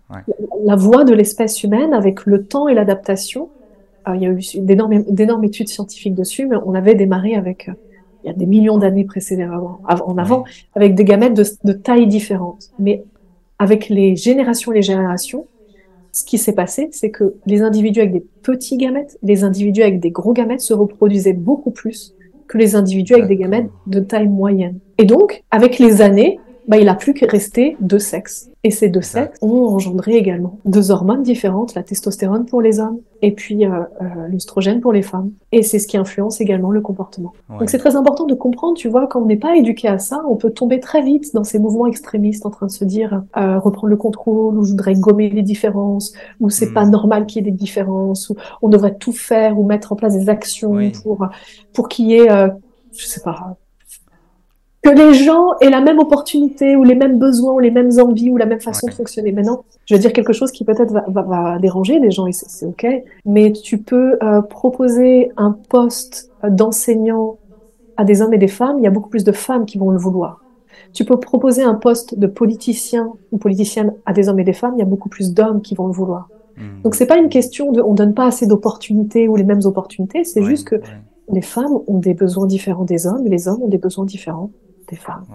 La, 0.64 0.76
voie 0.76 1.04
de 1.04 1.12
l'espèce 1.12 1.62
humaine, 1.62 1.92
avec 1.92 2.26
le 2.26 2.44
temps 2.44 2.68
et 2.68 2.74
l'adaptation, 2.74 3.50
euh, 4.08 4.14
il 4.14 4.22
y 4.22 4.26
a 4.26 4.30
eu 4.30 4.40
d'énormes 4.60 5.44
études 5.44 5.68
scientifiques 5.68 6.14
dessus, 6.14 6.46
mais 6.46 6.56
on 6.64 6.74
avait 6.74 6.94
démarré 6.94 7.34
avec, 7.34 7.68
euh, 7.68 7.72
il 8.22 8.28
y 8.28 8.30
a 8.30 8.34
des 8.34 8.46
millions 8.46 8.78
d'années 8.78 9.04
précédemment, 9.04 9.80
en 9.88 10.16
avant, 10.16 10.44
avec 10.76 10.94
des 10.94 11.04
gamètes 11.04 11.34
de, 11.34 11.44
de 11.64 11.72
tailles 11.72 12.06
différentes. 12.06 12.70
Mais 12.78 13.04
avec 13.58 13.88
les 13.88 14.14
générations 14.14 14.70
et 14.70 14.76
les 14.76 14.82
générations, 14.82 15.46
ce 16.12 16.24
qui 16.24 16.38
s'est 16.38 16.54
passé, 16.54 16.88
c'est 16.92 17.10
que 17.10 17.34
les 17.46 17.62
individus 17.62 18.00
avec 18.00 18.12
des 18.12 18.24
petits 18.42 18.76
gamètes, 18.76 19.18
les 19.22 19.44
individus 19.44 19.82
avec 19.82 19.98
des 19.98 20.10
gros 20.10 20.32
gamètes 20.32 20.60
se 20.60 20.74
reproduisaient 20.74 21.32
beaucoup 21.32 21.70
plus 21.70 22.14
que 22.48 22.58
les 22.58 22.74
individus 22.76 23.14
avec 23.14 23.28
des 23.28 23.36
gamètes 23.36 23.70
de 23.86 24.00
taille 24.00 24.28
moyenne. 24.28 24.78
Et 24.98 25.04
donc, 25.04 25.42
avec 25.50 25.78
les 25.78 26.02
années, 26.02 26.38
bah, 26.68 26.78
il 26.78 26.88
a 26.88 26.94
plus 26.94 27.14
que 27.14 27.26
rester 27.26 27.76
deux 27.80 27.98
sexes. 27.98 28.48
Et 28.64 28.70
ces 28.70 28.88
deux 28.88 29.02
sexes 29.02 29.38
ont 29.42 29.66
engendré 29.66 30.14
également 30.14 30.58
deux 30.64 30.92
hormones 30.92 31.24
différentes, 31.24 31.74
la 31.74 31.82
testostérone 31.82 32.46
pour 32.46 32.62
les 32.62 32.78
hommes 32.78 33.00
et 33.20 33.32
puis 33.32 33.66
euh, 33.66 33.80
euh, 34.00 34.28
l'œstrogène 34.28 34.80
pour 34.80 34.92
les 34.92 35.02
femmes. 35.02 35.32
Et 35.50 35.62
c'est 35.62 35.80
ce 35.80 35.88
qui 35.88 35.96
influence 35.96 36.40
également 36.40 36.70
le 36.70 36.80
comportement. 36.80 37.32
Donc 37.58 37.70
c'est 37.70 37.78
très 37.78 37.96
important 37.96 38.24
de 38.24 38.34
comprendre, 38.34 38.76
tu 38.76 38.88
vois, 38.88 39.08
quand 39.08 39.20
on 39.20 39.26
n'est 39.26 39.36
pas 39.36 39.56
éduqué 39.56 39.88
à 39.88 39.98
ça, 39.98 40.22
on 40.28 40.36
peut 40.36 40.50
tomber 40.50 40.78
très 40.78 41.02
vite 41.02 41.34
dans 41.34 41.42
ces 41.42 41.58
mouvements 41.58 41.86
extrémistes 41.86 42.46
en 42.46 42.50
train 42.50 42.66
de 42.66 42.70
se 42.70 42.84
dire 42.84 43.24
euh, 43.36 43.58
reprendre 43.58 43.88
le 43.88 43.96
contrôle, 43.96 44.56
ou 44.56 44.64
je 44.64 44.70
voudrais 44.70 44.94
gommer 44.94 45.28
les 45.28 45.42
différences, 45.42 46.12
ou 46.40 46.48
c'est 46.48 46.72
pas 46.72 46.84
hmm. 46.84 46.90
normal 46.90 47.26
qu'il 47.26 47.44
y 47.44 47.48
ait 47.48 47.50
des 47.50 47.56
différences, 47.56 48.30
ou 48.30 48.36
on 48.60 48.68
devrait 48.68 48.94
tout 48.94 49.12
faire 49.12 49.58
ou 49.58 49.66
mettre 49.66 49.92
en 49.92 49.96
place 49.96 50.16
des 50.16 50.28
actions 50.28 50.78
pour 51.02 51.28
pour 51.72 51.88
qu'il 51.88 52.06
y 52.06 52.14
ait 52.14 52.30
euh, 52.30 52.48
je 52.96 53.06
sais 53.06 53.20
pas, 53.20 53.56
que 54.82 54.90
les 54.90 55.14
gens 55.14 55.56
aient 55.60 55.70
la 55.70 55.80
même 55.80 56.00
opportunité 56.00 56.74
ou 56.74 56.82
les 56.82 56.96
mêmes 56.96 57.18
besoins 57.18 57.52
ou 57.52 57.60
les 57.60 57.70
mêmes 57.70 57.90
envies 58.00 58.30
ou 58.30 58.36
la 58.36 58.46
même 58.46 58.60
façon 58.60 58.88
de 58.88 58.92
fonctionner. 58.92 59.30
Maintenant, 59.30 59.64
je 59.86 59.94
vais 59.94 60.00
dire 60.00 60.12
quelque 60.12 60.32
chose 60.32 60.50
qui 60.50 60.64
peut-être 60.64 60.92
va, 60.92 61.04
va, 61.06 61.22
va, 61.22 61.58
déranger 61.60 62.00
les 62.00 62.10
gens 62.10 62.26
et 62.26 62.32
c'est 62.32 62.66
ok, 62.66 62.86
mais 63.24 63.52
tu 63.52 63.78
peux 63.78 64.18
euh, 64.22 64.42
proposer 64.42 65.30
un 65.36 65.52
poste 65.52 66.30
d'enseignant 66.42 67.38
à 67.96 68.04
des 68.04 68.22
hommes 68.22 68.34
et 68.34 68.38
des 68.38 68.48
femmes, 68.48 68.78
il 68.78 68.82
y 68.82 68.86
a 68.86 68.90
beaucoup 68.90 69.10
plus 69.10 69.22
de 69.22 69.32
femmes 69.32 69.66
qui 69.66 69.78
vont 69.78 69.90
le 69.90 69.98
vouloir. 69.98 70.42
Tu 70.92 71.04
peux 71.04 71.18
proposer 71.18 71.62
un 71.62 71.74
poste 71.74 72.18
de 72.18 72.26
politicien 72.26 73.12
ou 73.30 73.38
politicienne 73.38 73.94
à 74.04 74.12
des 74.12 74.28
hommes 74.28 74.40
et 74.40 74.44
des 74.44 74.52
femmes, 74.52 74.74
il 74.76 74.80
y 74.80 74.82
a 74.82 74.86
beaucoup 74.86 75.08
plus 75.08 75.32
d'hommes 75.32 75.62
qui 75.62 75.74
vont 75.74 75.86
le 75.86 75.92
vouloir. 75.92 76.28
Hmm. 76.56 76.82
Donc 76.82 76.96
c'est 76.96 77.06
pas 77.06 77.18
une 77.18 77.28
question 77.28 77.70
de, 77.70 77.80
on 77.80 77.94
donne 77.94 78.14
pas 78.14 78.26
assez 78.26 78.46
d'opportunités 78.46 79.28
ou 79.28 79.36
les 79.36 79.44
mêmes 79.44 79.64
opportunités, 79.64 80.24
c'est 80.24 80.42
juste 80.42 80.66
que 80.68 80.76
les 81.30 81.40
femmes 81.40 81.78
ont 81.86 81.98
des 81.98 82.14
besoins 82.14 82.46
différents 82.46 82.84
des 82.84 83.06
hommes 83.06 83.26
et 83.26 83.30
les 83.30 83.46
hommes 83.46 83.62
ont 83.62 83.68
des 83.68 83.78
besoins 83.78 84.04
différents 84.04 84.50
des 84.88 84.96
femmes. 84.96 85.26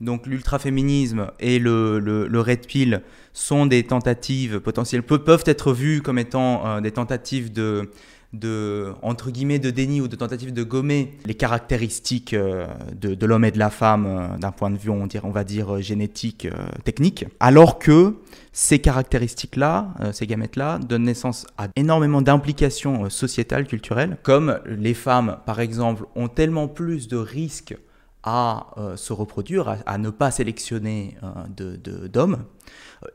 Donc 0.00 0.26
l'ultraféminisme 0.26 1.30
et 1.40 1.58
le, 1.58 1.98
le, 1.98 2.40
red 2.40 2.66
pill 2.66 3.02
sont 3.32 3.66
des 3.66 3.84
tentatives 3.84 4.60
potentielles, 4.60 5.02
peuvent 5.02 5.44
être 5.44 5.72
vues 5.72 6.00
comme 6.00 6.18
étant 6.18 6.66
euh, 6.66 6.80
des 6.80 6.90
tentatives 6.90 7.52
de, 7.52 7.90
de, 8.32 8.94
entre 9.02 9.30
guillemets, 9.30 9.58
de 9.58 9.70
déni 9.70 10.00
ou 10.00 10.08
de 10.08 10.16
tentative 10.16 10.54
de 10.54 10.62
gommer 10.62 11.18
les 11.26 11.34
caractéristiques 11.34 12.32
euh, 12.32 12.66
de, 12.98 13.26
l'homme 13.26 13.44
et 13.44 13.50
de 13.50 13.58
la 13.58 13.68
femme 13.68 14.06
euh, 14.06 14.38
d'un 14.38 14.52
point 14.52 14.70
de 14.70 14.78
vue, 14.78 14.88
on, 14.88 15.06
dirait, 15.06 15.26
on 15.28 15.32
va 15.32 15.44
dire, 15.44 15.82
génétique, 15.82 16.48
technique, 16.84 17.26
alors 17.38 17.78
que 17.78 18.16
ces 18.52 18.78
caractéristiques-là, 18.78 19.94
ces 20.12 20.26
gamètes-là, 20.26 20.78
donnent 20.78 21.04
naissance 21.04 21.46
à 21.58 21.68
énormément 21.76 22.22
d'implications 22.22 23.10
sociétales, 23.10 23.66
culturelles, 23.66 24.16
comme 24.22 24.60
les 24.66 24.94
femmes, 24.94 25.36
par 25.44 25.60
exemple, 25.60 26.04
ont 26.16 26.28
tellement 26.28 26.68
plus 26.68 27.06
de 27.06 27.16
risques 27.18 27.76
à 28.22 28.66
se 28.96 29.12
reproduire, 29.12 29.78
à, 29.86 29.98
ne 29.98 30.10
pas 30.10 30.30
sélectionner 30.30 31.16
d'hommes. 31.56 32.44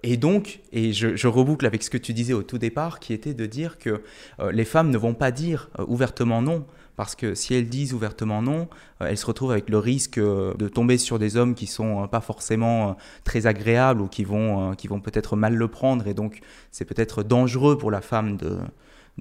Et 0.04 0.18
donc, 0.18 0.62
et 0.72 0.94
je, 0.94 1.28
reboucle 1.28 1.66
avec 1.66 1.84
ce 1.84 1.90
que 1.90 1.98
tu 1.98 2.14
disais 2.14 2.34
au 2.34 2.44
tout 2.44 2.58
départ, 2.58 3.00
qui 3.00 3.14
était 3.14 3.34
de 3.34 3.46
dire 3.46 3.78
que 3.78 4.02
euh, 4.40 4.52
les 4.52 4.66
femmes 4.66 4.90
ne 4.90 4.98
vont 4.98 5.14
pas 5.14 5.32
dire 5.32 5.70
euh, 5.80 5.86
ouvertement 5.88 6.42
non, 6.42 6.66
parce 6.96 7.16
que 7.16 7.36
si 7.36 7.54
elles 7.54 7.70
disent 7.70 7.94
ouvertement 7.94 8.42
non, 8.42 8.68
euh, 9.02 9.08
elles 9.08 9.18
se 9.18 9.26
retrouvent 9.28 9.52
avec 9.52 9.70
le 9.70 9.78
risque 9.78 10.20
de 10.20 10.68
tomber 10.68 10.98
sur 10.98 11.20
des 11.20 11.38
hommes 11.38 11.54
qui 11.54 11.68
sont 11.68 12.08
pas 12.08 12.22
forcément 12.22 12.98
très 13.24 13.46
agréables 13.46 14.02
ou 14.02 14.08
qui 14.08 14.24
vont, 14.24 14.74
qui 14.76 14.88
vont 14.88 15.02
peut-être 15.02 15.36
mal 15.36 15.56
le 15.56 15.68
prendre, 15.68 16.08
et 16.08 16.16
donc 16.16 16.40
c'est 16.72 16.86
peut-être 16.86 17.22
dangereux 17.22 17.78
pour 17.78 17.92
la 17.92 18.02
femme 18.02 18.38
de, 18.38 18.58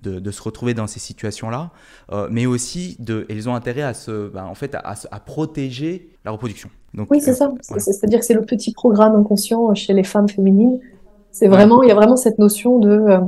de, 0.02 0.30
se 0.30 0.42
retrouver 0.42 0.74
dans 0.74 0.86
ces 0.86 1.00
situations-là, 1.00 1.70
euh, 2.12 2.28
mais 2.30 2.46
aussi 2.46 2.96
de, 2.98 3.26
elles 3.28 3.48
ont 3.48 3.54
intérêt 3.54 3.82
à 3.82 3.94
se, 3.94 4.28
ben, 4.28 4.44
en 4.44 4.54
fait, 4.54 4.74
à, 4.74 5.20
protéger 5.20 6.08
la 6.24 6.30
reproduction. 6.30 6.68
Donc, 6.94 7.08
oui, 7.10 7.20
c'est 7.20 7.30
euh, 7.30 7.48
ça. 7.60 7.78
C'est-à-dire 7.78 8.20
que 8.20 8.24
c'est 8.24 8.34
le 8.34 8.42
petit 8.42 8.72
programme 8.72 9.14
inconscient 9.16 9.74
chez 9.74 9.92
les 9.92 10.04
femmes 10.04 10.28
féminines. 10.28 10.80
C'est 11.30 11.48
vraiment, 11.48 11.82
il 11.82 11.88
y 11.88 11.92
a 11.92 11.94
vraiment 11.94 12.16
cette 12.16 12.38
notion 12.38 12.78
de 12.78 12.90
euh, 12.90 13.18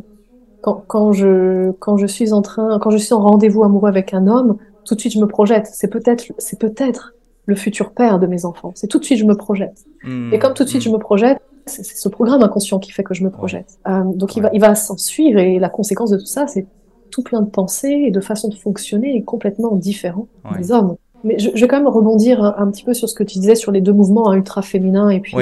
quand, 0.61 0.85
quand, 0.87 1.13
je 1.13 1.73
quand 1.73 1.97
je 1.97 2.07
suis 2.07 2.33
en 2.33 2.43
train, 2.43 2.79
quand 2.79 2.91
je 2.91 2.99
suis 2.99 3.15
en 3.15 3.21
rendez-vous 3.21 3.65
amoureux 3.65 3.89
avec 3.89 4.15
un 4.15 4.27
homme, 4.27 4.59
tout 4.85 4.95
de 4.95 5.01
suite 5.01 5.13
je 5.13 5.19
me 5.19 5.27
projette. 5.27 5.69
C'est 5.73 5.89
peut-être, 5.89 6.25
c'est 6.39 6.59
peut-être 6.59 7.15
le 7.47 7.57
futur 7.57 7.93
père 7.93 8.19
de 8.19 8.27
mes 8.27 8.45
enfants. 8.45 8.73
C'est 8.75 8.87
tout 8.87 8.99
de 8.99 9.05
suite 9.05 9.19
je 9.19 9.25
me 9.25 9.35
projette. 9.35 9.85
Hmm. 10.05 10.33
Et 10.33 10.39
comme 10.39 10.55
tout 10.55 10.65
de 10.65 10.69
suite 10.69 10.83
je 10.83 10.91
me 10.91 10.99
projette, 10.99 11.41
c'est 11.67 11.85
ce 11.85 12.09
programme 12.09 12.43
inconscient 12.43 12.79
qui 12.79 12.93
fait 12.93 13.03
que 13.03 13.15
je 13.15 13.25
me 13.25 13.31
projette. 13.31 13.79
Euh, 13.89 14.05
donc 14.15 14.37
il 14.37 14.43
va, 14.43 14.51
il 14.53 14.61
va 14.61 14.75
s'en 14.75 14.97
suivre 14.97 15.39
et 15.39 15.59
la 15.59 15.69
conséquence 15.69 16.11
de 16.11 16.17
tout 16.17 16.27
ça, 16.27 16.47
c'est 16.47 16.67
tout 17.11 17.23
plein 17.23 17.43
de 17.43 17.51
pensées 17.51 18.05
et 18.07 18.11
de 18.11 18.21
façons 18.21 18.49
de 18.49 18.55
fonctionner 18.55 19.23
complètement 19.23 19.75
différents 19.75 20.29
des 20.57 20.71
hommes. 20.71 20.97
Mais 21.25 21.39
je, 21.39 21.51
je, 21.55 21.61
vais 21.61 21.69
quand 21.69 21.79
même 21.79 21.89
rebondir 21.89 22.43
un, 22.43 22.71
petit 22.71 22.85
peu 22.85 22.95
sur 22.95 23.09
ce 23.09 23.15
que 23.15 23.25
tu 23.25 23.39
disais 23.39 23.55
sur 23.55 23.73
les 23.73 23.81
deux 23.81 23.93
mouvements, 23.93 24.31
hein, 24.31 24.37
ultra 24.37 24.63
féminin 24.63 25.09
et 25.11 25.21
puis 25.21 25.37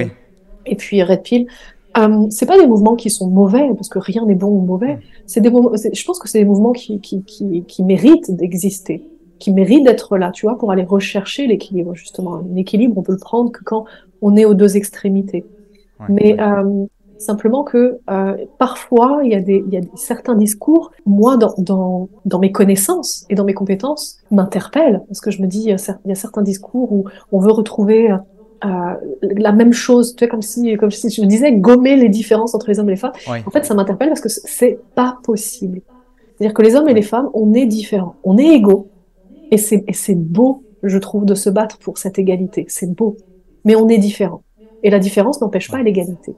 et 0.67 0.77
puis 0.77 1.03
Red 1.03 1.23
Pill. 1.23 1.47
Euh, 1.99 2.27
c'est 2.31 2.47
pas 2.47 2.59
des 2.59 2.67
mouvements 2.67 2.97
qui 2.97 3.11
sont 3.11 3.29
mauvais 3.29 3.69
parce 3.75 3.89
que 3.89 3.99
rien 3.99 4.25
n'est 4.25 4.35
bon 4.35 4.49
ou 4.49 4.61
mauvais. 4.61 4.99
C'est 5.27 5.41
des 5.41 5.51
je 5.51 6.05
pense 6.05 6.19
que 6.19 6.29
c'est 6.29 6.39
des 6.39 6.45
mouvements 6.45 6.73
qui 6.73 7.01
qui 7.01 7.23
qui, 7.25 7.65
qui 7.69 7.83
méritent 7.83 8.35
d'exister, 8.35 9.07
qui 9.39 9.53
méritent 9.53 9.85
d'être 9.85 10.17
là, 10.17 10.31
tu 10.31 10.47
vois, 10.47 10.57
pour 10.57 10.73
aller 10.73 10.85
rechercher 10.85 11.47
l'équilibre 11.47 11.95
justement. 11.95 12.37
Un 12.37 12.57
équilibre, 12.57 12.97
on 12.97 13.03
peut 13.03 13.13
le 13.13 13.19
prendre 13.19 13.53
que 13.53 13.63
quand 13.63 13.85
on 14.23 14.37
est 14.37 14.47
aux 14.47 14.55
deux 14.55 14.77
extrémités 14.77 15.45
mais 16.09 16.41
euh, 16.41 16.87
simplement 17.19 17.63
que 17.63 17.99
euh, 18.11 18.37
parfois 18.59 19.21
il 19.23 19.31
y 19.31 19.35
a 19.35 19.41
des 19.41 19.65
il 19.67 19.73
y 19.73 19.79
a 19.79 19.81
certains 19.95 20.35
discours 20.35 20.91
moi 21.07 21.37
dans, 21.37 21.55
dans 21.59 22.09
dans 22.25 22.39
mes 22.39 22.53
connaissances 22.53 23.25
et 23.31 23.35
dans 23.35 23.45
mes 23.45 23.55
compétences 23.55 24.19
m'interpellent 24.31 25.03
parce 25.07 25.21
que 25.21 25.31
je 25.31 25.41
me 25.41 25.47
dis 25.47 25.61
il 25.61 25.69
y, 25.69 25.73
a, 25.73 26.15
certains 26.15 26.43
discours 26.43 26.93
où 26.93 27.05
on 27.33 27.39
veut 27.39 27.53
retrouver 27.53 28.11
euh, 28.65 28.95
la 29.21 29.53
même 29.53 29.73
chose, 29.73 30.15
tu 30.17 30.25
sais, 30.25 30.29
comme 30.29 30.41
si, 30.41 30.77
comme 30.77 30.91
si 30.91 31.11
je 31.11 31.21
me 31.21 31.27
disais 31.27 31.53
gommer 31.53 31.97
les 31.97 32.09
différences 32.09 32.55
entre 32.55 32.69
les 32.69 32.79
hommes 32.79 32.89
et 32.89 32.93
les 32.93 32.99
femmes. 32.99 33.13
En 33.29 33.51
fait, 33.51 33.65
ça 33.65 33.75
m'interpelle 33.75 34.09
parce 34.09 34.23
que 34.23 34.31
c'est 34.31 34.79
pas 34.95 35.19
possible. 35.23 35.83
C'est-à-dire 36.37 36.55
que 36.55 36.63
les 36.63 36.75
hommes 36.75 36.89
et 36.89 36.95
les 36.95 37.03
femmes, 37.03 37.29
on 37.35 37.53
est 37.53 37.67
différents, 37.67 38.15
on 38.25 38.39
est 38.39 38.47
égaux, 38.47 38.89
et 39.51 39.59
c'est 39.59 39.85
c'est 39.93 40.15
beau, 40.15 40.65
je 40.83 40.99
trouve, 40.99 41.27
de 41.27 41.35
se 41.35 41.51
battre 41.51 41.79
pour 41.79 41.99
cette 41.99 42.19
égalité. 42.19 42.65
C'est 42.69 42.93
beau, 42.93 43.17
mais 43.65 43.77
on 43.77 43.89
est 43.89 43.99
différents. 43.99 44.43
Et 44.85 44.90
la 44.90 44.99
différence 44.99 45.40
n'empêche 45.40 45.70
pas 45.70 45.83
l'égalité. 45.83 46.37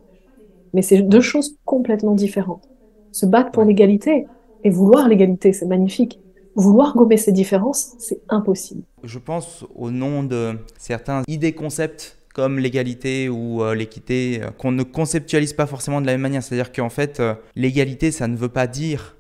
Mais 0.73 0.81
c'est 0.81 1.03
deux 1.03 1.21
choses 1.21 1.57
complètement 1.65 2.15
différentes. 2.15 2.69
Se 3.11 3.27
battre 3.27 3.51
pour 3.51 3.65
l'égalité 3.65 4.27
et 4.63 4.71
vouloir 4.71 5.09
l'égalité, 5.09 5.53
c'est 5.53 5.67
magnifique. 5.67 6.21
Vouloir 6.55 6.95
gommer 6.97 7.17
ces 7.17 7.33
différences, 7.33 7.95
c'est 7.99 8.21
impossible. 8.29 8.83
Je 9.03 9.19
pense 9.19 9.67
au 9.75 9.91
nom 9.91 10.23
de 10.23 10.59
certains 10.79 11.23
idées 11.29 11.53
concepts 11.53 12.19
comme 12.35 12.59
l'égalité 12.59 13.29
ou 13.29 13.63
euh, 13.63 13.75
l'équité 13.75 14.41
euh, 14.43 14.51
qu'on 14.51 14.71
ne 14.71 14.83
conceptualise 14.83 15.55
pas 15.55 15.67
forcément 15.67 16.01
de 16.01 16.07
la 16.07 16.13
même 16.13 16.21
manière. 16.21 16.43
C'est-à-dire 16.43 16.71
qu'en 16.71 16.91
fait, 16.91 17.19
euh, 17.19 17.35
l'égalité, 17.57 18.13
ça 18.13 18.29
ne 18.29 18.37
veut 18.37 18.51
pas 18.51 18.67
dire 18.67 19.16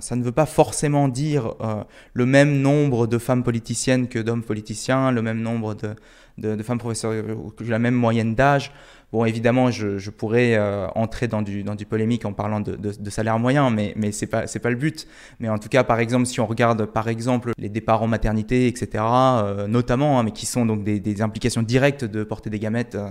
ça 0.00 0.16
ne 0.16 0.22
veut 0.22 0.32
pas 0.32 0.46
forcément 0.46 1.08
dire 1.08 1.54
le 2.12 2.26
même 2.26 2.60
nombre 2.60 3.06
de 3.06 3.18
femmes 3.18 3.42
politiciennes 3.42 4.08
que 4.08 4.18
d'hommes 4.18 4.42
politiciens, 4.42 5.10
le 5.10 5.22
même 5.22 5.40
nombre 5.40 5.74
de, 6.38 6.62
femmes 6.62 6.78
professeurs, 6.78 7.12
la 7.60 7.78
même 7.78 7.94
moyenne 7.94 8.34
d'âge. 8.34 8.72
Bon, 9.10 9.24
évidemment, 9.24 9.70
je, 9.70 10.10
pourrais 10.10 10.54
euh, 10.56 10.86
entrer 10.94 11.28
dans 11.28 11.40
du, 11.40 11.64
polémique 11.88 12.26
en 12.26 12.34
parlant 12.34 12.60
de, 12.60 13.10
salaire 13.10 13.38
moyen, 13.38 13.70
mais, 13.70 13.94
mais 13.96 14.12
ce 14.12 14.26
n'est 14.26 14.28
pas, 14.28 14.70
le 14.70 14.76
but. 14.76 15.06
Mais 15.40 15.48
en 15.48 15.58
tout 15.58 15.70
cas, 15.70 15.82
par 15.82 15.98
exemple, 15.98 16.26
si 16.26 16.40
on 16.40 16.46
regarde, 16.46 16.84
par 16.84 17.08
exemple, 17.08 17.52
les 17.56 17.70
départs 17.70 18.02
en 18.02 18.06
maternité, 18.06 18.66
etc., 18.66 19.02
euh, 19.02 19.66
notamment, 19.66 20.18
hein, 20.18 20.24
mais 20.24 20.32
qui 20.32 20.44
sont 20.44 20.66
donc 20.66 20.84
des, 20.84 21.22
implications 21.22 21.62
directes 21.62 22.04
de 22.04 22.22
porter 22.22 22.50
des 22.50 22.58
gamètes 22.58 22.96
euh, 22.96 23.08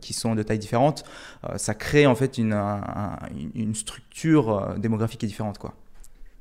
qui 0.00 0.12
sont 0.12 0.36
de 0.36 0.42
taille 0.44 0.60
différente, 0.60 1.04
ça 1.56 1.74
crée 1.74 2.06
en 2.06 2.14
fait 2.14 2.38
une, 2.38 2.56
une 3.54 3.74
structure 3.74 4.74
démographique 4.78 5.20
qui 5.20 5.26
est 5.26 5.28
différente, 5.28 5.58
quoi. 5.58 5.74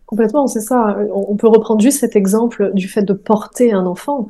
Complètement, 0.09 0.47
c'est 0.47 0.61
ça. 0.61 0.97
On 1.13 1.35
peut 1.35 1.47
reprendre 1.47 1.81
juste 1.81 1.99
cet 1.99 2.15
exemple 2.15 2.71
du 2.73 2.87
fait 2.87 3.03
de 3.03 3.13
porter 3.13 3.71
un 3.71 3.85
enfant 3.85 4.27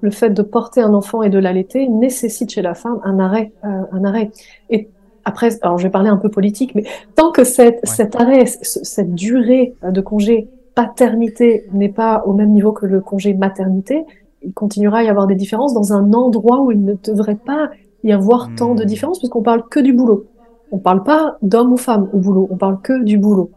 le 0.00 0.10
fait 0.10 0.30
de 0.30 0.42
porter 0.42 0.80
un 0.80 0.94
enfant 0.94 1.22
et 1.22 1.30
de 1.30 1.38
l'allaiter 1.38 1.88
nécessite 1.88 2.50
chez 2.50 2.62
la 2.62 2.74
femme 2.74 3.00
un 3.04 3.18
arrêt, 3.18 3.52
euh, 3.64 3.82
un 3.92 4.04
arrêt. 4.04 4.30
Et 4.70 4.88
après, 5.24 5.50
alors 5.62 5.78
je 5.78 5.84
vais 5.84 5.90
parler 5.90 6.08
un 6.08 6.16
peu 6.16 6.30
politique, 6.30 6.74
mais 6.74 6.84
tant 7.14 7.30
que 7.30 7.44
cette, 7.44 7.86
cet 7.86 8.16
arrêt, 8.16 8.46
cette 8.46 9.14
durée 9.14 9.74
de 9.82 10.00
congé 10.00 10.48
paternité 10.74 11.66
n'est 11.72 11.90
pas 11.90 12.22
au 12.26 12.32
même 12.32 12.50
niveau 12.50 12.72
que 12.72 12.86
le 12.86 13.00
congé 13.00 13.34
maternité, 13.34 14.04
il 14.42 14.54
continuera 14.54 14.98
à 14.98 15.02
y 15.02 15.08
avoir 15.08 15.26
des 15.26 15.34
différences 15.34 15.74
dans 15.74 15.92
un 15.92 16.12
endroit 16.14 16.62
où 16.62 16.72
il 16.72 16.82
ne 16.82 16.94
devrait 16.94 17.36
pas 17.36 17.70
y 18.02 18.12
avoir 18.12 18.48
tant 18.56 18.74
de 18.74 18.82
hmm. 18.82 18.86
différences, 18.86 19.18
puisqu'on 19.18 19.42
parle 19.42 19.68
que 19.68 19.80
du 19.80 19.92
boulot. 19.92 20.24
On 20.72 20.78
parle 20.78 21.02
pas 21.02 21.36
d'homme 21.42 21.72
ou 21.72 21.76
femme 21.76 22.08
au 22.14 22.18
boulot, 22.18 22.48
on 22.50 22.56
parle 22.56 22.80
que 22.80 23.02
du 23.02 23.18
boulot. 23.18 23.50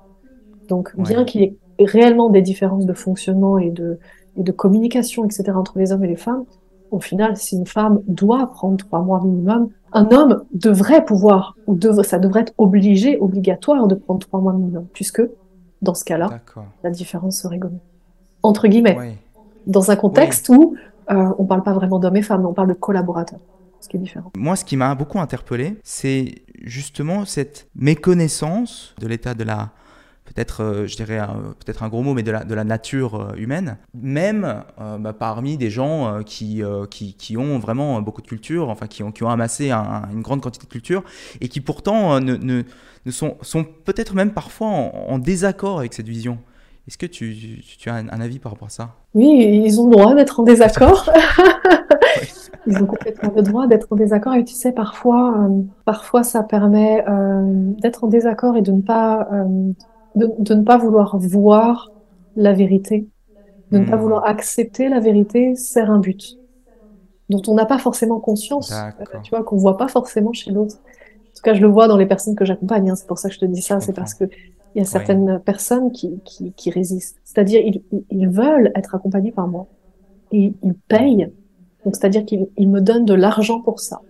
Donc, 0.67 0.93
bien 0.97 1.23
qu'il 1.23 1.41
y 1.41 1.43
ait 1.45 1.57
réellement 1.79 2.29
des 2.29 2.41
différences 2.41 2.85
de 2.85 2.93
fonctionnement 2.93 3.57
et 3.57 3.69
de, 3.69 3.99
et 4.37 4.43
de 4.43 4.51
communication, 4.51 5.25
etc., 5.25 5.51
entre 5.55 5.77
les 5.77 5.91
hommes 5.91 6.03
et 6.03 6.07
les 6.07 6.15
femmes, 6.15 6.45
au 6.91 6.99
final, 6.99 7.35
si 7.37 7.55
une 7.55 7.65
femme 7.65 8.01
doit 8.07 8.51
prendre 8.51 8.77
trois 8.77 9.01
mois 9.01 9.19
minimum, 9.23 9.69
un 9.93 10.11
homme 10.11 10.43
devrait 10.53 11.03
pouvoir, 11.03 11.57
ou 11.65 11.77
ça 12.03 12.19
devrait 12.19 12.41
être 12.41 12.53
obligé, 12.59 13.17
obligatoire 13.19 13.87
de 13.87 13.95
prendre 13.95 14.19
trois 14.19 14.39
mois 14.39 14.53
minimum, 14.53 14.85
puisque 14.93 15.23
dans 15.81 15.95
ce 15.95 16.05
cas-là, 16.05 16.41
la 16.83 16.91
différence 16.91 17.37
serait 17.37 17.57
gommée. 17.57 17.81
Entre 18.43 18.67
guillemets, 18.67 19.17
dans 19.65 19.89
un 19.89 19.95
contexte 19.95 20.49
où 20.49 20.75
euh, 21.09 21.33
on 21.37 21.45
parle 21.45 21.63
pas 21.63 21.73
vraiment 21.73 21.97
d'hommes 21.97 22.17
et 22.17 22.21
femmes, 22.21 22.45
on 22.45 22.53
parle 22.53 22.69
de 22.69 22.73
collaborateurs, 22.73 23.39
ce 23.79 23.89
qui 23.89 23.97
est 23.97 23.99
différent. 23.99 24.31
Moi, 24.37 24.55
ce 24.55 24.63
qui 24.63 24.77
m'a 24.77 24.93
beaucoup 24.93 25.19
interpellé, 25.19 25.79
c'est 25.83 26.43
justement 26.61 27.25
cette 27.25 27.67
méconnaissance 27.75 28.93
de 28.99 29.07
l'état 29.07 29.33
de 29.33 29.43
la 29.43 29.71
peut-être, 30.33 30.63
euh, 30.63 30.87
je 30.87 30.95
dirais, 30.95 31.19
peut-être 31.63 31.83
un 31.83 31.89
gros 31.89 32.01
mot, 32.01 32.13
mais 32.13 32.23
de 32.23 32.31
la, 32.31 32.43
de 32.43 32.53
la 32.53 32.63
nature 32.63 33.15
euh, 33.15 33.35
humaine, 33.37 33.77
même 33.93 34.63
euh, 34.79 34.97
bah, 34.97 35.13
parmi 35.13 35.57
des 35.57 35.69
gens 35.69 36.21
qui, 36.25 36.63
qui, 36.89 37.13
qui, 37.13 37.37
ont 37.37 37.59
vraiment 37.59 38.01
beaucoup 38.01 38.21
de 38.21 38.27
culture, 38.27 38.69
enfin 38.69 38.87
qui 38.87 39.03
ont, 39.03 39.11
qui 39.11 39.23
ont 39.23 39.29
amassé 39.29 39.71
une 39.71 40.21
grande 40.21 40.41
quantité 40.41 40.65
de 40.65 40.71
culture, 40.71 41.03
et 41.41 41.47
qui 41.47 41.61
pourtant 41.61 42.19
ne, 42.19 42.35
ne, 42.35 42.63
sont, 43.11 43.37
sont 43.41 43.63
peut-être 43.63 44.15
même 44.15 44.31
parfois 44.31 44.67
en, 44.67 45.19
désaccord 45.19 45.79
avec 45.79 45.93
cette 45.93 46.07
vision. 46.07 46.37
Est-ce 46.87 46.97
que 46.97 47.05
tu, 47.05 47.61
tu, 47.79 47.89
as 47.89 47.95
un, 47.95 48.07
avis 48.09 48.39
par 48.39 48.51
rapport 48.51 48.67
à 48.67 48.71
ça? 48.71 48.89
Oui, 49.13 49.61
ils 49.65 49.79
ont 49.79 49.87
le 49.87 49.95
droit 49.95 50.15
d'être 50.15 50.39
en 50.41 50.43
désaccord. 50.43 51.09
ils 52.67 52.77
ont 52.81 52.85
complètement 52.85 53.31
le 53.35 53.41
droit 53.41 53.67
d'être 53.67 53.87
en 53.91 53.95
désaccord. 53.95 54.33
Et 54.35 54.43
tu 54.43 54.53
sais, 54.53 54.73
parfois, 54.73 55.49
parfois 55.85 56.23
ça 56.23 56.43
permet 56.43 57.05
d'être 57.79 58.03
en 58.03 58.07
désaccord 58.07 58.57
et 58.57 58.61
de 58.61 58.71
ne 58.71 58.81
pas 58.81 59.29
de, 60.15 60.53
ne 60.53 60.63
pas 60.63 60.77
vouloir 60.77 61.17
voir 61.17 61.91
la 62.35 62.53
vérité 62.53 63.07
De 63.71 63.79
ne 63.79 63.85
pas 63.85 63.97
hmm. 63.97 64.01
vouloir 64.01 64.25
accepter 64.25 64.89
la 64.89 64.99
vérité 64.99 65.55
sert 65.55 65.89
un 65.91 65.99
but 65.99 66.37
dont 67.29 67.41
on 67.47 67.55
n'a 67.55 67.65
pas 67.65 67.79
forcément 67.79 68.19
conscience, 68.19 68.71
euh, 68.71 69.19
tu 69.23 69.31
vois, 69.31 69.43
qu'on 69.43 69.55
voit 69.55 69.77
pas 69.77 69.87
forcément 69.87 70.33
chez 70.33 70.51
l'autre. 70.51 70.75
En 70.75 71.35
tout 71.35 71.41
cas, 71.43 71.53
je 71.53 71.61
le 71.61 71.67
vois 71.67 71.87
dans 71.87 71.97
les 71.97 72.05
personnes 72.05 72.35
que 72.35 72.45
j'accompagne. 72.45 72.89
Hein. 72.89 72.95
c'est 72.95 73.07
pour 73.07 73.17
ça 73.17 73.29
que 73.29 73.35
je 73.35 73.39
te 73.39 73.45
dis 73.45 73.61
ça. 73.61 73.79
C'est 73.79 73.93
parce 73.93 74.13
que 74.13 74.25
il 74.75 74.79
y 74.79 74.81
a 74.81 74.85
certaines 74.85 75.39
personnes 75.39 75.91
qui, 75.91 76.19
qui, 76.25 76.51
qui 76.53 76.71
résistent. 76.71 77.17
C'est-à-dire, 77.23 77.61
ils, 77.63 77.83
ils, 78.09 78.27
veulent 78.27 78.71
être 78.75 78.95
accompagnés 78.95 79.31
par 79.31 79.47
moi. 79.47 79.67
Et 80.31 80.53
ils 80.63 80.73
payent. 80.73 81.31
Donc, 81.85 81.95
c'est-à-dire 81.95 82.25
qu'ils 82.25 82.69
me 82.69 82.81
donnent 82.81 83.05
de 83.05 83.13
l'argent 83.13 83.61
pour 83.61 83.79
ça. 83.79 84.01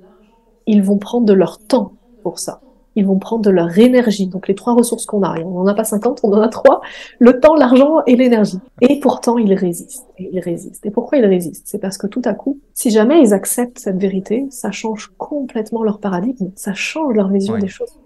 Ils 0.65 0.81
vont 0.81 0.97
prendre 0.97 1.25
de 1.25 1.33
leur 1.33 1.59
temps 1.59 1.93
pour 2.23 2.39
ça 2.39 2.61
ils 2.95 3.05
vont 3.05 3.17
prendre 3.17 3.43
de 3.43 3.49
leur 3.49 3.77
énergie. 3.77 4.27
Donc 4.27 4.47
les 4.47 4.55
trois 4.55 4.73
ressources 4.73 5.05
qu'on 5.05 5.23
a, 5.23 5.39
on 5.41 5.51
n'en 5.51 5.67
a 5.67 5.73
pas 5.73 5.83
50, 5.83 6.21
on 6.23 6.33
en 6.33 6.41
a 6.41 6.47
trois, 6.47 6.81
le 7.19 7.39
temps, 7.39 7.55
l'argent 7.55 8.03
et 8.05 8.15
l'énergie. 8.15 8.59
Et 8.81 8.99
pourtant, 8.99 9.37
ils 9.37 9.53
résistent. 9.53 10.07
Et 10.17 10.29
ils 10.31 10.39
résistent. 10.39 10.85
Et 10.85 10.91
pourquoi 10.91 11.17
ils 11.17 11.25
résistent? 11.25 11.65
C'est 11.65 11.79
parce 11.79 11.97
que 11.97 12.07
tout 12.07 12.21
à 12.25 12.33
coup, 12.33 12.59
si 12.73 12.89
jamais 12.89 13.21
ils 13.21 13.33
acceptent 13.33 13.79
cette 13.79 13.97
vérité, 13.97 14.45
ça 14.49 14.71
change 14.71 15.11
complètement 15.17 15.83
leur 15.83 15.99
paradigme, 15.99 16.51
ça 16.55 16.73
change 16.73 17.13
leur 17.15 17.29
vision 17.29 17.57
des 17.57 17.67
choses. 17.67 17.99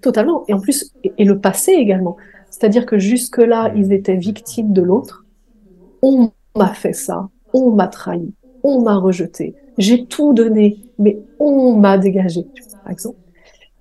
Totalement. 0.00 0.44
Et 0.48 0.54
en 0.54 0.60
plus, 0.60 0.92
et, 1.02 1.24
le 1.24 1.38
passé 1.38 1.72
également. 1.72 2.16
C'est-à-dire 2.50 2.86
que 2.86 2.98
jusque-là, 2.98 3.72
ils 3.74 3.92
étaient 3.92 4.16
victimes 4.16 4.72
de 4.72 4.82
l'autre. 4.82 5.24
On 6.02 6.30
m'a 6.56 6.74
fait 6.74 6.92
ça, 6.92 7.28
on 7.52 7.70
m'a 7.70 7.88
trahi, 7.88 8.34
on 8.62 8.82
m'a 8.82 8.96
rejeté, 8.96 9.54
j'ai 9.78 10.04
tout 10.04 10.34
donné, 10.34 10.76
mais 10.98 11.18
on 11.40 11.74
m'a 11.74 11.98
dégagé, 11.98 12.46
par 12.82 12.92
exemple. 12.92 13.16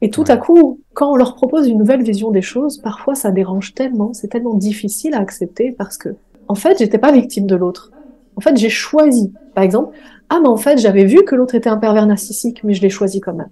Et 0.04 0.10
tout 0.10 0.26
à 0.28 0.36
coup, 0.36 0.82
quand 0.94 1.14
on 1.14 1.16
leur 1.16 1.34
propose 1.34 1.66
une 1.66 1.78
nouvelle 1.78 2.04
vision 2.04 2.30
des 2.30 2.42
choses, 2.42 2.78
parfois 2.78 3.16
ça 3.16 3.32
dérange 3.32 3.74
tellement, 3.74 4.14
c'est 4.14 4.28
tellement 4.28 4.54
difficile 4.54 5.14
à 5.14 5.22
accepter 5.22 5.72
parce 5.72 5.98
que, 5.98 6.10
en 6.50 6.56
fait, 6.56 6.78
j'étais 6.80 6.98
pas 6.98 7.14
victime 7.14 7.48
de 7.48 7.56
l'autre. 7.56 7.90
En 8.36 8.42
fait, 8.42 8.58
j'ai 8.58 8.68
choisi. 8.68 9.32
Par 9.56 9.64
exemple, 9.64 9.96
ah, 10.28 10.40
mais 10.42 10.50
en 10.50 10.58
fait, 10.58 10.78
j'avais 10.78 11.06
vu 11.06 11.24
que 11.24 11.36
l'autre 11.36 11.56
était 11.56 11.70
un 11.70 11.78
pervers 11.78 12.06
narcissique, 12.06 12.66
mais 12.66 12.74
je 12.74 12.82
l'ai 12.82 12.90
choisi 12.90 13.22
quand 13.22 13.34
même. 13.34 13.48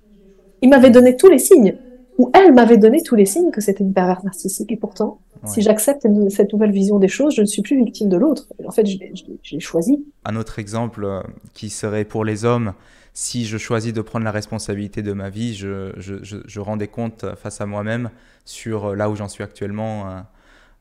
Il 0.62 0.70
m'avait 0.70 0.90
donné 0.90 1.16
tous 1.16 1.30
les 1.30 1.40
signes, 1.40 1.78
ou 2.18 2.30
elle 2.34 2.54
m'avait 2.54 2.78
donné 2.78 3.02
tous 3.02 3.16
les 3.16 3.26
signes 3.26 3.52
que 3.52 3.62
c'était 3.62 3.86
une 3.86 3.94
pervers 3.94 4.22
narcissique. 4.26 4.74
Et 4.74 4.78
pourtant, 4.78 5.20
si 5.46 5.62
j'accepte 5.62 6.06
cette 6.32 6.52
nouvelle 6.52 6.72
vision 6.72 7.00
des 7.00 7.08
choses, 7.08 7.34
je 7.34 7.44
ne 7.44 7.48
suis 7.48 7.62
plus 7.62 7.78
victime 7.78 8.10
de 8.10 8.18
l'autre. 8.18 8.50
En 8.68 8.72
fait, 8.72 8.86
je 8.86 8.98
l'ai 8.98 9.60
choisi. 9.62 10.04
Un 10.26 10.36
autre 10.36 10.60
exemple 10.60 11.06
euh, 11.06 11.22
qui 11.54 11.70
serait 11.70 12.04
pour 12.04 12.26
les 12.26 12.44
hommes, 12.44 12.74
si 13.14 13.46
je 13.46 13.58
choisis 13.58 13.94
de 13.94 14.02
prendre 14.02 14.26
la 14.26 14.32
responsabilité 14.32 15.02
de 15.02 15.14
ma 15.14 15.30
vie, 15.30 15.54
je, 15.54 15.92
je, 15.98 16.16
je, 16.22 16.60
rends 16.60 16.78
des 16.78 16.88
comptes 16.88 17.26
face 17.36 17.60
à 17.60 17.66
moi-même 17.66 18.10
sur 18.46 18.86
euh, 18.86 18.96
là 18.96 19.10
où 19.10 19.16
j'en 19.16 19.28
suis 19.28 19.44
actuellement, 19.44 20.08
euh, 20.08 20.20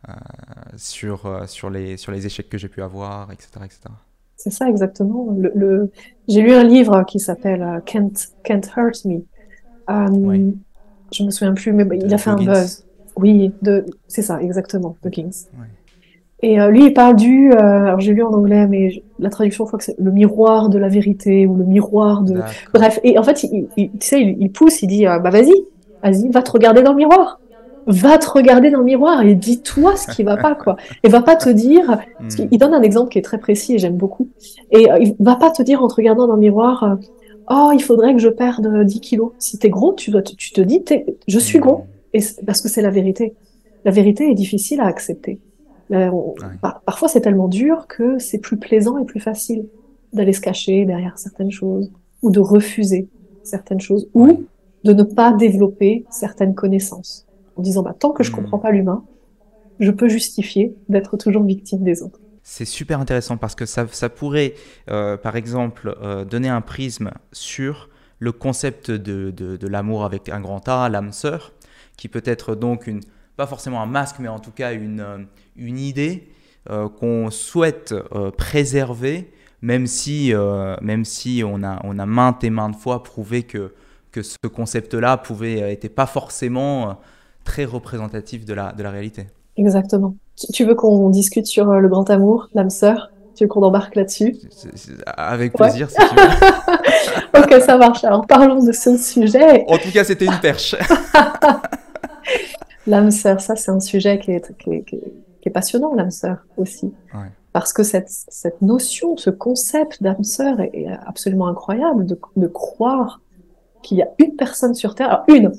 euh, 0.09 0.13
sur, 0.77 1.45
sur, 1.49 1.71
les, 1.71 1.97
sur 1.97 2.13
les 2.13 2.27
échecs 2.27 2.49
que 2.49 2.59
j'ai 2.59 2.69
pu 2.69 2.83
avoir, 2.83 3.33
etc. 3.33 3.49
etc. 3.65 3.81
C'est 4.37 4.51
ça 4.51 4.69
exactement. 4.69 5.37
Le, 5.37 5.91
J'ai 6.29 6.41
lu 6.41 6.53
un 6.53 6.65
livre 6.65 7.05
qui 7.05 7.19
s'appelle 7.19 7.83
Can't, 7.85 8.13
Can't 8.45 8.63
Hurt 8.77 9.05
Me. 9.05 9.23
oui. 10.11 10.57
Je 11.13 11.25
me 11.25 11.31
souviens 11.31 11.55
plus, 11.55 11.73
mais 11.73 11.85
il 11.99 12.15
a 12.15 12.19
fait 12.19 12.31
un 12.31 12.37
buzz. 12.37 12.85
Oui, 13.17 13.53
c'est 14.07 14.23
ça, 14.23 14.41
exactement, 14.41 14.97
The 15.03 15.11
Kings. 15.11 15.47
Oui. 15.59 15.67
Et 16.43 16.61
euh, 16.61 16.71
lui, 16.71 16.87
il 16.87 16.95
parle 16.95 17.17
du, 17.17 17.53
euh, 17.53 17.59
alors 17.59 18.01
j'ai 18.01 18.13
lu 18.13 18.23
en 18.23 18.33
anglais, 18.33 18.67
mais 18.67 19.03
la 19.19 19.29
traduction, 19.29 19.65
je 19.65 19.69
crois 19.69 19.79
que 19.79 19.85
c'est 19.85 19.99
le 19.99 20.11
miroir 20.11 20.71
de 20.71 20.79
la 20.79 20.89
vérité 20.89 21.47
ou 21.47 21.57
le 21.57 21.65
miroir 21.65 22.23
de. 22.23 22.41
Bref, 22.73 22.99
et 23.05 23.19
en 23.19 23.23
fait, 23.23 23.43
il, 23.45 23.69
tu 23.77 23.91
sais, 24.01 24.23
il, 24.23 24.51
pousse, 24.51 24.83
il 24.83 24.87
dit, 24.87 25.07
euh, 25.07 25.19
bah 25.19 25.31
vas-y, 25.31 25.53
vas-y, 26.03 26.31
va 26.31 26.43
te 26.43 26.51
regarder 26.51 26.83
dans 26.83 26.93
le 26.93 26.97
miroir, 26.97 27.41
va 27.87 28.17
te 28.17 28.29
regarder 28.31 28.71
dans 28.71 28.79
le 28.79 28.85
miroir 28.85 29.23
et 29.23 29.35
dis-toi 29.35 29.97
ce 29.97 30.11
qui 30.11 30.23
va 30.23 30.39
pas, 30.39 30.55
quoi. 30.55 30.77
Et 31.03 31.09
va 31.09 31.21
pas 31.21 31.37
te 31.37 31.51
dire, 31.51 31.99
hmm. 32.21 32.47
il 32.51 32.59
donne 32.59 32.73
un 32.73 32.83
exemple 32.83 33.11
qui 33.11 33.19
est 33.19 33.23
très 33.23 33.39
précis 33.39 33.75
et 33.75 33.79
j'aime 33.79 33.97
beaucoup. 33.97 34.31
Et 34.71 34.89
il 35.01 35.15
va 35.21 35.37
pas 35.37 35.51
te 35.51 35.63
dire 35.63 35.83
en 35.83 35.89
te 35.89 35.95
regardant 35.95 36.27
dans 36.27 36.37
le 36.37 36.41
miroir, 36.41 36.97
oh, 37.51 37.71
il 37.75 37.83
faudrait 37.83 38.15
que 38.15 38.21
je 38.21 38.31
perde 38.31 38.85
10 38.85 39.01
kilos. 39.01 39.33
Si 39.39 39.59
t'es 39.59 39.69
gros, 39.69 39.93
tu 39.93 40.11
dois, 40.11 40.23
tu 40.23 40.53
te 40.53 40.61
dis, 40.63 40.83
je 41.29 41.39
suis 41.39 41.59
hmm. 41.59 41.63
gros, 41.63 41.85
et 42.15 42.21
parce 42.47 42.63
que 42.63 42.71
c'est 42.71 42.83
la 42.83 42.91
vérité. 42.91 43.35
La 43.85 43.91
vérité 43.91 44.31
est 44.31 44.35
difficile 44.35 44.81
à 44.81 44.87
accepter. 44.87 45.39
Euh, 45.93 46.11
parfois, 46.87 47.09
c'est 47.09 47.21
tellement 47.21 47.49
dur 47.49 47.87
que 47.89 48.19
c'est 48.19 48.39
plus 48.39 48.57
plaisant 48.57 48.99
et 48.99 49.05
plus 49.05 49.21
facile 49.21 49.67
d'aller 50.13 50.33
se 50.33 50.41
cacher 50.41 50.85
derrière 50.85 51.19
certaines 51.19 51.51
choses, 51.51 51.91
ou 52.23 52.31
de 52.31 52.41
refuser 52.41 53.09
certaines 53.43 53.81
choses, 53.81 54.09
ou 54.15 54.45
de 54.85 54.93
ne 54.93 55.03
pas 55.03 55.33
développer 55.33 56.05
certaines 56.11 56.55
connaissances, 56.55 57.27
en 57.57 57.63
disant 57.63 57.83
bah, 57.83 57.95
tant 57.99 58.13
que 58.13 58.23
je 58.23 58.31
hmm. 58.31 58.37
comprends 58.37 58.59
pas 58.59 58.71
l'humain, 58.71 59.05
je 59.79 59.91
peux 59.91 60.09
justifier 60.09 60.75
d'être 60.89 61.17
toujours 61.17 61.43
victime 61.43 61.83
des 61.83 62.03
autres. 62.03 62.21
C'est 62.43 62.65
super 62.65 63.01
intéressant 63.01 63.37
parce 63.37 63.55
que 63.55 63.67
ça, 63.67 63.87
ça 63.91 64.09
pourrait, 64.09 64.55
euh, 64.91 65.17
par 65.17 65.37
exemple, 65.37 65.97
euh, 66.03 66.25
donner 66.25 66.49
un 66.49 66.61
prisme 66.61 67.11
sur 67.33 67.89
le 68.19 68.33
concept 68.33 68.91
de, 68.91 69.31
de, 69.31 69.57
de 69.57 69.69
l'amour 69.69 70.05
avec 70.05 70.29
un 70.29 70.41
grand 70.41 70.69
A, 70.69 70.89
l'âme 70.89 71.13
sœur, 71.13 71.53
qui 71.97 72.09
peut 72.09 72.23
être 72.25 72.55
donc 72.55 72.87
une, 72.87 73.01
pas 73.41 73.47
forcément 73.47 73.81
un 73.81 73.87
masque, 73.87 74.17
mais 74.19 74.29
en 74.29 74.39
tout 74.39 74.51
cas 74.51 74.75
une, 74.75 75.01
euh, 75.01 75.17
une 75.57 75.79
idée 75.79 76.29
euh, 76.69 76.91
qu'on 76.91 77.31
souhaite 77.31 77.95
euh, 78.15 78.31
préserver, 78.31 79.33
même 79.63 79.87
si, 79.87 80.35
même 80.83 81.07
si 81.07 81.43
on, 81.47 81.63
a, 81.63 81.81
on 81.85 81.99
a 81.99 82.05
maintes 82.05 82.45
et 82.45 82.51
maintes 82.51 82.77
fois 82.77 83.03
prouvé 83.03 83.45
que, 83.45 83.73
que 84.13 84.23
ce 84.23 84.37
concept-là 84.47 85.17
pouvait 85.17 85.69
n'était 85.69 85.89
pas 85.89 86.05
forcément 86.05 86.99
très 87.45 87.65
représentatif 87.65 88.45
de 88.45 88.53
la, 88.53 88.73
de 88.73 88.83
la 88.83 88.91
réalité. 88.91 89.27
Exactement. 89.57 90.17
Tu 90.53 90.65
veux 90.65 90.75
qu'on 90.75 91.09
discute 91.09 91.47
sur 91.47 91.67
le 91.67 91.89
grand 91.89 92.09
amour, 92.11 92.49
l'âme 92.55 92.71
sœur? 92.71 93.11
Tu 93.35 93.45
veux 93.45 93.49
qu'on 93.49 93.63
embarque 93.63 93.97
là-dessus? 93.97 94.37
Avec 95.07 95.55
plaisir, 95.55 95.91
si 95.91 95.97
tu 95.97 96.15
veux. 96.15 97.39
ok, 97.43 97.63
ça 97.63 97.79
marche. 97.79 98.05
Alors 98.05 98.27
parlons 98.27 98.63
de 98.63 98.73
ce 98.73 98.99
sujet. 98.99 99.65
En 99.69 99.79
tout 99.79 99.91
cas, 99.93 100.05
c'était 100.05 100.27
une 100.27 100.41
perche. 100.41 100.75
L'âme 102.87 103.11
sœur, 103.11 103.41
ça 103.41 103.57
c'est 103.57 103.71
un 103.71 103.81
sujet 103.81 104.19
qui 104.19 104.33
est, 104.33 104.57
qui 104.59 104.71
est, 104.71 104.85
qui 104.85 105.49
est 105.49 105.51
passionnant, 105.51 105.95
l'âme 105.95 106.11
sœur 106.11 106.47
aussi. 106.57 106.93
Parce 107.53 107.73
que 107.73 107.83
cette, 107.83 108.09
cette 108.09 108.63
notion, 108.63 109.17
ce 109.17 109.31
concept 109.31 110.03
d'âme 110.03 110.23
sœur 110.23 110.61
est, 110.61 110.87
absolument 111.07 111.49
incroyable 111.49 112.07
de, 112.07 112.19
de 112.37 112.47
croire 112.47 113.21
qu'il 113.83 113.99
y 113.99 114.03
a 114.03 114.09
une 114.19 114.37
personne 114.37 114.75
sur 114.75 114.95
Terre, 114.95 115.09
alors 115.09 115.25
une, 115.29 115.53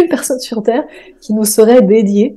une 0.00 0.08
personne 0.08 0.40
sur 0.40 0.62
Terre 0.62 0.84
qui 1.20 1.32
nous 1.32 1.44
serait 1.44 1.82
dédiée, 1.82 2.36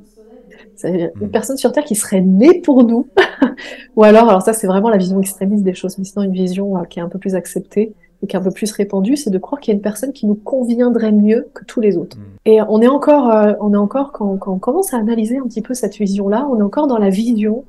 c'est-à-dire 0.74 1.10
une 1.20 1.28
hmm. 1.28 1.30
personne 1.30 1.56
sur 1.56 1.72
Terre 1.72 1.84
qui 1.84 1.94
serait 1.94 2.20
née 2.20 2.60
pour 2.60 2.84
nous, 2.84 3.08
ou 3.96 4.04
alors, 4.04 4.28
alors 4.28 4.42
ça 4.42 4.52
c'est 4.52 4.66
vraiment 4.66 4.90
la 4.90 4.98
vision 4.98 5.20
extrémiste 5.20 5.64
des 5.64 5.74
choses, 5.74 5.98
mais 5.98 6.04
sinon 6.04 6.24
une 6.24 6.32
vision 6.32 6.76
euh, 6.76 6.84
qui 6.84 6.98
est 6.98 7.02
un 7.02 7.08
peu 7.08 7.18
plus 7.18 7.34
acceptée, 7.34 7.94
et 8.22 8.26
qui 8.26 8.36
est 8.36 8.38
un 8.38 8.42
peu 8.42 8.50
plus 8.50 8.72
répandu, 8.72 9.16
c'est 9.16 9.30
de 9.30 9.38
croire 9.38 9.60
qu'il 9.60 9.72
y 9.72 9.74
a 9.74 9.76
une 9.76 9.82
personne 9.82 10.12
qui 10.12 10.26
nous 10.26 10.34
conviendrait 10.34 11.12
mieux 11.12 11.48
que 11.54 11.64
tous 11.64 11.80
les 11.80 11.96
autres. 11.96 12.16
Mm. 12.16 12.22
Et 12.46 12.62
on 12.62 12.80
est 12.80 12.88
encore, 12.88 13.30
euh, 13.30 13.52
on 13.60 13.72
est 13.74 13.78
encore 13.78 14.12
quand, 14.12 14.36
quand, 14.36 14.52
on 14.52 14.58
commence 14.58 14.94
à 14.94 14.98
analyser 14.98 15.38
un 15.38 15.44
petit 15.44 15.62
peu 15.62 15.74
cette 15.74 15.96
vision-là, 15.96 16.48
on 16.50 16.58
est 16.58 16.62
encore 16.62 16.86
dans 16.86 16.98
la 16.98 17.10
vision 17.10 17.64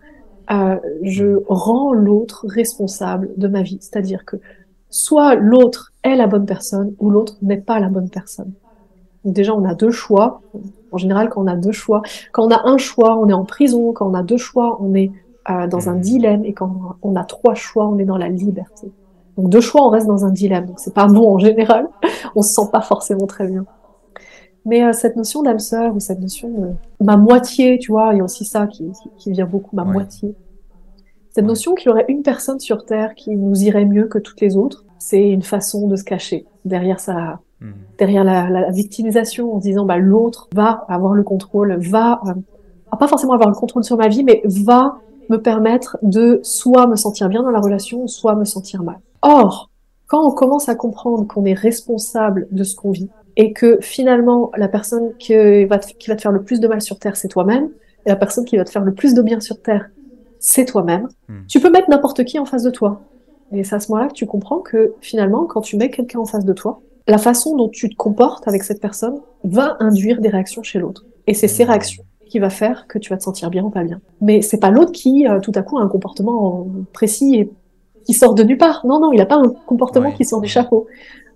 euh, 0.49 0.77
je 1.01 1.25
mm. 1.25 1.43
rends 1.49 1.93
l'autre 1.93 2.45
responsable 2.47 3.29
de 3.37 3.47
ma 3.47 3.61
vie, 3.61 3.77
c'est-à-dire 3.81 4.25
que 4.25 4.37
soit 4.89 5.35
l'autre 5.35 5.91
est 6.03 6.15
la 6.15 6.27
bonne 6.27 6.45
personne 6.45 6.93
ou 6.99 7.09
l'autre 7.09 7.35
n'est 7.41 7.57
pas 7.57 7.79
la 7.79 7.89
bonne 7.89 8.09
personne. 8.09 8.53
Donc 9.25 9.33
déjà, 9.33 9.53
on 9.53 9.65
a 9.65 9.75
deux 9.75 9.91
choix. 9.91 10.41
En 10.91 10.97
général, 10.97 11.29
quand 11.29 11.43
on 11.43 11.47
a 11.47 11.55
deux 11.57 11.73
choix, 11.73 12.01
quand 12.31 12.45
on 12.45 12.51
a 12.51 12.65
un 12.65 12.77
choix, 12.77 13.17
on 13.17 13.27
est 13.27 13.33
en 13.33 13.43
prison. 13.43 13.91
Quand 13.91 14.09
on 14.09 14.13
a 14.13 14.23
deux 14.23 14.37
choix, 14.37 14.77
on 14.81 14.93
est 14.95 15.11
euh, 15.49 15.67
dans 15.67 15.89
un 15.89 15.95
mm. 15.95 16.01
dilemme. 16.01 16.45
Et 16.45 16.53
quand 16.53 16.97
on 17.01 17.15
a 17.15 17.25
trois 17.25 17.55
choix, 17.55 17.87
on 17.87 17.97
est 17.97 18.05
dans 18.05 18.17
la 18.17 18.29
liberté. 18.29 18.89
Donc 19.37 19.49
deux 19.49 19.61
choix, 19.61 19.85
on 19.85 19.89
reste 19.89 20.07
dans 20.07 20.25
un 20.25 20.31
dilemme. 20.31 20.65
Donc 20.65 20.79
c'est 20.79 20.93
pas 20.93 21.07
bon 21.07 21.35
en 21.35 21.37
général. 21.37 21.87
On 22.35 22.41
se 22.41 22.53
sent 22.53 22.69
pas 22.71 22.81
forcément 22.81 23.27
très 23.27 23.47
bien. 23.47 23.65
Mais 24.65 24.83
euh, 24.83 24.91
cette 24.91 25.15
notion 25.15 25.43
d'âme 25.43 25.59
sœur 25.59 25.95
ou 25.95 25.99
cette 25.99 26.19
notion 26.19 26.49
de 26.49 27.05
ma 27.05 27.15
moitié, 27.15 27.79
tu 27.79 27.91
vois, 27.91 28.13
il 28.13 28.17
y 28.17 28.21
a 28.21 28.23
aussi 28.23 28.43
ça 28.43 28.67
qui, 28.67 28.91
qui, 29.17 29.31
vient 29.31 29.45
beaucoup, 29.45 29.75
ma 29.75 29.85
moitié. 29.85 30.35
Cette 31.31 31.45
notion 31.45 31.73
qu'il 31.73 31.87
y 31.87 31.91
aurait 31.91 32.05
une 32.09 32.21
personne 32.21 32.59
sur 32.59 32.83
Terre 32.83 33.15
qui 33.15 33.35
nous 33.35 33.63
irait 33.63 33.85
mieux 33.85 34.07
que 34.07 34.17
toutes 34.17 34.41
les 34.41 34.57
autres, 34.57 34.83
c'est 34.99 35.29
une 35.29 35.43
façon 35.43 35.87
de 35.87 35.95
se 35.95 36.03
cacher 36.03 36.45
derrière 36.65 36.99
sa, 36.99 37.39
hmm. 37.61 37.71
derrière 37.97 38.23
la, 38.23 38.49
la, 38.49 38.71
victimisation 38.71 39.53
en 39.53 39.59
disant 39.59 39.85
bah 39.85 39.97
l'autre 39.97 40.49
va 40.53 40.85
avoir 40.89 41.13
le 41.13 41.23
contrôle, 41.23 41.77
va, 41.79 42.19
euh, 42.25 42.33
pas 42.97 43.07
forcément 43.07 43.33
avoir 43.33 43.49
le 43.49 43.55
contrôle 43.55 43.83
sur 43.83 43.95
ma 43.97 44.09
vie, 44.09 44.23
mais 44.23 44.41
va 44.43 44.97
me 45.29 45.37
permettre 45.37 45.97
de 46.01 46.39
soit 46.43 46.87
me 46.87 46.95
sentir 46.95 47.29
bien 47.29 47.43
dans 47.43 47.51
la 47.51 47.59
relation, 47.61 48.07
soit 48.07 48.35
me 48.35 48.43
sentir 48.43 48.83
mal. 48.83 48.99
Or, 49.21 49.69
quand 50.07 50.25
on 50.25 50.31
commence 50.31 50.69
à 50.69 50.75
comprendre 50.75 51.27
qu'on 51.27 51.45
est 51.45 51.53
responsable 51.53 52.47
de 52.51 52.63
ce 52.63 52.75
qu'on 52.75 52.91
vit 52.91 53.09
et 53.35 53.53
que 53.53 53.77
finalement 53.81 54.51
la 54.55 54.67
personne 54.67 55.13
qui 55.19 55.65
va, 55.65 55.79
te, 55.79 55.93
qui 55.93 56.09
va 56.09 56.15
te 56.15 56.21
faire 56.21 56.31
le 56.31 56.43
plus 56.43 56.59
de 56.59 56.67
mal 56.67 56.81
sur 56.81 56.97
Terre, 56.97 57.15
c'est 57.15 57.27
toi-même, 57.27 57.69
et 58.05 58.09
la 58.09 58.15
personne 58.15 58.45
qui 58.45 58.57
va 58.57 58.63
te 58.63 58.69
faire 58.69 58.83
le 58.83 58.93
plus 58.93 59.13
de 59.13 59.21
bien 59.21 59.39
sur 59.39 59.61
Terre, 59.61 59.89
c'est 60.39 60.65
toi-même, 60.65 61.07
hmm. 61.27 61.45
tu 61.47 61.59
peux 61.59 61.69
mettre 61.69 61.89
n'importe 61.89 62.23
qui 62.23 62.39
en 62.39 62.45
face 62.45 62.63
de 62.63 62.69
toi. 62.69 63.01
Et 63.51 63.63
c'est 63.63 63.75
à 63.75 63.79
ce 63.79 63.91
moment-là 63.91 64.09
que 64.09 64.13
tu 64.13 64.25
comprends 64.25 64.59
que 64.59 64.93
finalement, 65.01 65.45
quand 65.45 65.61
tu 65.61 65.77
mets 65.77 65.89
quelqu'un 65.89 66.19
en 66.19 66.25
face 66.25 66.45
de 66.45 66.53
toi, 66.53 66.81
la 67.07 67.17
façon 67.17 67.55
dont 67.55 67.69
tu 67.69 67.89
te 67.89 67.95
comportes 67.95 68.47
avec 68.47 68.63
cette 68.63 68.81
personne 68.81 69.19
va 69.43 69.77
induire 69.79 70.19
des 70.19 70.29
réactions 70.29 70.63
chez 70.63 70.79
l'autre. 70.79 71.05
Et 71.27 71.33
c'est 71.33 71.47
ces 71.47 71.65
hmm. 71.65 71.69
réactions 71.69 72.03
qui 72.27 72.39
va 72.39 72.49
faire 72.49 72.87
que 72.87 72.99
tu 72.99 73.09
vas 73.09 73.17
te 73.17 73.23
sentir 73.23 73.49
bien 73.49 73.63
ou 73.63 73.69
pas 73.69 73.83
bien. 73.83 74.01
Mais 74.19 74.41
c'est 74.41 74.59
pas 74.59 74.69
l'autre 74.69 74.91
qui, 74.91 75.27
euh, 75.27 75.39
tout 75.39 75.53
à 75.55 75.61
coup, 75.61 75.77
a 75.77 75.81
un 75.81 75.87
comportement 75.87 76.67
précis 76.91 77.35
et 77.35 77.51
qui 78.07 78.13
sort 78.13 78.33
de 78.33 78.43
nulle 78.43 78.57
part. 78.57 78.85
Non, 78.85 79.01
non, 79.01 79.11
il 79.11 79.17
n'a 79.17 79.25
pas 79.25 79.35
un 79.35 79.49
comportement 79.65 80.13
qui 80.13 80.23
sort 80.23 80.39
du 80.39 80.47
chapeau. 80.47 80.87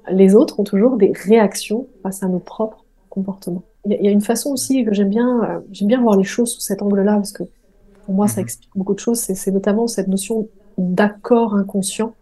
Les 0.10 0.36
autres 0.36 0.58
ont 0.62 0.64
toujours 0.64 0.96
des 0.96 1.12
réactions 1.14 1.88
face 2.02 2.24
à 2.24 2.30
nos 2.30 2.40
propres 2.40 2.86
comportements. 3.10 3.64
Il 3.86 4.02
y, 4.02 4.08
a 4.08 4.12
une 4.12 4.22
façon 4.22 4.52
aussi 4.52 4.86
que 4.86 4.94
j'aime 4.94 5.10
bien, 5.10 5.44
euh, 5.44 5.60
j'aime 5.72 5.90
bien 5.90 6.02
voir 6.02 6.16
les 6.16 6.24
choses 6.24 6.54
sous 6.54 6.62
cet 6.62 6.82
angle-là 6.82 7.16
parce 7.16 7.34
que 7.34 7.44
pour 8.06 8.14
moi, 8.14 8.30
ça 8.30 8.40
mhm. 8.40 8.46
explique 8.46 8.70
beaucoup 8.74 8.94
de 8.94 9.00
choses. 9.00 9.20
C'est 9.20 9.52
notamment 9.52 9.88
cette 9.88 10.08
notion 10.08 10.48
d'accord 10.78 11.56
inconscient. 11.56 12.14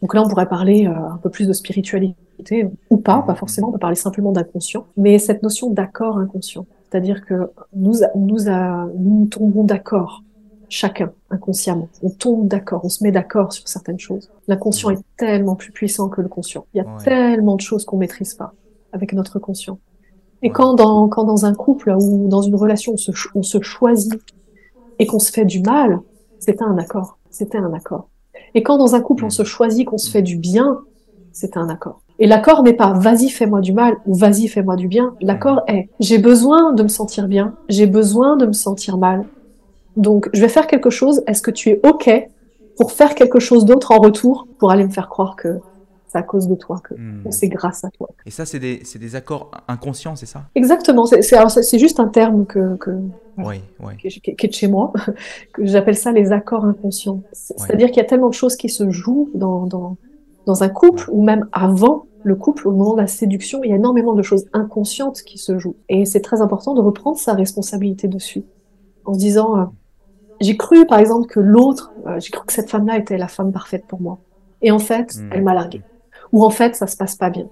Donc 0.00 0.14
là, 0.14 0.22
on 0.22 0.28
pourrait 0.28 0.48
parler 0.48 0.86
euh, 0.86 0.92
un 0.92 1.18
peu 1.18 1.28
plus 1.28 1.46
de 1.46 1.52
spiritualité 1.52 2.68
ou 2.88 2.96
pas, 2.96 3.20
pas 3.20 3.34
forcément. 3.34 3.68
On 3.68 3.72
peut 3.72 3.78
parler 3.78 3.96
simplement 3.96 4.32
d'inconscient, 4.32 4.86
mais 4.96 5.18
cette 5.18 5.42
notion 5.42 5.68
d'accord 5.70 6.16
inconscient. 6.16 6.64
C'est-à-dire 6.88 7.26
que 7.26 7.50
nous, 7.74 7.96
nous, 8.14 8.38
nous 8.96 9.26
tombons 9.26 9.64
d'accord, 9.64 10.22
chacun, 10.68 11.12
inconsciemment. 11.30 11.88
On 12.02 12.10
tombe 12.10 12.48
d'accord, 12.48 12.84
on 12.84 12.88
se 12.88 13.02
met 13.02 13.12
d'accord 13.12 13.52
sur 13.52 13.66
certaines 13.68 13.98
choses. 13.98 14.30
L'inconscient 14.48 14.90
est 14.90 15.02
tellement 15.16 15.56
plus 15.56 15.72
puissant 15.72 16.08
que 16.08 16.20
le 16.20 16.28
conscient. 16.28 16.66
Il 16.74 16.78
y 16.78 16.80
a 16.80 16.86
tellement 17.02 17.56
de 17.56 17.60
choses 17.60 17.84
qu'on 17.84 17.96
maîtrise 17.96 18.34
pas 18.34 18.54
avec 18.92 19.12
notre 19.12 19.38
conscient. 19.38 19.78
Et 20.42 20.50
quand 20.50 20.74
dans, 20.74 21.08
quand 21.08 21.24
dans 21.24 21.46
un 21.46 21.54
couple 21.54 21.90
ou 21.98 22.28
dans 22.28 22.42
une 22.42 22.54
relation, 22.54 22.92
on 22.92 22.96
se, 22.96 23.10
on 23.34 23.42
se 23.42 23.60
choisit 23.62 24.20
et 24.98 25.06
qu'on 25.06 25.18
se 25.18 25.32
fait 25.32 25.44
du 25.44 25.60
mal, 25.60 26.00
c'était 26.38 26.64
un 26.64 26.76
accord. 26.78 27.18
C'était 27.30 27.58
un 27.58 27.72
accord. 27.72 28.08
Et 28.54 28.62
quand 28.62 28.78
dans 28.78 28.94
un 28.94 29.00
couple, 29.00 29.24
on 29.24 29.30
se 29.30 29.42
choisit 29.42 29.86
qu'on 29.86 29.98
se 29.98 30.10
fait 30.10 30.22
du 30.22 30.36
bien, 30.36 30.80
c'est 31.32 31.56
un 31.56 31.68
accord. 31.68 32.00
Et 32.18 32.26
l'accord 32.26 32.62
n'est 32.62 32.74
pas 32.74 32.92
vas-y 32.92 33.28
fais-moi 33.28 33.60
du 33.60 33.72
mal 33.72 33.96
ou 34.06 34.14
vas-y 34.14 34.46
fais-moi 34.46 34.76
du 34.76 34.86
bien. 34.86 35.14
L'accord 35.20 35.62
est 35.66 35.88
j'ai 35.98 36.18
besoin 36.18 36.72
de 36.72 36.84
me 36.84 36.88
sentir 36.88 37.26
bien, 37.26 37.54
j'ai 37.68 37.86
besoin 37.86 38.36
de 38.36 38.46
me 38.46 38.52
sentir 38.52 38.98
mal. 38.98 39.24
Donc 39.96 40.28
je 40.32 40.40
vais 40.40 40.48
faire 40.48 40.66
quelque 40.66 40.90
chose, 40.90 41.22
est-ce 41.26 41.42
que 41.42 41.50
tu 41.50 41.70
es 41.70 41.80
OK 41.84 42.10
pour 42.76 42.92
faire 42.92 43.14
quelque 43.14 43.38
chose 43.38 43.64
d'autre 43.64 43.92
en 43.92 43.98
retour 43.98 44.48
pour 44.58 44.70
aller 44.70 44.84
me 44.84 44.90
faire 44.90 45.08
croire 45.08 45.36
que 45.36 45.60
c'est 46.08 46.18
à 46.18 46.22
cause 46.22 46.48
de 46.48 46.54
toi, 46.54 46.80
que 46.82 46.94
hmm. 46.94 47.30
c'est 47.30 47.48
grâce 47.48 47.84
à 47.84 47.90
toi? 47.90 48.08
Et 48.26 48.30
ça, 48.30 48.46
c'est 48.46 48.58
des, 48.58 48.82
des, 48.98 49.16
accords 49.16 49.50
inconscients, 49.68 50.16
c'est 50.16 50.26
ça? 50.26 50.44
Exactement. 50.54 51.06
C'est 51.06 51.78
juste 51.78 52.00
un 52.00 52.08
terme 52.08 52.46
que, 52.46 52.76
que, 52.76 52.90
oui, 53.38 53.60
oui. 53.80 53.96
Qui, 53.96 54.22
est 54.26 54.46
de 54.46 54.52
chez 54.52 54.68
moi, 54.68 54.92
que 55.52 55.66
j'appelle 55.66 55.96
ça 55.96 56.12
les 56.12 56.32
accords 56.32 56.64
inconscients. 56.64 57.22
C'est-à-dire 57.32 57.88
qu'il 57.88 57.98
y 57.98 58.00
a 58.00 58.04
tellement 58.04 58.28
de 58.28 58.34
choses 58.34 58.56
qui 58.56 58.68
se 58.68 58.90
jouent 58.90 59.30
dans, 59.34 59.66
dans, 59.66 59.96
dans 60.46 60.62
un 60.62 60.68
couple, 60.68 61.08
ou 61.10 61.22
même 61.22 61.48
avant 61.52 62.06
le 62.22 62.36
couple, 62.36 62.68
au 62.68 62.72
moment 62.72 62.94
de 62.94 63.00
la 63.00 63.06
séduction, 63.06 63.62
il 63.64 63.70
y 63.70 63.72
a 63.72 63.76
énormément 63.76 64.14
de 64.14 64.22
choses 64.22 64.46
inconscientes 64.52 65.22
qui 65.22 65.38
se 65.38 65.58
jouent. 65.58 65.76
Et 65.88 66.04
c'est 66.06 66.20
très 66.20 66.40
important 66.40 66.74
de 66.74 66.80
reprendre 66.80 67.18
sa 67.18 67.34
responsabilité 67.34 68.08
dessus. 68.08 68.44
En 69.04 69.12
se 69.12 69.18
disant, 69.18 69.58
euh, 69.58 69.64
j'ai 70.44 70.56
cru 70.56 70.86
par 70.86 70.98
exemple 70.98 71.26
que 71.26 71.40
l'autre, 71.40 71.92
euh, 72.06 72.20
j'ai 72.20 72.30
cru 72.30 72.46
que 72.46 72.52
cette 72.52 72.70
femme-là 72.70 72.98
était 72.98 73.18
la 73.18 73.28
femme 73.28 73.52
parfaite 73.52 73.84
pour 73.86 74.00
moi. 74.00 74.18
Et 74.62 74.70
en 74.70 74.78
fait, 74.78 75.16
hmm. 75.16 75.30
elle 75.32 75.42
m'a 75.42 75.54
largué. 75.54 75.82
Ou 76.32 76.44
en 76.44 76.50
fait, 76.50 76.74
ça 76.76 76.86
se 76.86 76.96
passe 76.96 77.16
pas 77.16 77.30
bien. 77.30 77.46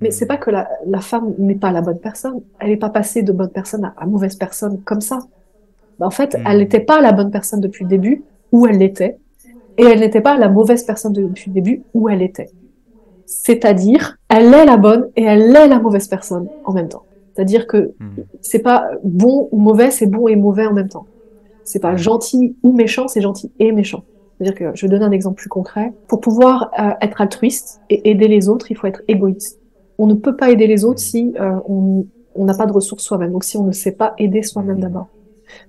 Mais 0.00 0.08
hmm. 0.08 0.12
c'est 0.12 0.26
pas 0.26 0.36
que 0.36 0.50
la, 0.50 0.68
la 0.86 1.00
femme 1.00 1.34
n'est 1.38 1.54
pas 1.54 1.72
la 1.72 1.82
bonne 1.82 1.98
personne. 1.98 2.40
Elle 2.58 2.70
n'est 2.70 2.76
pas 2.76 2.90
passée 2.90 3.22
de 3.22 3.32
bonne 3.32 3.50
personne 3.50 3.84
à, 3.84 3.94
à 3.96 4.06
mauvaise 4.06 4.36
personne 4.36 4.80
comme 4.82 5.00
ça. 5.00 5.20
Bah, 5.98 6.06
en 6.06 6.10
fait, 6.10 6.34
hmm. 6.34 6.42
elle 6.46 6.58
n'était 6.58 6.80
pas 6.80 7.00
la 7.00 7.12
bonne 7.12 7.30
personne 7.30 7.60
depuis 7.60 7.84
le 7.84 7.90
début, 7.90 8.22
où 8.52 8.66
elle 8.66 8.78
l'était 8.78 9.18
et 9.78 9.84
elle 9.84 10.00
n'était 10.00 10.20
pas 10.20 10.36
la 10.36 10.48
mauvaise 10.48 10.84
personne 10.84 11.12
depuis 11.12 11.50
le 11.50 11.54
début 11.54 11.82
où 11.94 12.08
elle 12.08 12.22
était. 12.22 12.50
C'est-à-dire, 13.24 14.18
elle 14.28 14.52
est 14.52 14.64
la 14.64 14.76
bonne 14.76 15.08
et 15.16 15.22
elle 15.22 15.54
est 15.56 15.68
la 15.68 15.78
mauvaise 15.78 16.08
personne 16.08 16.48
en 16.64 16.72
même 16.72 16.88
temps. 16.88 17.04
C'est-à-dire 17.34 17.66
que 17.66 17.94
hmm. 17.98 18.22
c'est 18.42 18.58
pas 18.58 18.90
bon 19.04 19.48
ou 19.52 19.58
mauvais, 19.58 19.90
c'est 19.90 20.06
bon 20.06 20.28
et 20.28 20.36
mauvais 20.36 20.66
en 20.66 20.74
même 20.74 20.88
temps. 20.88 21.06
C'est 21.64 21.80
pas 21.80 21.96
gentil 21.96 22.56
ou 22.62 22.72
méchant, 22.72 23.08
c'est 23.08 23.20
gentil 23.20 23.52
et 23.58 23.72
méchant. 23.72 24.04
C'est-à-dire 24.40 24.58
que 24.58 24.76
je 24.76 24.86
vais 24.86 24.90
donner 24.90 25.04
un 25.04 25.10
exemple 25.10 25.36
plus 25.36 25.48
concret. 25.48 25.92
Pour 26.08 26.20
pouvoir 26.20 26.70
euh, 26.78 26.92
être 27.02 27.20
altruiste 27.20 27.80
et 27.90 28.10
aider 28.10 28.26
les 28.26 28.48
autres, 28.48 28.70
il 28.70 28.76
faut 28.76 28.86
être 28.86 29.02
égoïste. 29.06 29.60
On 29.98 30.06
ne 30.06 30.14
peut 30.14 30.34
pas 30.34 30.50
aider 30.50 30.66
les 30.66 30.84
autres 30.84 31.00
si 31.00 31.34
euh, 31.38 31.58
on 31.66 32.44
n'a 32.44 32.54
pas 32.54 32.66
de 32.66 32.72
ressources 32.72 33.04
soi-même. 33.04 33.32
Donc 33.32 33.44
si 33.44 33.58
on 33.58 33.64
ne 33.64 33.72
sait 33.72 33.92
pas 33.92 34.14
aider 34.16 34.42
soi-même 34.42 34.80
d'abord. 34.80 35.08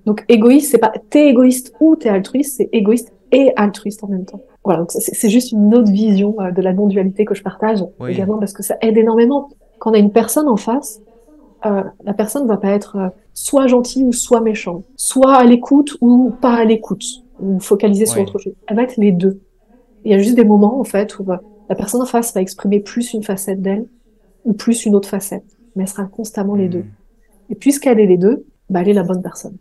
Donc 0.06 0.24
égoïste, 0.30 0.72
c'est 0.72 0.78
pas 0.78 0.94
t'es 1.10 1.28
égoïste 1.28 1.74
ou 1.80 1.96
t'es 1.96 2.10
altruiste, 2.10 2.58
c'est 2.58 2.70
égoïste 2.72 3.12
et 3.32 3.52
altruiste 3.56 4.04
en 4.04 4.08
même 4.08 4.26
temps. 4.26 4.42
Voilà, 4.64 4.86
c'est 4.90 5.30
juste 5.30 5.52
une 5.52 5.74
autre 5.74 5.92
vision 5.92 6.36
euh, 6.40 6.52
de 6.52 6.62
la 6.62 6.72
non-dualité 6.72 7.26
que 7.26 7.34
je 7.34 7.42
partage 7.42 7.84
également 8.08 8.38
parce 8.38 8.54
que 8.54 8.64
ça 8.64 8.78
aide 8.82 8.98
énormément. 8.98 9.50
Quand 9.80 9.92
on 9.92 9.94
a 9.94 9.98
une 9.98 10.12
personne 10.12 10.48
en 10.48 10.58
face, 10.58 11.02
euh, 11.66 11.84
la 12.04 12.14
personne 12.14 12.48
va 12.48 12.58
pas 12.58 12.70
être 12.70 12.96
euh, 12.96 13.10
soit 13.34 13.68
gentille 13.68 14.04
ou 14.04 14.12
soit 14.12 14.42
méchante, 14.42 14.84
soit 14.96 15.36
à 15.36 15.44
l'écoute 15.44 15.96
ou 16.02 16.32
pas 16.42 16.56
à 16.56 16.66
l'écoute, 16.66 17.04
ou 17.40 17.60
focaliser 17.60 18.06
sur 18.06 18.22
autre 18.22 18.40
chose. 18.40 18.54
Elle 18.68 18.76
va 18.76 18.84
être 18.84 18.98
les 18.98 19.12
deux. 19.12 19.40
Il 20.04 20.12
y 20.12 20.16
a 20.16 20.18
juste 20.18 20.36
des 20.36 20.46
moments 20.46 20.80
en 20.80 20.84
fait 20.84 21.20
où 21.20 21.32
euh, 21.32 21.38
la 21.70 21.76
personne 21.76 22.02
en 22.02 22.06
face 22.06 22.34
va 22.34 22.42
exprimer 22.42 22.80
plus 22.80 23.14
une 23.14 23.24
facette 23.24 23.62
d'elle 23.62 23.86
ou 24.44 24.54
plus 24.54 24.86
une 24.86 24.96
autre 24.96 25.08
facette, 25.08 25.46
mais 25.76 25.84
elle 25.84 25.90
sera 25.90 26.06
constamment 26.06 26.56
les 26.56 26.68
hmm. 26.68 26.72
deux. 26.72 26.86
Et 27.50 27.56
puisqu'elle 27.56 28.00
est 28.00 28.08
les 28.08 28.18
deux, 28.18 28.46
bah, 28.70 28.82
elle 28.82 28.90
est 28.90 28.94
la 28.94 29.04
bonne 29.04 29.22
personne. 29.22 29.58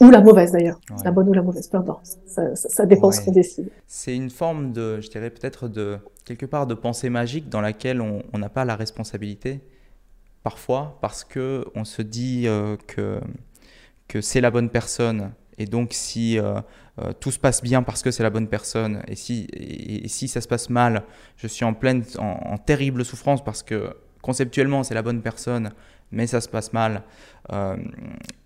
Ou 0.00 0.10
la 0.10 0.20
mauvaise 0.20 0.52
d'ailleurs. 0.52 0.78
La 1.04 1.10
bonne 1.10 1.28
ou 1.28 1.32
la 1.32 1.42
mauvaise, 1.42 1.66
peu 1.66 1.76
importe. 1.76 2.18
Ça, 2.26 2.54
ça, 2.54 2.86
dépend 2.86 3.10
ce 3.10 3.20
qu'on 3.20 3.32
décide. 3.32 3.68
C'est 3.88 4.14
une 4.14 4.30
forme 4.30 4.72
de, 4.72 5.00
je 5.00 5.10
dirais 5.10 5.28
peut-être 5.28 5.66
de, 5.66 5.98
quelque 6.24 6.46
part 6.46 6.68
de 6.68 6.74
pensée 6.74 7.10
magique 7.10 7.48
dans 7.48 7.60
laquelle 7.60 8.00
on 8.00 8.38
n'a 8.38 8.48
pas 8.48 8.64
la 8.64 8.76
responsabilité, 8.76 9.60
parfois, 10.48 10.96
parce 11.02 11.24
que 11.24 11.66
on 11.74 11.84
se 11.84 12.00
dit 12.00 12.44
euh, 12.46 12.78
que, 12.86 13.20
c'est 14.22 14.40
la 14.40 14.50
bonne 14.50 14.70
personne. 14.70 15.32
Et 15.58 15.66
donc, 15.66 15.90
si 15.92 16.38
euh, 16.38 16.62
euh, 16.98 17.12
tout 17.20 17.30
se 17.30 17.38
passe 17.38 17.60
bien 17.62 17.82
parce 17.82 18.02
que 18.02 18.10
c'est 18.10 18.22
la 18.22 18.30
bonne 18.30 18.48
personne, 18.48 19.02
et 19.08 19.14
si, 19.14 20.28
ça 20.28 20.40
se 20.40 20.48
passe 20.48 20.70
mal, 20.70 21.04
je 21.36 21.46
suis 21.46 21.66
en 21.66 21.74
pleine, 21.74 22.02
en 22.18 22.56
terrible 22.56 23.04
souffrance 23.04 23.44
parce 23.44 23.62
que 23.62 23.94
conceptuellement, 24.22 24.84
c'est 24.84 24.94
la 24.94 25.02
bonne 25.02 25.20
personne, 25.20 25.70
mais 26.12 26.26
ça 26.26 26.40
se 26.40 26.48
passe 26.48 26.72
mal. 26.72 27.02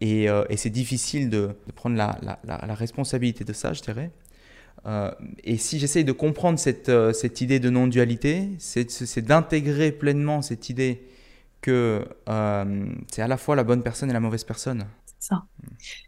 Et, 0.00 0.26
c'est 0.56 0.70
difficile 0.70 1.30
de, 1.30 1.50
prendre 1.76 1.96
la, 1.96 2.74
responsabilité 2.74 3.44
de 3.44 3.52
ça, 3.52 3.72
je 3.74 3.82
dirais. 3.82 4.10
Et 5.44 5.56
si 5.56 5.78
j'essaye 5.78 6.04
de 6.04 6.12
comprendre 6.12 6.58
cette 6.58 7.40
idée 7.40 7.60
de 7.60 7.70
non-dualité, 7.70 8.48
c'est 8.58 9.24
d'intégrer 9.24 9.92
pleinement 9.92 10.42
cette 10.42 10.68
idée 10.68 11.02
que 11.62 12.04
c'est 13.10 13.22
à 13.22 13.28
la 13.28 13.36
fois 13.36 13.56
la 13.56 13.64
bonne 13.64 13.82
personne 13.82 14.10
et 14.10 14.12
la 14.12 14.20
mauvaise 14.20 14.44
personne 14.44 14.84
ça. 15.22 15.44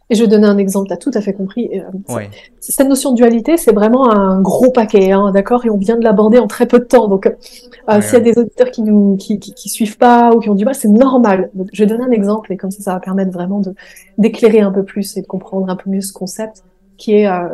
Et 0.09 0.15
je 0.15 0.21
vais 0.21 0.27
donner 0.27 0.45
un 0.45 0.57
exemple, 0.57 0.87
tu 0.87 0.93
as 0.93 0.97
tout 0.97 1.11
à 1.13 1.21
fait 1.21 1.31
compris. 1.31 1.69
Euh, 1.73 2.19
cette 2.59 2.89
notion 2.89 3.11
de 3.11 3.15
dualité, 3.15 3.55
c'est 3.55 3.71
vraiment 3.71 4.11
un 4.11 4.41
gros 4.41 4.71
paquet, 4.71 5.13
hein, 5.13 5.31
d'accord? 5.31 5.65
Et 5.65 5.69
on 5.69 5.77
vient 5.77 5.95
de 5.95 6.03
l'aborder 6.03 6.37
en 6.37 6.47
très 6.47 6.65
peu 6.65 6.79
de 6.79 6.83
temps. 6.83 7.07
Donc, 7.07 7.25
euh, 7.25 8.01
s'il 8.01 8.13
y 8.13 8.17
a 8.17 8.19
des 8.19 8.37
auditeurs 8.37 8.71
qui 8.71 8.81
nous 8.81 9.15
qui, 9.15 9.39
qui, 9.39 9.69
suivent 9.69 9.97
pas 9.97 10.33
ou 10.33 10.39
qui 10.39 10.49
ont 10.49 10.55
du 10.55 10.65
mal, 10.65 10.75
c'est 10.75 10.89
normal. 10.89 11.49
Donc, 11.53 11.69
je 11.71 11.81
vais 11.81 11.87
donner 11.87 12.03
un 12.03 12.11
exemple 12.11 12.51
et 12.51 12.57
comme 12.57 12.71
ça, 12.71 12.83
ça 12.83 12.93
va 12.93 12.99
permettre 12.99 13.31
vraiment 13.31 13.61
de 13.61 13.73
d'éclairer 14.17 14.59
un 14.59 14.71
peu 14.71 14.83
plus 14.83 15.15
et 15.15 15.21
de 15.21 15.27
comprendre 15.27 15.69
un 15.69 15.77
peu 15.77 15.89
mieux 15.89 16.01
ce 16.01 16.11
concept 16.11 16.65
qui 16.97 17.13
est 17.13 17.27
euh, 17.27 17.47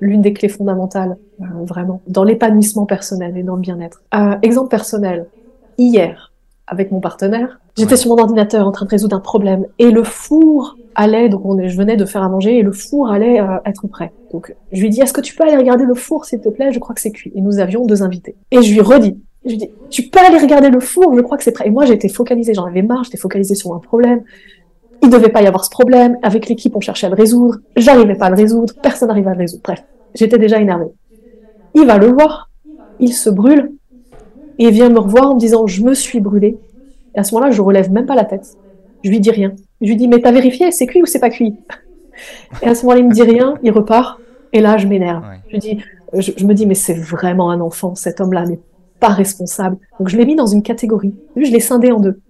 l'une 0.00 0.20
des 0.20 0.32
clés 0.32 0.48
fondamentales, 0.48 1.16
vraiment, 1.64 2.00
dans 2.08 2.24
l'épanouissement 2.24 2.86
personnel 2.86 3.36
et 3.36 3.44
dans 3.44 3.54
le 3.54 3.60
bien-être. 3.60 4.02
exemple 4.42 4.68
personnel. 4.68 5.26
Hier, 5.78 6.27
avec 6.68 6.92
mon 6.92 7.00
partenaire, 7.00 7.60
j'étais 7.76 7.96
sur 7.96 8.10
mon 8.10 8.22
ordinateur 8.22 8.66
en 8.66 8.72
train 8.72 8.84
de 8.84 8.90
résoudre 8.90 9.16
un 9.16 9.20
problème 9.20 9.64
et 9.78 9.90
le 9.90 10.04
four 10.04 10.76
allait, 10.94 11.28
donc 11.28 11.44
on, 11.44 11.66
je 11.66 11.76
venais 11.76 11.96
de 11.96 12.04
faire 12.04 12.22
à 12.22 12.28
manger 12.28 12.58
et 12.58 12.62
le 12.62 12.72
four 12.72 13.10
allait 13.10 13.40
euh, 13.40 13.56
être 13.64 13.86
prêt. 13.86 14.12
Donc 14.32 14.54
je 14.72 14.80
lui 14.80 14.90
dis, 14.90 15.00
est-ce 15.00 15.12
que 15.12 15.20
tu 15.20 15.34
peux 15.34 15.44
aller 15.44 15.56
regarder 15.56 15.84
le 15.84 15.94
four 15.94 16.24
s'il 16.24 16.40
te 16.40 16.48
plaît? 16.48 16.72
Je 16.72 16.78
crois 16.78 16.94
que 16.94 17.00
c'est 17.00 17.12
cuit. 17.12 17.32
Et 17.34 17.40
nous 17.40 17.58
avions 17.58 17.86
deux 17.86 18.02
invités. 18.02 18.36
Et 18.50 18.62
je 18.62 18.72
lui 18.72 18.80
redis, 18.80 19.16
je 19.44 19.50
lui 19.50 19.56
dis, 19.58 19.70
tu 19.88 20.02
peux 20.02 20.18
aller 20.18 20.38
regarder 20.38 20.70
le 20.70 20.80
four? 20.80 21.14
Je 21.16 21.20
crois 21.22 21.38
que 21.38 21.44
c'est 21.44 21.52
prêt. 21.52 21.66
Et 21.66 21.70
moi 21.70 21.86
j'étais 21.86 22.08
focalisée, 22.08 22.52
j'en 22.52 22.66
avais 22.66 22.82
marre, 22.82 23.04
j'étais 23.04 23.16
focalisée 23.16 23.54
sur 23.54 23.74
un 23.74 23.78
problème. 23.78 24.22
Il 25.02 25.10
devait 25.10 25.28
pas 25.28 25.42
y 25.42 25.46
avoir 25.46 25.64
ce 25.64 25.70
problème. 25.70 26.18
Avec 26.22 26.48
l'équipe, 26.48 26.74
on 26.74 26.80
cherchait 26.80 27.06
à 27.06 27.10
le 27.10 27.14
résoudre. 27.14 27.58
J'arrivais 27.76 28.16
pas 28.16 28.26
à 28.26 28.30
le 28.30 28.36
résoudre. 28.36 28.74
Personne 28.82 29.08
n'arrivait 29.08 29.30
à 29.30 29.34
le 29.34 29.38
résoudre. 29.38 29.62
Bref, 29.62 29.84
j'étais 30.14 30.38
déjà 30.38 30.60
énervée. 30.60 30.90
Il 31.74 31.86
va 31.86 31.98
le 31.98 32.08
voir. 32.08 32.50
Il 32.98 33.12
se 33.12 33.30
brûle. 33.30 33.72
Et 34.58 34.64
il 34.64 34.70
vient 34.70 34.88
me 34.88 34.98
revoir 34.98 35.30
en 35.30 35.34
me 35.34 35.40
disant, 35.40 35.66
je 35.66 35.82
me 35.82 35.94
suis 35.94 36.20
brûlée. 36.20 36.58
Et 37.14 37.18
à 37.18 37.24
ce 37.24 37.34
moment-là, 37.34 37.50
je 37.52 37.62
relève 37.62 37.90
même 37.90 38.06
pas 38.06 38.16
la 38.16 38.24
tête. 38.24 38.56
Je 39.04 39.10
lui 39.10 39.20
dis 39.20 39.30
rien. 39.30 39.52
Je 39.80 39.86
lui 39.86 39.96
dis, 39.96 40.08
mais 40.08 40.20
t'as 40.20 40.32
vérifié, 40.32 40.70
c'est 40.72 40.86
cuit 40.86 41.02
ou 41.02 41.06
c'est 41.06 41.20
pas 41.20 41.30
cuit? 41.30 41.56
Et 42.62 42.66
à 42.66 42.74
ce 42.74 42.82
moment-là, 42.82 43.00
il 43.00 43.06
me 43.08 43.12
dit 43.12 43.22
rien, 43.22 43.54
il 43.62 43.70
repart, 43.70 44.18
et 44.52 44.60
là, 44.60 44.76
je 44.76 44.86
m'énerve. 44.86 45.22
Je, 45.52 45.56
dis, 45.58 45.78
je, 46.12 46.46
me 46.46 46.54
dis, 46.54 46.66
mais 46.66 46.74
c'est 46.74 46.94
vraiment 46.94 47.50
un 47.50 47.60
enfant, 47.60 47.94
cet 47.94 48.20
homme-là, 48.20 48.44
mais 48.46 48.58
pas 48.98 49.08
responsable. 49.08 49.76
Donc 49.98 50.08
je 50.08 50.16
l'ai 50.16 50.26
mis 50.26 50.34
dans 50.34 50.46
une 50.46 50.62
catégorie. 50.62 51.14
Je 51.36 51.50
l'ai 51.50 51.60
scindé 51.60 51.92
en 51.92 52.00
deux. 52.00 52.20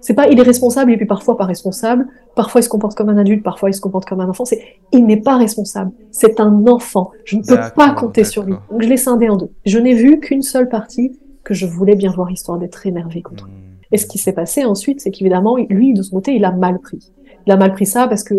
C'est 0.00 0.14
pas 0.14 0.28
il 0.28 0.38
est 0.38 0.42
responsable 0.42 0.92
et 0.92 0.96
puis 0.96 1.06
parfois 1.06 1.36
pas 1.36 1.44
responsable. 1.44 2.06
Parfois 2.36 2.60
il 2.60 2.64
se 2.64 2.68
comporte 2.68 2.96
comme 2.96 3.08
un 3.08 3.18
adulte, 3.18 3.42
parfois 3.42 3.70
il 3.70 3.74
se 3.74 3.80
comporte 3.80 4.08
comme 4.08 4.20
un 4.20 4.28
enfant. 4.28 4.44
C'est 4.44 4.62
il 4.92 5.06
n'est 5.06 5.20
pas 5.20 5.36
responsable. 5.36 5.90
C'est 6.12 6.40
un 6.40 6.66
enfant. 6.66 7.10
Je 7.24 7.36
ne 7.36 7.42
peux 7.42 7.58
pas 7.74 7.90
compter 7.90 8.24
sur 8.24 8.44
lui. 8.44 8.54
Donc 8.70 8.82
je 8.82 8.88
l'ai 8.88 8.96
scindé 8.96 9.28
en 9.28 9.36
deux. 9.36 9.50
Je 9.64 9.78
n'ai 9.78 9.94
vu 9.94 10.20
qu'une 10.20 10.42
seule 10.42 10.68
partie 10.68 11.18
que 11.44 11.54
je 11.54 11.66
voulais 11.66 11.96
bien 11.96 12.10
voir 12.10 12.30
histoire 12.30 12.58
d'être 12.58 12.86
énervé 12.86 13.22
contre 13.22 13.46
lui. 13.46 13.54
Et 13.92 13.96
ce 13.96 14.06
qui 14.06 14.18
s'est 14.18 14.32
passé 14.32 14.64
ensuite, 14.64 15.00
c'est 15.00 15.10
qu'évidemment, 15.10 15.56
lui, 15.56 15.94
de 15.94 16.02
son 16.02 16.16
côté, 16.16 16.34
il 16.34 16.44
a 16.44 16.52
mal 16.52 16.78
pris. 16.78 17.12
il 17.46 17.52
a 17.52 17.56
mal 17.56 17.72
pris 17.72 17.86
ça 17.86 18.06
parce 18.06 18.22
que 18.22 18.34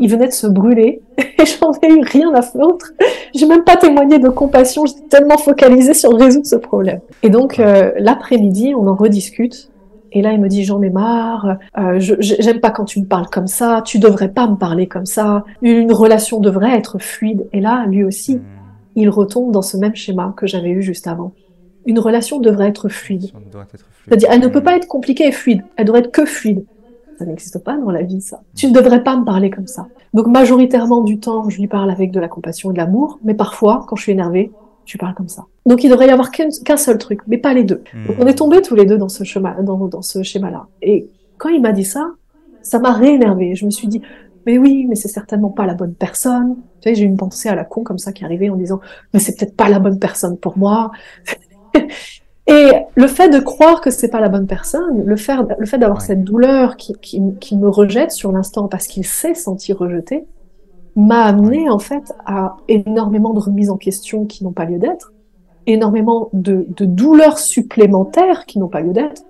il 0.00 0.10
venait 0.10 0.26
de 0.26 0.32
se 0.32 0.46
brûler 0.46 1.02
et 1.18 1.44
j'en 1.46 1.72
ai 1.82 1.92
eu 1.92 2.00
rien 2.00 2.32
à 2.34 2.42
foutre. 2.42 2.92
J'ai 3.34 3.46
même 3.46 3.64
pas 3.64 3.76
témoigné 3.76 4.18
de 4.18 4.28
compassion, 4.28 4.86
j'étais 4.86 5.06
tellement 5.08 5.38
focalisée 5.38 5.94
sur 5.94 6.12
résoudre 6.18 6.46
ce 6.46 6.56
problème. 6.56 7.00
Et 7.22 7.30
donc 7.30 7.58
euh, 7.58 7.92
l'après-midi, 7.98 8.74
on 8.76 8.86
en 8.88 8.94
rediscute. 8.94 9.70
Et 10.16 10.22
là, 10.22 10.32
il 10.32 10.40
me 10.40 10.48
dit 10.48 10.64
j'en 10.64 10.80
ai 10.82 10.90
marre, 10.90 11.58
euh, 11.76 11.98
j'aime 11.98 12.60
pas 12.60 12.70
quand 12.70 12.84
tu 12.84 13.00
me 13.00 13.06
parles 13.06 13.26
comme 13.26 13.48
ça, 13.48 13.82
tu 13.84 13.98
devrais 13.98 14.28
pas 14.28 14.46
me 14.46 14.54
parler 14.56 14.86
comme 14.86 15.06
ça. 15.06 15.44
Une 15.60 15.92
relation 15.92 16.38
devrait 16.38 16.76
être 16.76 17.00
fluide. 17.00 17.48
Et 17.52 17.60
là, 17.60 17.84
lui 17.86 18.04
aussi, 18.04 18.36
hmm. 18.36 18.42
il 18.94 19.10
retombe 19.10 19.50
dans 19.50 19.62
ce 19.62 19.76
même 19.76 19.96
schéma 19.96 20.32
que 20.36 20.46
j'avais 20.46 20.70
eu 20.70 20.82
juste 20.82 21.08
avant. 21.08 21.32
Une 21.86 21.98
relation 21.98 22.40
devrait 22.40 22.68
être 22.68 22.88
fluide. 22.88 23.30
C'est-à-dire, 24.06 24.28
elle 24.30 24.40
ne 24.40 24.48
peut 24.48 24.62
pas 24.62 24.76
être 24.76 24.88
compliquée 24.88 25.26
et 25.26 25.32
fluide. 25.32 25.62
Elle 25.76 25.86
doit 25.86 25.98
être 25.98 26.10
que 26.10 26.24
fluide. 26.24 26.64
Ça 27.18 27.24
n'existe 27.24 27.62
pas 27.62 27.76
dans 27.76 27.90
la 27.90 28.02
vie, 28.02 28.20
ça. 28.20 28.40
Tu 28.56 28.66
ne 28.66 28.72
devrais 28.72 29.02
pas 29.04 29.16
me 29.16 29.24
parler 29.24 29.50
comme 29.50 29.66
ça. 29.66 29.86
Donc, 30.14 30.26
majoritairement 30.26 31.02
du 31.02 31.20
temps, 31.20 31.48
je 31.48 31.60
lui 31.60 31.68
parle 31.68 31.90
avec 31.90 32.10
de 32.10 32.18
la 32.18 32.28
compassion 32.28 32.70
et 32.70 32.72
de 32.72 32.78
l'amour, 32.78 33.20
mais 33.22 33.34
parfois, 33.34 33.84
quand 33.88 33.96
je 33.96 34.02
suis 34.02 34.12
énervée, 34.12 34.50
tu 34.84 34.98
parles 34.98 35.14
comme 35.14 35.28
ça. 35.28 35.44
Donc, 35.64 35.84
il 35.84 35.90
devrait 35.90 36.08
y 36.08 36.10
avoir 36.10 36.30
qu'un 36.30 36.76
seul 36.76 36.98
truc, 36.98 37.20
mais 37.26 37.38
pas 37.38 37.54
les 37.54 37.64
deux. 37.64 37.82
Hmm. 37.94 38.06
Donc, 38.08 38.16
on 38.20 38.26
est 38.26 38.34
tombés 38.34 38.62
tous 38.62 38.74
les 38.74 38.84
deux 38.84 38.98
dans 38.98 39.08
ce 39.08 39.24
schéma, 39.24 39.56
dans, 39.62 39.76
dans 39.86 40.02
ce 40.02 40.22
schéma-là. 40.22 40.66
Et 40.82 41.08
quand 41.38 41.48
il 41.48 41.62
m'a 41.62 41.72
dit 41.72 41.84
ça, 41.84 42.10
ça 42.62 42.78
m'a 42.78 42.92
réénervé. 42.92 43.54
Je 43.54 43.64
me 43.64 43.70
suis 43.70 43.88
dit, 43.88 44.02
mais 44.46 44.58
oui, 44.58 44.86
mais 44.88 44.94
c'est 44.94 45.08
certainement 45.08 45.50
pas 45.50 45.66
la 45.66 45.74
bonne 45.74 45.94
personne. 45.94 46.56
Tu 46.80 46.88
sais, 46.88 46.94
j'ai 46.94 47.04
une 47.04 47.16
pensée 47.16 47.48
à 47.48 47.54
la 47.54 47.64
con 47.64 47.82
comme 47.82 47.98
ça 47.98 48.12
qui 48.12 48.24
arrivait 48.24 48.50
en 48.50 48.56
disant, 48.56 48.80
mais 49.12 49.20
c'est 49.20 49.38
peut-être 49.38 49.56
pas 49.56 49.68
la 49.68 49.78
bonne 49.78 49.98
personne 49.98 50.36
pour 50.36 50.58
moi. 50.58 50.90
Et 52.46 52.72
le 52.94 53.06
fait 53.06 53.30
de 53.30 53.38
croire 53.38 53.80
que 53.80 53.90
c'est 53.90 54.08
pas 54.10 54.20
la 54.20 54.28
bonne 54.28 54.46
personne, 54.46 55.02
le 55.04 55.16
fait, 55.16 55.32
le 55.58 55.64
fait 55.64 55.78
d'avoir 55.78 56.02
cette 56.02 56.24
douleur 56.24 56.76
qui, 56.76 56.92
qui, 57.00 57.22
qui, 57.40 57.56
me 57.56 57.68
rejette 57.68 58.10
sur 58.10 58.32
l'instant 58.32 58.68
parce 58.68 58.86
qu'il 58.86 59.06
s'est 59.06 59.34
senti 59.34 59.72
rejeté, 59.72 60.26
m'a 60.94 61.22
amené 61.22 61.70
en 61.70 61.78
fait 61.78 62.12
à 62.26 62.56
énormément 62.68 63.32
de 63.32 63.40
remises 63.40 63.70
en 63.70 63.78
question 63.78 64.26
qui 64.26 64.44
n'ont 64.44 64.52
pas 64.52 64.66
lieu 64.66 64.78
d'être, 64.78 65.14
énormément 65.66 66.28
de, 66.34 66.66
de 66.76 66.84
douleurs 66.84 67.38
supplémentaires 67.38 68.44
qui 68.44 68.58
n'ont 68.58 68.68
pas 68.68 68.80
lieu 68.80 68.92
d'être, 68.92 69.22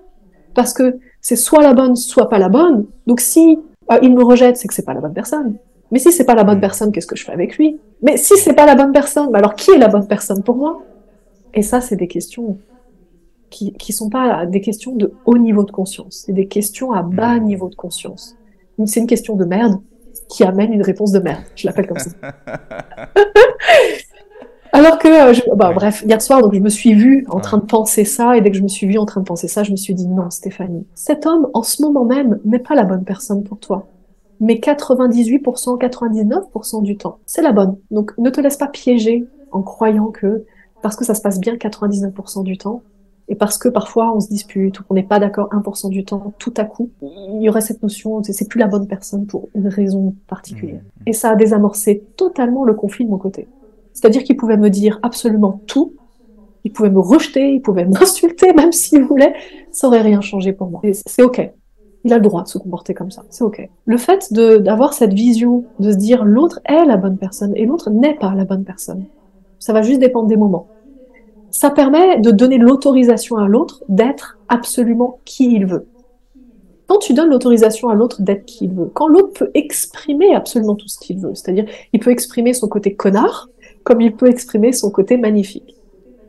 parce 0.53 0.73
que 0.73 0.99
c'est 1.21 1.37
soit 1.37 1.63
la 1.63 1.73
bonne, 1.73 1.95
soit 1.95 2.27
pas 2.27 2.37
la 2.37 2.49
bonne. 2.49 2.85
Donc 3.07 3.21
si 3.21 3.57
euh, 3.91 3.99
il 4.01 4.13
me 4.13 4.23
rejette, 4.23 4.57
c'est 4.57 4.67
que 4.67 4.73
c'est 4.73 4.85
pas 4.85 4.93
la 4.93 5.01
bonne 5.01 5.13
personne. 5.13 5.55
Mais 5.91 5.99
si 5.99 6.11
c'est 6.11 6.25
pas 6.25 6.35
la 6.35 6.43
bonne 6.43 6.59
personne, 6.59 6.91
qu'est-ce 6.91 7.07
que 7.07 7.15
je 7.15 7.23
fais 7.23 7.31
avec 7.31 7.57
lui? 7.57 7.79
Mais 8.01 8.17
si 8.17 8.35
c'est 8.37 8.53
pas 8.53 8.65
la 8.65 8.75
bonne 8.75 8.91
personne, 8.91 9.33
alors 9.35 9.55
qui 9.55 9.71
est 9.71 9.77
la 9.77 9.87
bonne 9.87 10.07
personne 10.07 10.43
pour 10.43 10.55
moi? 10.55 10.81
Et 11.55 11.61
ça, 11.61 11.81
c'est 11.81 11.95
des 11.95 12.07
questions 12.07 12.59
qui 13.49 13.73
qui 13.73 13.93
sont 13.93 14.09
pas 14.09 14.45
des 14.45 14.61
questions 14.61 14.95
de 14.95 15.13
haut 15.25 15.37
niveau 15.37 15.63
de 15.63 15.71
conscience, 15.71 16.23
c'est 16.25 16.33
des 16.33 16.47
questions 16.47 16.91
à 16.91 17.01
bas 17.01 17.39
hmm. 17.39 17.45
niveau 17.45 17.69
de 17.69 17.75
conscience. 17.75 18.35
C'est 18.85 18.99
une 18.99 19.07
question 19.07 19.35
de 19.35 19.45
merde 19.45 19.79
qui 20.29 20.43
amène 20.43 20.73
une 20.73 20.81
réponse 20.81 21.11
de 21.11 21.19
merde. 21.19 21.43
Je 21.55 21.65
l'appelle 21.67 21.87
comme 21.87 21.99
ça. 21.99 22.11
Alors 24.73 24.99
que, 24.99 25.07
euh, 25.07 25.33
je, 25.33 25.41
bah, 25.55 25.71
bref, 25.73 26.03
hier 26.05 26.21
soir, 26.21 26.41
donc 26.41 26.53
je 26.53 26.59
me 26.59 26.67
suis 26.67 26.93
vue 26.93 27.25
en 27.29 27.39
train 27.39 27.59
de 27.59 27.65
penser 27.65 28.03
ça, 28.03 28.35
et 28.35 28.41
dès 28.41 28.51
que 28.51 28.57
je 28.57 28.61
me 28.63 28.67
suis 28.67 28.85
vue 28.85 28.97
en 28.97 29.05
train 29.05 29.21
de 29.21 29.25
penser 29.25 29.47
ça, 29.47 29.63
je 29.63 29.71
me 29.71 29.77
suis 29.77 29.93
dit 29.93 30.05
non, 30.05 30.29
Stéphanie, 30.29 30.85
cet 30.95 31.25
homme, 31.25 31.47
en 31.53 31.63
ce 31.63 31.81
moment 31.81 32.03
même, 32.03 32.41
n'est 32.43 32.59
pas 32.59 32.75
la 32.75 32.83
bonne 32.83 33.05
personne 33.05 33.45
pour 33.45 33.57
toi. 33.59 33.87
Mais 34.41 34.55
98%, 34.55 35.79
99% 35.79 36.83
du 36.83 36.97
temps, 36.97 37.19
c'est 37.25 37.41
la 37.41 37.53
bonne. 37.53 37.77
Donc 37.89 38.11
ne 38.17 38.29
te 38.29 38.41
laisse 38.41 38.57
pas 38.57 38.67
piéger 38.67 39.25
en 39.53 39.61
croyant 39.61 40.07
que, 40.07 40.43
parce 40.81 40.95
que 40.95 41.05
ça 41.05 41.15
se 41.15 41.21
passe 41.21 41.39
bien 41.39 41.55
99% 41.55 42.43
du 42.43 42.57
temps, 42.57 42.81
et 43.27 43.35
parce 43.35 43.57
que 43.57 43.69
parfois 43.69 44.13
on 44.15 44.19
se 44.19 44.29
dispute 44.29 44.79
ou 44.79 44.83
qu'on 44.83 44.93
n'est 44.93 45.03
pas 45.03 45.19
d'accord 45.19 45.49
1% 45.51 45.89
du 45.89 46.05
temps, 46.05 46.33
tout 46.37 46.53
à 46.57 46.63
coup, 46.63 46.89
il 47.01 47.41
y 47.41 47.49
aurait 47.49 47.61
cette 47.61 47.81
notion, 47.81 48.21
c'est 48.23 48.47
plus 48.47 48.59
la 48.59 48.67
bonne 48.67 48.87
personne 48.87 49.25
pour 49.25 49.49
une 49.55 49.67
raison 49.67 50.15
particulière. 50.27 50.81
Mmh, 50.81 51.01
mmh. 51.05 51.09
Et 51.09 51.13
ça 51.13 51.31
a 51.31 51.35
désamorcé 51.35 52.03
totalement 52.17 52.63
le 52.63 52.73
conflit 52.73 53.05
de 53.05 53.09
mon 53.09 53.17
côté. 53.17 53.47
C'est-à-dire 53.93 54.23
qu'il 54.23 54.37
pouvait 54.37 54.57
me 54.57 54.69
dire 54.69 54.99
absolument 55.01 55.61
tout, 55.65 55.93
il 56.65 56.71
pouvait 56.71 56.89
me 56.89 56.99
rejeter, 56.99 57.53
il 57.53 57.61
pouvait 57.61 57.85
m'insulter 57.85 58.53
même 58.53 58.71
s'il 58.71 59.03
voulait, 59.03 59.33
ça 59.71 59.87
aurait 59.87 60.01
rien 60.01 60.21
changé 60.21 60.53
pour 60.53 60.69
moi. 60.69 60.81
C'est 61.05 61.23
ok. 61.23 61.51
Il 62.03 62.13
a 62.13 62.17
le 62.17 62.21
droit 62.21 62.43
de 62.43 62.47
se 62.47 62.59
comporter 62.59 62.93
comme 62.93 63.09
ça, 63.09 63.23
c'est 63.31 63.43
ok. 63.43 63.67
Le 63.85 63.97
fait 63.97 64.31
d'avoir 64.31 64.93
cette 64.93 65.13
vision, 65.13 65.63
de 65.79 65.91
se 65.91 65.97
dire 65.97 66.23
l'autre 66.23 66.59
est 66.65 66.85
la 66.85 66.97
bonne 66.97 67.17
personne 67.17 67.53
et 67.55 67.65
l'autre 67.65 67.89
n'est 67.89 68.13
pas 68.13 68.35
la 68.35 68.45
bonne 68.45 68.63
personne, 68.63 69.05
ça 69.65 69.73
va 69.73 69.81
juste 69.81 69.99
dépendre 69.99 70.27
des 70.27 70.37
moments 70.37 70.67
ça 71.55 71.69
permet 71.69 72.19
de 72.19 72.31
donner 72.31 72.57
l'autorisation 72.57 73.37
à 73.37 73.47
l'autre 73.47 73.81
d'être 73.87 74.37
absolument 74.49 75.19
qui 75.23 75.55
il 75.55 75.65
veut. 75.65 75.87
Quand 76.87 76.97
tu 76.97 77.13
donnes 77.13 77.29
l'autorisation 77.29 77.87
à 77.87 77.95
l'autre 77.95 78.21
d'être 78.21 78.43
qui 78.43 78.65
il 78.65 78.73
veut, 78.73 78.91
quand 78.93 79.07
l'autre 79.07 79.31
peut 79.31 79.51
exprimer 79.53 80.35
absolument 80.35 80.75
tout 80.75 80.89
ce 80.89 80.99
qu'il 80.99 81.17
veut, 81.17 81.33
c'est-à-dire 81.33 81.65
il 81.93 82.01
peut 82.01 82.11
exprimer 82.11 82.53
son 82.53 82.67
côté 82.67 82.93
connard 82.93 83.49
comme 83.85 84.01
il 84.01 84.13
peut 84.13 84.27
exprimer 84.27 84.73
son 84.73 84.91
côté 84.91 85.15
magnifique. 85.15 85.75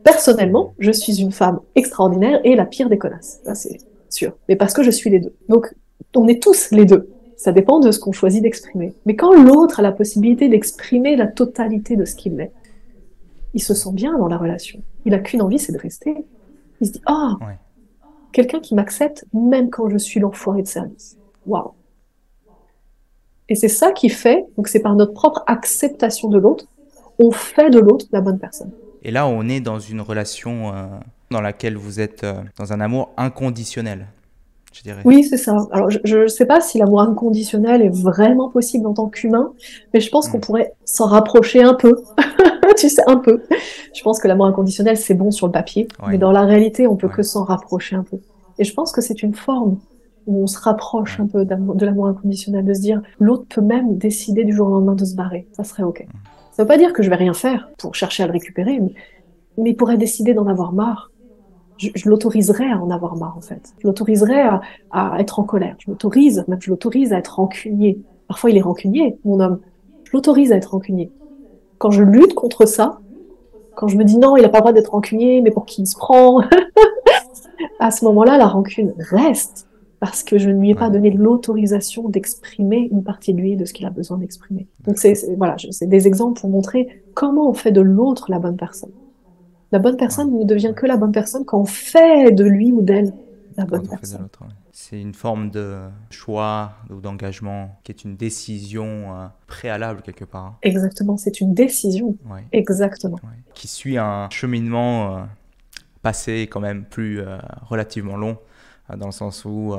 Personnellement, 0.04 0.74
je 0.78 0.92
suis 0.92 1.20
une 1.20 1.32
femme 1.32 1.58
extraordinaire 1.74 2.40
et 2.44 2.54
la 2.54 2.64
pire 2.64 2.88
des 2.88 2.96
connasses, 2.96 3.40
ça 3.44 3.56
c'est 3.56 3.78
sûr, 4.08 4.32
mais 4.48 4.54
parce 4.54 4.74
que 4.74 4.84
je 4.84 4.92
suis 4.92 5.10
les 5.10 5.18
deux. 5.18 5.34
Donc 5.48 5.74
on 6.14 6.28
est 6.28 6.40
tous 6.40 6.70
les 6.70 6.84
deux. 6.84 7.10
Ça 7.36 7.50
dépend 7.50 7.80
de 7.80 7.90
ce 7.90 7.98
qu'on 7.98 8.12
choisit 8.12 8.42
d'exprimer. 8.42 8.94
Mais 9.06 9.16
quand 9.16 9.32
l'autre 9.34 9.80
a 9.80 9.82
la 9.82 9.92
possibilité 9.92 10.48
d'exprimer 10.48 11.16
la 11.16 11.26
totalité 11.26 11.96
de 11.96 12.04
ce 12.04 12.14
qu'il 12.14 12.40
est, 12.40 12.52
il 13.56 13.62
se 13.62 13.72
sent 13.72 13.92
bien 13.92 14.16
dans 14.18 14.28
la 14.28 14.36
relation. 14.36 14.82
Il 15.06 15.14
a 15.14 15.18
qu'une 15.18 15.40
envie, 15.40 15.58
c'est 15.58 15.72
de 15.72 15.78
rester. 15.78 16.14
Il 16.82 16.86
se 16.86 16.92
dit 16.92 17.00
ah, 17.06 17.38
quelqu'un 18.30 18.60
qui 18.60 18.74
m'accepte 18.74 19.24
même 19.32 19.70
quand 19.70 19.88
je 19.88 19.96
suis 19.96 20.20
l'enfoiré 20.20 20.60
de 20.60 20.68
service. 20.68 21.16
Waouh. 21.46 21.72
Et 23.48 23.54
c'est 23.54 23.68
ça 23.68 23.92
qui 23.92 24.10
fait, 24.10 24.44
donc 24.58 24.68
c'est 24.68 24.80
par 24.80 24.94
notre 24.94 25.14
propre 25.14 25.42
acceptation 25.46 26.28
de 26.28 26.38
l'autre, 26.38 26.66
on 27.18 27.30
fait 27.30 27.70
de 27.70 27.78
l'autre 27.78 28.04
la 28.12 28.20
bonne 28.20 28.38
personne. 28.38 28.72
Et 29.02 29.10
là, 29.10 29.26
on 29.26 29.48
est 29.48 29.60
dans 29.60 29.78
une 29.78 30.02
relation 30.02 30.74
euh, 30.74 30.86
dans 31.30 31.40
laquelle 31.40 31.78
vous 31.78 31.98
êtes 31.98 32.24
euh, 32.24 32.42
dans 32.58 32.74
un 32.74 32.80
amour 32.82 33.08
inconditionnel. 33.16 34.08
Je 34.76 34.82
dirais. 34.82 35.00
Oui, 35.06 35.24
c'est 35.24 35.38
ça. 35.38 35.56
Alors, 35.72 35.88
je 35.90 36.18
ne 36.18 36.26
sais 36.26 36.44
pas 36.44 36.60
si 36.60 36.78
l'amour 36.78 37.00
inconditionnel 37.00 37.80
est 37.80 37.88
vraiment 37.88 38.50
possible 38.50 38.86
en 38.86 38.92
tant 38.92 39.08
qu'humain, 39.08 39.52
mais 39.94 40.00
je 40.00 40.10
pense 40.10 40.28
qu'on 40.28 40.36
hmm. 40.36 40.42
pourrait 40.42 40.72
s'en 40.84 41.06
rapprocher 41.06 41.62
un 41.62 41.74
peu. 41.74 41.96
tu 42.76 42.90
sais, 42.90 43.02
un 43.06 43.16
peu. 43.16 43.42
Je 43.94 44.02
pense 44.02 44.20
que 44.20 44.28
l'amour 44.28 44.46
inconditionnel, 44.46 44.98
c'est 44.98 45.14
bon 45.14 45.30
sur 45.30 45.46
le 45.46 45.52
papier, 45.52 45.88
mais 46.08 46.18
dans 46.18 46.32
la 46.32 46.42
réalité, 46.42 46.86
on 46.86 46.96
peut 46.96 47.08
que 47.08 47.22
s'en 47.22 47.44
rapprocher 47.44 47.96
un 47.96 48.02
peu. 48.02 48.18
Et 48.58 48.64
je 48.64 48.74
pense 48.74 48.92
que 48.92 49.00
c'est 49.00 49.22
une 49.22 49.34
forme 49.34 49.78
où 50.26 50.42
on 50.42 50.46
se 50.46 50.58
rapproche 50.58 51.20
un 51.20 51.26
peu 51.26 51.44
de 51.44 51.86
l'amour 51.86 52.08
inconditionnel, 52.08 52.64
de 52.64 52.74
se 52.74 52.80
dire, 52.80 53.00
l'autre 53.18 53.44
peut 53.48 53.60
même 53.60 53.96
décider 53.96 54.44
du 54.44 54.52
jour 54.52 54.68
au 54.68 54.70
lendemain 54.72 54.94
de 54.94 55.04
se 55.04 55.14
barrer. 55.14 55.46
Ça 55.52 55.64
serait 55.64 55.84
OK. 55.84 56.00
Mm. 56.00 56.12
Ça 56.52 56.62
veut 56.62 56.68
pas 56.68 56.78
dire 56.78 56.92
que 56.92 57.02
je 57.02 57.10
vais 57.10 57.16
rien 57.16 57.34
faire 57.34 57.68
pour 57.78 57.94
chercher 57.94 58.24
à 58.24 58.26
le 58.26 58.32
récupérer, 58.32 58.80
mais, 58.80 58.92
mais 59.58 59.70
il 59.70 59.76
pourrait 59.76 59.98
décider 59.98 60.34
d'en 60.34 60.46
avoir 60.46 60.72
marre. 60.72 61.10
Je, 61.78 62.08
l'autoriserais 62.08 62.70
à 62.70 62.78
en 62.80 62.90
avoir 62.90 63.16
marre, 63.16 63.36
en 63.36 63.42
fait. 63.42 63.74
Je 63.78 63.86
l'autoriserais 63.86 64.40
à, 64.40 64.60
à, 64.90 65.20
être 65.20 65.38
en 65.38 65.44
colère. 65.44 65.76
Je 65.78 65.90
l'autorise, 65.90 66.44
même 66.48 66.60
je 66.60 66.70
l'autorise 66.70 67.12
à 67.12 67.18
être 67.18 67.36
rancunier. 67.36 68.00
Parfois, 68.28 68.50
il 68.50 68.56
est 68.56 68.62
rancunier, 68.62 69.18
mon 69.24 69.40
homme. 69.40 69.60
Je 70.04 70.10
l'autorise 70.12 70.52
à 70.52 70.56
être 70.56 70.70
rancunier 70.70 71.10
quand 71.78 71.90
je 71.90 72.02
lutte 72.02 72.34
contre 72.34 72.66
ça, 72.66 73.00
quand 73.74 73.88
je 73.88 73.96
me 73.96 74.04
dis 74.04 74.18
non, 74.18 74.36
il 74.36 74.42
n'a 74.42 74.48
pas 74.48 74.58
le 74.58 74.62
droit 74.62 74.72
d'être 74.72 74.92
rancunier, 74.92 75.40
mais 75.42 75.50
pour 75.50 75.66
qui 75.66 75.82
il 75.82 75.86
se 75.86 75.96
prend 75.96 76.42
À 77.78 77.90
ce 77.90 78.04
moment-là, 78.06 78.38
la 78.38 78.46
rancune 78.46 78.94
reste 78.98 79.68
parce 80.00 80.22
que 80.22 80.36
je 80.36 80.50
ne 80.50 80.60
lui 80.60 80.70
ai 80.70 80.74
pas 80.74 80.90
donné 80.90 81.10
l'autorisation 81.10 82.08
d'exprimer 82.08 82.88
une 82.92 83.02
partie 83.02 83.32
de 83.32 83.40
lui, 83.40 83.56
de 83.56 83.64
ce 83.64 83.72
qu'il 83.72 83.86
a 83.86 83.90
besoin 83.90 84.18
d'exprimer. 84.18 84.66
Donc 84.86 84.98
c'est 84.98 85.14
voilà, 85.36 85.56
c'est 85.70 85.88
des 85.88 86.06
exemples 86.06 86.38
pour 86.40 86.50
montrer 86.50 87.02
comment 87.14 87.48
on 87.48 87.54
fait 87.54 87.72
de 87.72 87.80
l'autre 87.80 88.30
la 88.30 88.38
bonne 88.38 88.56
personne. 88.56 88.90
La 89.72 89.78
bonne 89.78 89.96
personne 89.96 90.38
ne 90.38 90.44
devient 90.44 90.72
que 90.76 90.86
la 90.86 90.96
bonne 90.96 91.12
personne 91.12 91.44
quand 91.44 91.60
on 91.60 91.64
fait 91.64 92.30
de 92.30 92.44
lui 92.44 92.72
ou 92.72 92.82
d'elle 92.82 93.12
la 93.56 93.64
bonne 93.64 93.88
personne. 93.88 94.28
C'est 94.72 95.00
une 95.00 95.14
forme 95.14 95.50
de 95.50 95.88
choix 96.10 96.74
ou 96.90 97.00
d'engagement 97.00 97.80
qui 97.82 97.92
est 97.92 98.04
une 98.04 98.16
décision 98.16 99.16
euh, 99.16 99.26
préalable 99.46 100.02
quelque 100.02 100.24
part. 100.24 100.44
Hein. 100.44 100.56
Exactement, 100.62 101.16
c'est 101.16 101.40
une 101.40 101.54
décision. 101.54 102.16
Exactement. 102.52 103.18
Qui 103.54 103.68
suit 103.68 103.96
un 103.96 104.28
cheminement 104.30 105.16
euh, 105.16 105.24
passé 106.02 106.42
quand 106.42 106.60
même 106.60 106.84
plus 106.84 107.20
euh, 107.20 107.38
relativement 107.62 108.16
long, 108.16 108.38
dans 108.94 109.06
le 109.06 109.12
sens 109.12 109.44
où 109.44 109.74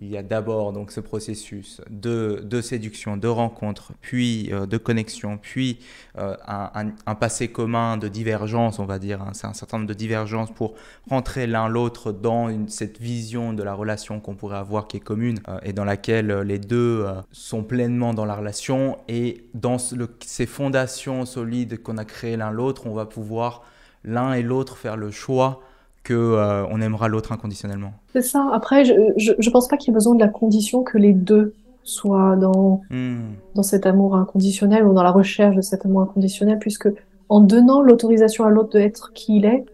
il 0.00 0.08
y 0.08 0.16
a 0.16 0.22
d'abord 0.22 0.72
donc 0.72 0.92
ce 0.92 1.00
processus 1.00 1.82
de, 1.90 2.60
séduction, 2.62 3.18
de 3.18 3.28
rencontre, 3.28 3.92
puis 4.00 4.48
euh, 4.50 4.64
de 4.64 4.78
connexion, 4.78 5.36
puis 5.36 5.78
euh, 6.18 6.34
un, 6.46 7.14
passé 7.14 7.48
commun 7.48 7.98
de 7.98 8.08
divergence, 8.08 8.78
on 8.78 8.86
va 8.86 8.98
dire. 8.98 9.20
Hein. 9.20 9.30
C'est 9.34 9.46
un 9.46 9.52
certain 9.52 9.76
nombre 9.78 9.88
de 9.88 9.94
divergences 9.94 10.50
pour 10.50 10.74
rentrer 11.10 11.46
l'un 11.46 11.68
l'autre 11.68 12.12
dans 12.12 12.48
cette 12.68 12.98
vision 12.98 13.52
de 13.52 13.62
la 13.62 13.74
relation 13.74 14.20
qu'on 14.20 14.34
pourrait 14.34 14.56
avoir 14.56 14.88
qui 14.88 14.96
est 14.96 15.00
commune 15.00 15.38
euh, 15.48 15.58
et 15.62 15.74
dans 15.74 15.84
laquelle 15.84 16.32
les 16.40 16.58
deux 16.58 17.06
sont 17.30 17.62
pleinement 17.62 18.14
dans 18.14 18.24
la 18.24 18.34
relation. 18.34 18.96
Et 19.08 19.44
dans 19.52 19.76
ces 19.78 20.46
fondations 20.46 21.26
solides 21.26 21.82
qu'on 21.82 21.98
a 21.98 22.06
créées 22.06 22.38
l'un 22.38 22.50
l'autre, 22.50 22.86
on 22.86 22.94
va 22.94 23.04
pouvoir 23.04 23.64
l'un 24.04 24.32
et 24.32 24.42
l'autre 24.42 24.78
faire 24.78 24.96
le 24.96 25.10
choix 25.10 25.60
que 26.02 26.14
euh, 26.14 26.66
on 26.70 26.80
aimera 26.80 27.08
l'autre 27.08 27.32
inconditionnellement. 27.32 27.92
C'est 28.12 28.22
ça. 28.22 28.48
Après, 28.52 28.84
je, 28.84 28.92
je, 29.38 29.50
pense 29.50 29.68
pas 29.68 29.76
qu'il 29.76 29.90
y 29.90 29.92
ait 29.92 29.94
besoin 29.94 30.14
de 30.14 30.20
la 30.20 30.28
condition 30.28 30.82
que 30.82 30.98
les 30.98 31.12
deux 31.12 31.54
soit 31.82 32.36
dans, 32.36 32.80
Hmm. 32.90 33.32
dans 33.54 33.62
cet 33.62 33.86
amour 33.86 34.16
inconditionnel 34.16 34.86
ou 34.86 34.92
dans 34.94 35.02
la 35.02 35.10
recherche 35.10 35.56
de 35.56 35.60
cet 35.60 35.84
amour 35.86 36.02
inconditionnel, 36.02 36.58
puisque 36.58 36.88
en 37.28 37.40
donnant 37.40 37.80
l'autorisation 37.82 38.44
à 38.44 38.50
l'autre 38.50 38.72
d'être 38.78 39.12
qui 39.14 39.36
il 39.36 39.44
est, 39.44 39.64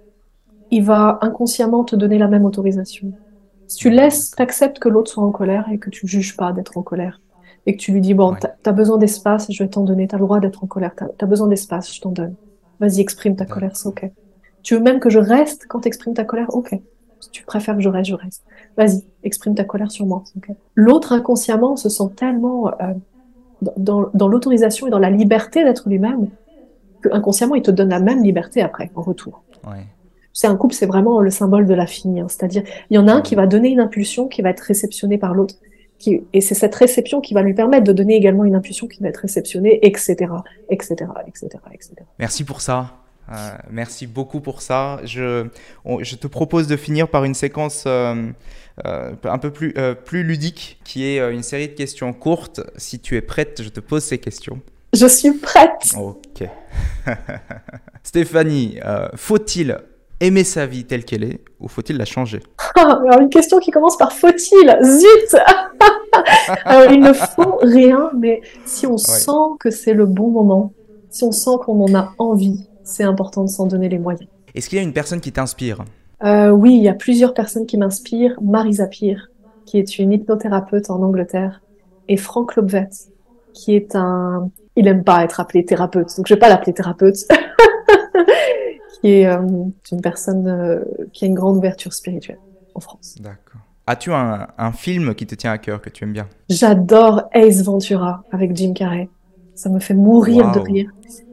il 0.70 0.82
va 0.84 1.18
inconsciemment 1.22 1.84
te 1.84 1.94
donner 1.96 2.18
la 2.18 2.28
même 2.28 2.44
autorisation. 2.44 3.12
Si 3.68 3.78
tu 3.78 3.90
laisses, 3.90 4.30
t'acceptes 4.32 4.78
que 4.78 4.88
l'autre 4.88 5.10
soit 5.10 5.24
en 5.24 5.30
colère 5.30 5.66
et 5.72 5.78
que 5.78 5.90
tu 5.90 6.06
ne 6.06 6.08
juges 6.10 6.36
pas 6.36 6.52
d'être 6.52 6.76
en 6.78 6.82
colère, 6.82 7.20
et 7.66 7.76
que 7.76 7.80
tu 7.80 7.92
lui 7.92 8.00
dis, 8.00 8.14
bon, 8.14 8.32
Ouais. 8.32 8.38
t'as 8.40 8.70
as 8.70 8.72
besoin 8.72 8.98
d'espace, 8.98 9.46
je 9.50 9.62
vais 9.62 9.68
t'en 9.68 9.82
donner, 9.82 10.06
t'as 10.06 10.16
le 10.18 10.24
droit 10.24 10.40
d'être 10.40 10.62
en 10.64 10.66
colère, 10.66 10.92
t'as 10.96 11.06
as 11.20 11.26
besoin 11.26 11.48
d'espace, 11.48 11.92
je 11.94 12.00
t'en 12.00 12.10
donne. 12.10 12.34
Vas-y, 12.80 13.00
exprime 13.00 13.36
ta 13.36 13.46
colère, 13.46 13.76
c'est 13.76 13.88
ok. 13.88 14.10
Tu 14.66 14.74
veux 14.74 14.80
même 14.80 14.98
que 14.98 15.10
je 15.10 15.20
reste 15.20 15.66
quand 15.68 15.78
t'exprimes 15.78 16.14
ta 16.14 16.24
colère, 16.24 16.52
ok. 16.52 16.74
Si 17.20 17.30
tu 17.30 17.44
préfères 17.44 17.76
que 17.76 17.82
je 17.82 17.88
reste, 17.88 18.10
je 18.10 18.16
reste. 18.16 18.42
Vas-y, 18.76 19.04
exprime 19.22 19.54
ta 19.54 19.62
colère 19.62 19.92
sur 19.92 20.06
moi, 20.06 20.24
c'est 20.24 20.38
ok. 20.38 20.56
L'autre 20.74 21.12
inconsciemment 21.12 21.76
se 21.76 21.88
sent 21.88 22.10
tellement 22.16 22.72
euh, 22.80 22.92
dans 23.76 24.26
l'autorisation 24.26 24.88
et 24.88 24.90
dans 24.90 24.98
la 24.98 25.08
liberté 25.08 25.62
d'être 25.62 25.88
lui-même 25.88 26.30
que 27.00 27.08
inconsciemment 27.12 27.54
il 27.54 27.62
te 27.62 27.70
donne 27.70 27.90
la 27.90 28.00
même 28.00 28.24
liberté 28.24 28.60
après, 28.60 28.90
en 28.96 29.02
retour. 29.02 29.44
Ouais. 29.64 29.84
C'est 30.32 30.48
un 30.48 30.56
couple, 30.56 30.74
c'est 30.74 30.86
vraiment 30.86 31.20
le 31.20 31.30
symbole 31.30 31.66
de 31.66 31.74
la 31.74 31.86
fille. 31.86 32.18
hein. 32.18 32.26
C'est-à-dire, 32.28 32.64
il 32.90 32.96
y 32.96 32.98
en 32.98 33.06
a 33.06 33.12
un 33.12 33.20
qui 33.20 33.36
va 33.36 33.46
donner 33.46 33.68
une 33.68 33.78
impulsion 33.78 34.26
qui 34.26 34.42
va 34.42 34.50
être 34.50 34.58
réceptionnée 34.62 35.16
par 35.16 35.32
l'autre. 35.32 35.54
Qui, 36.00 36.24
et 36.32 36.40
c'est 36.40 36.56
cette 36.56 36.74
réception 36.74 37.20
qui 37.20 37.34
va 37.34 37.42
lui 37.42 37.54
permettre 37.54 37.84
de 37.84 37.92
donner 37.92 38.16
également 38.16 38.44
une 38.44 38.56
impulsion 38.56 38.88
qui 38.88 39.00
va 39.00 39.10
être 39.10 39.18
réceptionnée, 39.18 39.78
etc., 39.86 40.28
etc., 40.70 41.08
etc., 41.28 41.48
etc. 41.72 41.94
Merci 42.18 42.42
pour 42.42 42.60
ça. 42.60 43.05
Euh, 43.30 43.48
merci 43.70 44.06
beaucoup 44.06 44.40
pour 44.40 44.62
ça. 44.62 45.00
Je, 45.04 45.46
on- 45.84 46.02
je 46.02 46.14
te 46.16 46.26
propose 46.26 46.66
de 46.68 46.76
finir 46.76 47.08
par 47.08 47.24
une 47.24 47.34
séquence 47.34 47.84
euh, 47.86 48.14
euh, 48.86 49.12
un 49.24 49.38
peu 49.38 49.50
plus, 49.50 49.74
plus 50.04 50.22
ludique, 50.22 50.78
qui 50.84 51.04
est 51.04 51.18
une 51.32 51.42
série 51.42 51.68
de 51.68 51.74
questions 51.74 52.12
courtes. 52.12 52.60
Si 52.76 53.00
tu 53.00 53.16
es 53.16 53.20
prête, 53.22 53.62
je 53.62 53.68
te 53.68 53.80
pose 53.80 54.04
ces 54.04 54.18
questions. 54.18 54.60
Je 54.92 55.06
suis 55.06 55.32
prête. 55.32 55.92
Ok. 55.98 56.48
Stéphanie, 58.02 58.78
faut-il 59.14 59.78
aimer 60.20 60.44
sa 60.44 60.66
vie 60.66 60.84
telle 60.84 61.04
qu'elle 61.04 61.24
est 61.24 61.40
ou 61.60 61.68
faut-il 61.68 61.96
la 61.98 62.04
changer? 62.04 62.40
Alors 62.76 63.20
une 63.20 63.28
question 63.28 63.58
qui 63.58 63.70
commence 63.70 63.96
par 63.98 64.12
faut-il? 64.12 64.78
Zut 64.82 65.36
Alors, 66.64 66.90
Il 66.92 67.00
ne 67.00 67.12
faut 67.12 67.58
rien, 67.62 68.10
mais 68.16 68.40
si 68.64 68.86
on 68.86 68.96
sent 68.96 69.56
que 69.60 69.70
c'est 69.70 69.92
le 69.92 70.06
bon 70.06 70.30
moment, 70.30 70.72
si 71.10 71.24
on 71.24 71.32
sent 71.32 71.50
qu'on 71.64 71.82
en 71.84 71.94
a 71.94 72.14
envie, 72.18 72.66
c'est 72.86 73.02
important 73.02 73.42
de 73.42 73.48
s'en 73.50 73.66
donner 73.66 73.88
les 73.88 73.98
moyens. 73.98 74.30
Est-ce 74.54 74.68
qu'il 74.68 74.78
y 74.78 74.80
a 74.80 74.84
une 74.84 74.92
personne 74.92 75.20
qui 75.20 75.32
t'inspire? 75.32 75.84
Euh, 76.22 76.50
oui, 76.50 76.76
il 76.76 76.82
y 76.82 76.88
a 76.88 76.94
plusieurs 76.94 77.34
personnes 77.34 77.66
qui 77.66 77.76
m'inspirent. 77.76 78.40
Marisa 78.40 78.86
Peer, 78.86 79.30
qui 79.66 79.78
est 79.78 79.98
une 79.98 80.12
hypnothérapeute 80.12 80.88
en 80.88 81.02
Angleterre, 81.02 81.62
et 82.08 82.16
Frank 82.16 82.54
Lobvet, 82.54 82.88
qui 83.52 83.74
est 83.74 83.96
un... 83.96 84.50
Il 84.76 84.86
aime 84.86 85.02
pas 85.02 85.24
être 85.24 85.40
appelé 85.40 85.64
thérapeute, 85.64 86.16
donc 86.16 86.28
je 86.28 86.34
vais 86.34 86.40
pas 86.40 86.48
l'appeler 86.48 86.72
thérapeute. 86.72 87.16
qui 89.00 89.10
est 89.10 89.26
euh, 89.26 89.42
une 89.92 90.00
personne 90.00 90.46
euh, 90.46 90.84
qui 91.12 91.24
a 91.24 91.28
une 91.28 91.34
grande 91.34 91.56
ouverture 91.56 91.92
spirituelle 91.92 92.38
en 92.74 92.80
France. 92.80 93.16
D'accord. 93.20 93.60
As-tu 93.88 94.12
un, 94.12 94.46
un 94.56 94.72
film 94.72 95.14
qui 95.14 95.26
te 95.26 95.34
tient 95.34 95.52
à 95.52 95.58
cœur, 95.58 95.80
que 95.80 95.90
tu 95.90 96.04
aimes 96.04 96.12
bien? 96.12 96.28
J'adore 96.48 97.28
Ace 97.32 97.62
Ventura 97.62 98.22
avec 98.32 98.56
Jim 98.56 98.72
Carrey. 98.74 99.08
Ça 99.56 99.68
me 99.70 99.80
fait 99.80 99.94
mourir 99.94 100.52
de 100.52 100.60
rire. 100.60 100.90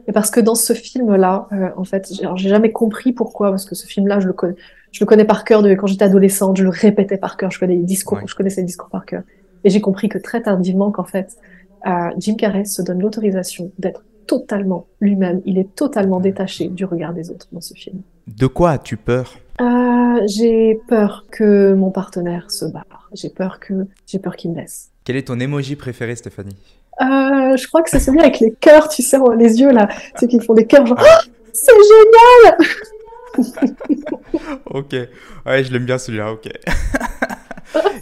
Et 0.08 0.12
parce 0.12 0.30
que 0.30 0.40
dans 0.40 0.54
ce 0.56 0.72
film-là, 0.72 1.46
euh, 1.52 1.68
en 1.76 1.84
fait, 1.84 2.10
j'ai 2.36 2.48
jamais 2.48 2.72
compris 2.72 3.12
pourquoi, 3.12 3.50
parce 3.50 3.64
que 3.64 3.74
ce 3.74 3.86
film-là, 3.86 4.18
je 4.20 4.26
le 4.26 4.32
connais, 4.32 4.54
je 4.92 5.00
le 5.02 5.06
connais 5.06 5.24
par 5.24 5.44
cœur 5.44 5.62
de 5.62 5.72
quand 5.74 5.86
j'étais 5.86 6.04
adolescente, 6.04 6.56
je 6.56 6.64
le 6.64 6.70
répétais 6.70 7.16
par 7.18 7.36
cœur, 7.36 7.50
je 7.50 7.58
connais 7.58 7.76
les 7.76 7.82
discours, 7.84 8.18
Ouais. 8.18 8.24
je 8.26 8.34
connaissais 8.34 8.60
les 8.62 8.66
discours 8.66 8.88
par 8.90 9.06
cœur. 9.06 9.22
Et 9.62 9.70
j'ai 9.70 9.80
compris 9.80 10.08
que 10.08 10.18
très 10.18 10.42
tardivement 10.42 10.90
qu'en 10.90 11.04
fait, 11.04 11.36
euh, 11.86 12.10
Jim 12.18 12.34
Carrey 12.36 12.64
se 12.64 12.82
donne 12.82 13.00
l'autorisation 13.00 13.70
d'être 13.78 14.02
totalement 14.26 14.86
lui-même. 15.00 15.40
Il 15.44 15.58
est 15.58 15.74
totalement 15.74 16.18
détaché 16.20 16.68
du 16.68 16.84
regard 16.86 17.12
des 17.14 17.30
autres 17.30 17.46
dans 17.52 17.60
ce 17.60 17.74
film. 17.74 18.00
De 18.26 18.46
quoi 18.46 18.70
as-tu 18.72 18.96
peur? 18.96 19.34
Euh, 19.60 20.20
j'ai 20.26 20.80
peur 20.88 21.26
que 21.30 21.74
mon 21.74 21.90
partenaire 21.90 22.50
se 22.50 22.64
barre. 22.64 23.10
J'ai 23.14 23.28
peur 23.28 23.60
que 23.60 23.86
j'ai 24.06 24.18
peur 24.18 24.36
qu'il 24.36 24.50
me 24.52 24.56
laisse. 24.56 24.90
Quel 25.04 25.16
est 25.16 25.28
ton 25.28 25.38
emoji 25.38 25.76
préféré, 25.76 26.16
Stéphanie? 26.16 26.56
Euh, 27.00 27.56
je 27.56 27.66
crois 27.66 27.82
que 27.82 27.90
c'est 27.90 27.98
celui 27.98 28.20
avec 28.20 28.40
les 28.40 28.52
cœurs, 28.52 28.88
tu 28.88 29.02
sais, 29.02 29.18
les 29.36 29.60
yeux 29.60 29.72
là, 29.72 29.88
ceux 30.18 30.26
qui 30.26 30.38
font 30.40 30.54
des 30.54 30.66
cœurs 30.66 30.86
genre 30.86 30.98
Oh, 31.00 31.30
c'est 31.52 31.72
génial. 31.72 32.56
Ok, 34.66 34.92
ouais, 35.46 35.64
je 35.64 35.72
l'aime 35.72 35.86
bien 35.86 35.98
celui-là, 35.98 36.32
ok. 36.32 36.48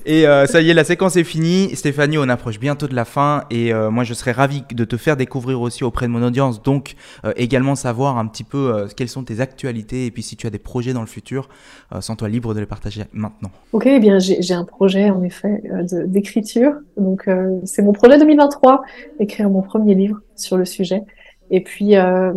et 0.07 0.27
euh, 0.27 0.47
ça 0.47 0.61
y 0.61 0.71
est, 0.71 0.75
la 0.75 0.85
séquence 0.85 1.17
est 1.17 1.25
finie. 1.25 1.75
Stéphanie, 1.75 2.19
on 2.19 2.29
approche 2.29 2.59
bientôt 2.59 2.89
de 2.89 2.95
la 2.95 3.05
fin 3.05 3.45
et 3.51 3.73
euh, 3.73 3.91
moi 3.91 4.05
je 4.05 4.15
serais 4.15 4.33
ravi 4.33 4.65
de 4.73 4.85
te 4.85 4.97
faire 4.97 5.17
découvrir 5.17 5.61
aussi 5.61 5.85
auprès 5.85 6.07
de 6.07 6.13
mon 6.13 6.23
audience. 6.23 6.63
Donc 6.63 6.95
euh, 7.25 7.33
également 7.37 7.75
savoir 7.75 8.19
un 8.19 8.27
petit 8.27 8.45
peu 8.45 8.75
euh, 8.75 8.87
quelles 8.97 9.09
sont 9.09 9.25
tes 9.25 9.41
actualités 9.41 10.07
et 10.07 10.11
puis 10.11 10.23
si 10.23 10.37
tu 10.37 10.47
as 10.47 10.51
des 10.51 10.59
projets 10.59 10.93
dans 10.93 11.01
le 11.01 11.07
futur, 11.07 11.49
euh, 11.95 12.01
sens-toi 12.01 12.29
libre 12.29 12.55
de 12.55 12.61
les 12.61 12.67
partager 12.67 13.05
maintenant. 13.13 13.51
Ok, 13.73 13.87
eh 13.87 14.01
bien 14.01 14.19
j'ai 14.19 14.55
un 14.55 14.65
projet 14.65 15.11
en 15.11 15.23
effet 15.23 15.63
euh, 15.71 16.07
d'écriture, 16.07 16.73
donc 16.97 17.29
euh, 17.29 17.59
c'est 17.65 17.83
mon 17.83 17.93
projet 17.93 18.19
2023, 18.19 18.83
écrire 19.21 19.51
mon 19.51 19.63
premier 19.63 19.95
livre 19.95 20.21
sur 20.37 20.57
le 20.57 20.65
sujet. 20.65 21.03
Et 21.51 21.63
puis 21.63 21.97
euh, 21.97 22.33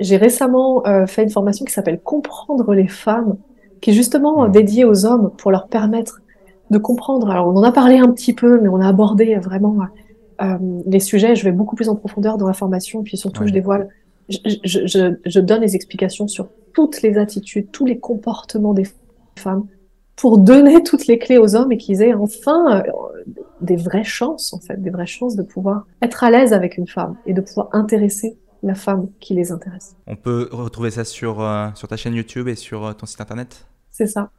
j'ai 0.00 0.16
récemment 0.16 0.86
euh, 0.86 1.06
fait 1.06 1.22
une 1.22 1.30
formation 1.30 1.64
qui 1.64 1.72
s'appelle 1.72 2.00
Comprendre 2.00 2.74
les 2.74 2.88
femmes, 2.88 3.36
qui 3.80 3.90
est 3.90 3.94
justement 3.94 4.44
euh, 4.44 4.48
dédiée 4.48 4.84
aux 4.84 5.06
hommes 5.06 5.32
pour 5.36 5.50
leur 5.50 5.68
permettre 5.68 6.20
de 6.70 6.78
comprendre. 6.78 7.30
Alors 7.30 7.48
on 7.48 7.56
en 7.56 7.62
a 7.62 7.72
parlé 7.72 7.98
un 7.98 8.10
petit 8.12 8.34
peu, 8.34 8.60
mais 8.60 8.68
on 8.68 8.80
a 8.80 8.88
abordé 8.88 9.36
vraiment 9.36 9.76
euh, 10.42 10.58
les 10.86 11.00
sujets. 11.00 11.34
Je 11.34 11.44
vais 11.44 11.52
beaucoup 11.52 11.76
plus 11.76 11.88
en 11.88 11.96
profondeur 11.96 12.36
dans 12.38 12.46
la 12.46 12.52
formation, 12.54 13.02
puis 13.02 13.16
surtout 13.16 13.42
Ouais. 13.42 13.48
je 13.48 13.52
dévoile, 13.52 13.88
je, 14.28 14.38
je, 14.64 14.86
je, 14.86 15.14
je 15.24 15.40
donne 15.40 15.62
les 15.62 15.74
explications 15.74 16.28
sur 16.28 16.48
toutes 16.74 17.02
les 17.02 17.18
attitudes, 17.18 17.70
tous 17.72 17.86
les 17.86 17.98
comportements 17.98 18.74
des 18.74 18.86
femmes 19.36 19.66
pour 20.16 20.38
donner 20.38 20.82
toutes 20.84 21.06
les 21.06 21.18
clés 21.18 21.38
aux 21.38 21.56
hommes 21.56 21.72
et 21.72 21.76
qu'ils 21.76 22.02
aient 22.02 22.14
enfin 22.14 22.80
euh, 22.80 22.82
des 23.60 23.76
vraies 23.76 24.04
chances, 24.04 24.52
en 24.52 24.60
fait, 24.60 24.80
des 24.80 24.90
vraies 24.90 25.06
chances 25.06 25.36
de 25.36 25.42
pouvoir 25.42 25.86
être 26.02 26.22
à 26.24 26.30
l'aise 26.30 26.52
avec 26.52 26.76
une 26.76 26.86
femme 26.86 27.16
et 27.26 27.32
de 27.32 27.40
pouvoir 27.40 27.68
intéresser 27.72 28.36
la 28.62 28.74
femme 28.74 29.08
qui 29.20 29.34
les 29.34 29.52
intéresse. 29.52 29.96
On 30.08 30.16
peut 30.16 30.48
retrouver 30.50 30.90
ça 30.90 31.04
sur, 31.04 31.40
euh, 31.40 31.68
sur 31.74 31.86
ta 31.88 31.96
chaîne 31.96 32.14
YouTube 32.14 32.48
et 32.48 32.56
sur 32.56 32.84
euh, 32.84 32.92
ton 32.92 33.06
site 33.06 33.20
internet? 33.20 33.66
C'est 33.90 34.06
ça. 34.06 34.30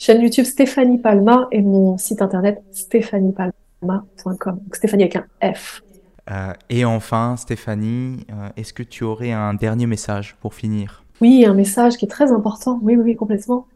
Chaîne 0.00 0.22
YouTube 0.22 0.46
Stéphanie 0.46 0.96
Palma 0.96 1.46
et 1.52 1.60
mon 1.60 1.98
site 1.98 2.22
internet 2.22 2.62
stéphaniepalma.com. 2.72 4.32
Donc 4.46 4.74
Stéphanie 4.74 5.02
avec 5.02 5.16
un 5.16 5.26
F. 5.52 5.82
Euh, 6.30 6.54
Et 6.70 6.86
enfin, 6.86 7.36
Stéphanie, 7.36 8.24
euh, 8.30 8.48
est-ce 8.56 8.72
que 8.72 8.82
tu 8.82 9.04
aurais 9.04 9.32
un 9.32 9.52
dernier 9.52 9.86
message 9.86 10.38
pour 10.40 10.54
finir? 10.54 11.04
Oui, 11.20 11.44
un 11.44 11.52
message 11.52 11.98
qui 11.98 12.06
est 12.06 12.08
très 12.08 12.32
important. 12.32 12.78
Oui, 12.80 12.96
oui, 12.96 13.02
oui, 13.04 13.14
complètement. 13.14 13.66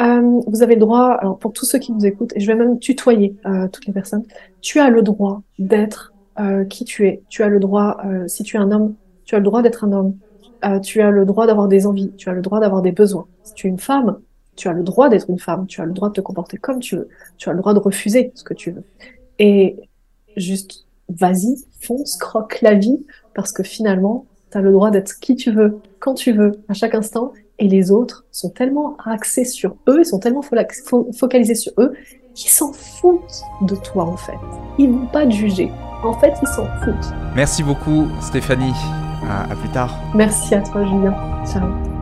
Euh, 0.00 0.40
vous 0.46 0.62
avez 0.62 0.72
le 0.72 0.80
droit, 0.80 1.18
alors 1.20 1.36
pour 1.38 1.52
tous 1.52 1.66
ceux 1.66 1.78
qui 1.78 1.92
nous 1.92 2.06
écoutent, 2.06 2.32
et 2.34 2.40
je 2.40 2.46
vais 2.46 2.56
même 2.56 2.78
tutoyer 2.78 3.36
toutes 3.70 3.84
les 3.84 3.92
personnes, 3.92 4.24
tu 4.62 4.80
as 4.80 4.88
le 4.88 5.02
droit 5.02 5.42
d'être 5.58 6.14
qui 6.70 6.86
tu 6.86 7.06
es. 7.06 7.20
Tu 7.28 7.42
as 7.42 7.48
le 7.48 7.60
droit, 7.60 7.98
si 8.26 8.42
tu 8.42 8.56
es 8.56 8.58
un 8.58 8.72
homme, 8.72 8.94
tu 9.26 9.34
as 9.34 9.38
le 9.38 9.44
droit 9.44 9.60
d'être 9.60 9.84
un 9.84 9.92
homme. 9.92 10.16
Tu 10.82 11.02
as 11.02 11.10
le 11.10 11.26
droit 11.26 11.46
d'avoir 11.46 11.68
des 11.68 11.86
envies. 11.86 12.10
Tu 12.16 12.30
as 12.30 12.32
le 12.32 12.40
droit 12.40 12.58
d'avoir 12.58 12.80
des 12.80 12.92
besoins. 12.92 13.26
Si 13.42 13.52
tu 13.52 13.66
es 13.66 13.70
une 13.70 13.78
femme, 13.78 14.16
tu 14.56 14.68
as 14.68 14.72
le 14.72 14.82
droit 14.82 15.08
d'être 15.08 15.28
une 15.30 15.38
femme. 15.38 15.66
Tu 15.66 15.80
as 15.80 15.84
le 15.84 15.92
droit 15.92 16.08
de 16.08 16.14
te 16.14 16.20
comporter 16.20 16.56
comme 16.56 16.80
tu 16.80 16.96
veux. 16.96 17.08
Tu 17.38 17.48
as 17.48 17.52
le 17.52 17.58
droit 17.58 17.74
de 17.74 17.78
refuser 17.78 18.32
ce 18.34 18.44
que 18.44 18.54
tu 18.54 18.70
veux. 18.70 18.84
Et 19.38 19.76
juste, 20.36 20.86
vas-y, 21.08 21.56
fonce, 21.80 22.16
croque 22.16 22.60
la 22.62 22.74
vie, 22.74 23.04
parce 23.34 23.52
que 23.52 23.62
finalement, 23.62 24.26
tu 24.50 24.58
as 24.58 24.60
le 24.60 24.72
droit 24.72 24.90
d'être 24.90 25.18
qui 25.20 25.36
tu 25.36 25.50
veux, 25.50 25.78
quand 25.98 26.14
tu 26.14 26.32
veux, 26.32 26.52
à 26.68 26.74
chaque 26.74 26.94
instant, 26.94 27.32
et 27.58 27.68
les 27.68 27.90
autres 27.92 28.24
sont 28.32 28.50
tellement 28.50 28.96
axés 29.04 29.44
sur 29.44 29.76
eux, 29.88 30.00
ils 30.00 30.04
sont 30.06 30.18
tellement 30.18 30.40
fo- 30.40 31.16
focalisés 31.16 31.54
sur 31.54 31.72
eux, 31.78 31.92
qu'ils 32.34 32.50
s'en 32.50 32.72
foutent 32.72 33.42
de 33.62 33.76
toi 33.76 34.04
en 34.04 34.16
fait. 34.16 34.34
Ils 34.78 34.90
vont 34.90 35.06
pas 35.06 35.24
te 35.24 35.30
juger. 35.30 35.70
En 36.02 36.12
fait, 36.14 36.32
ils 36.42 36.48
s'en 36.48 36.66
foutent. 36.82 37.12
Merci 37.36 37.62
beaucoup, 37.62 38.06
Stéphanie. 38.20 38.72
À- 39.28 39.50
à 39.52 39.54
plus 39.56 39.70
tard. 39.70 39.96
Merci 40.14 40.54
à 40.54 40.60
toi, 40.62 40.84
Julien. 40.84 41.14
Ciao. 41.46 41.93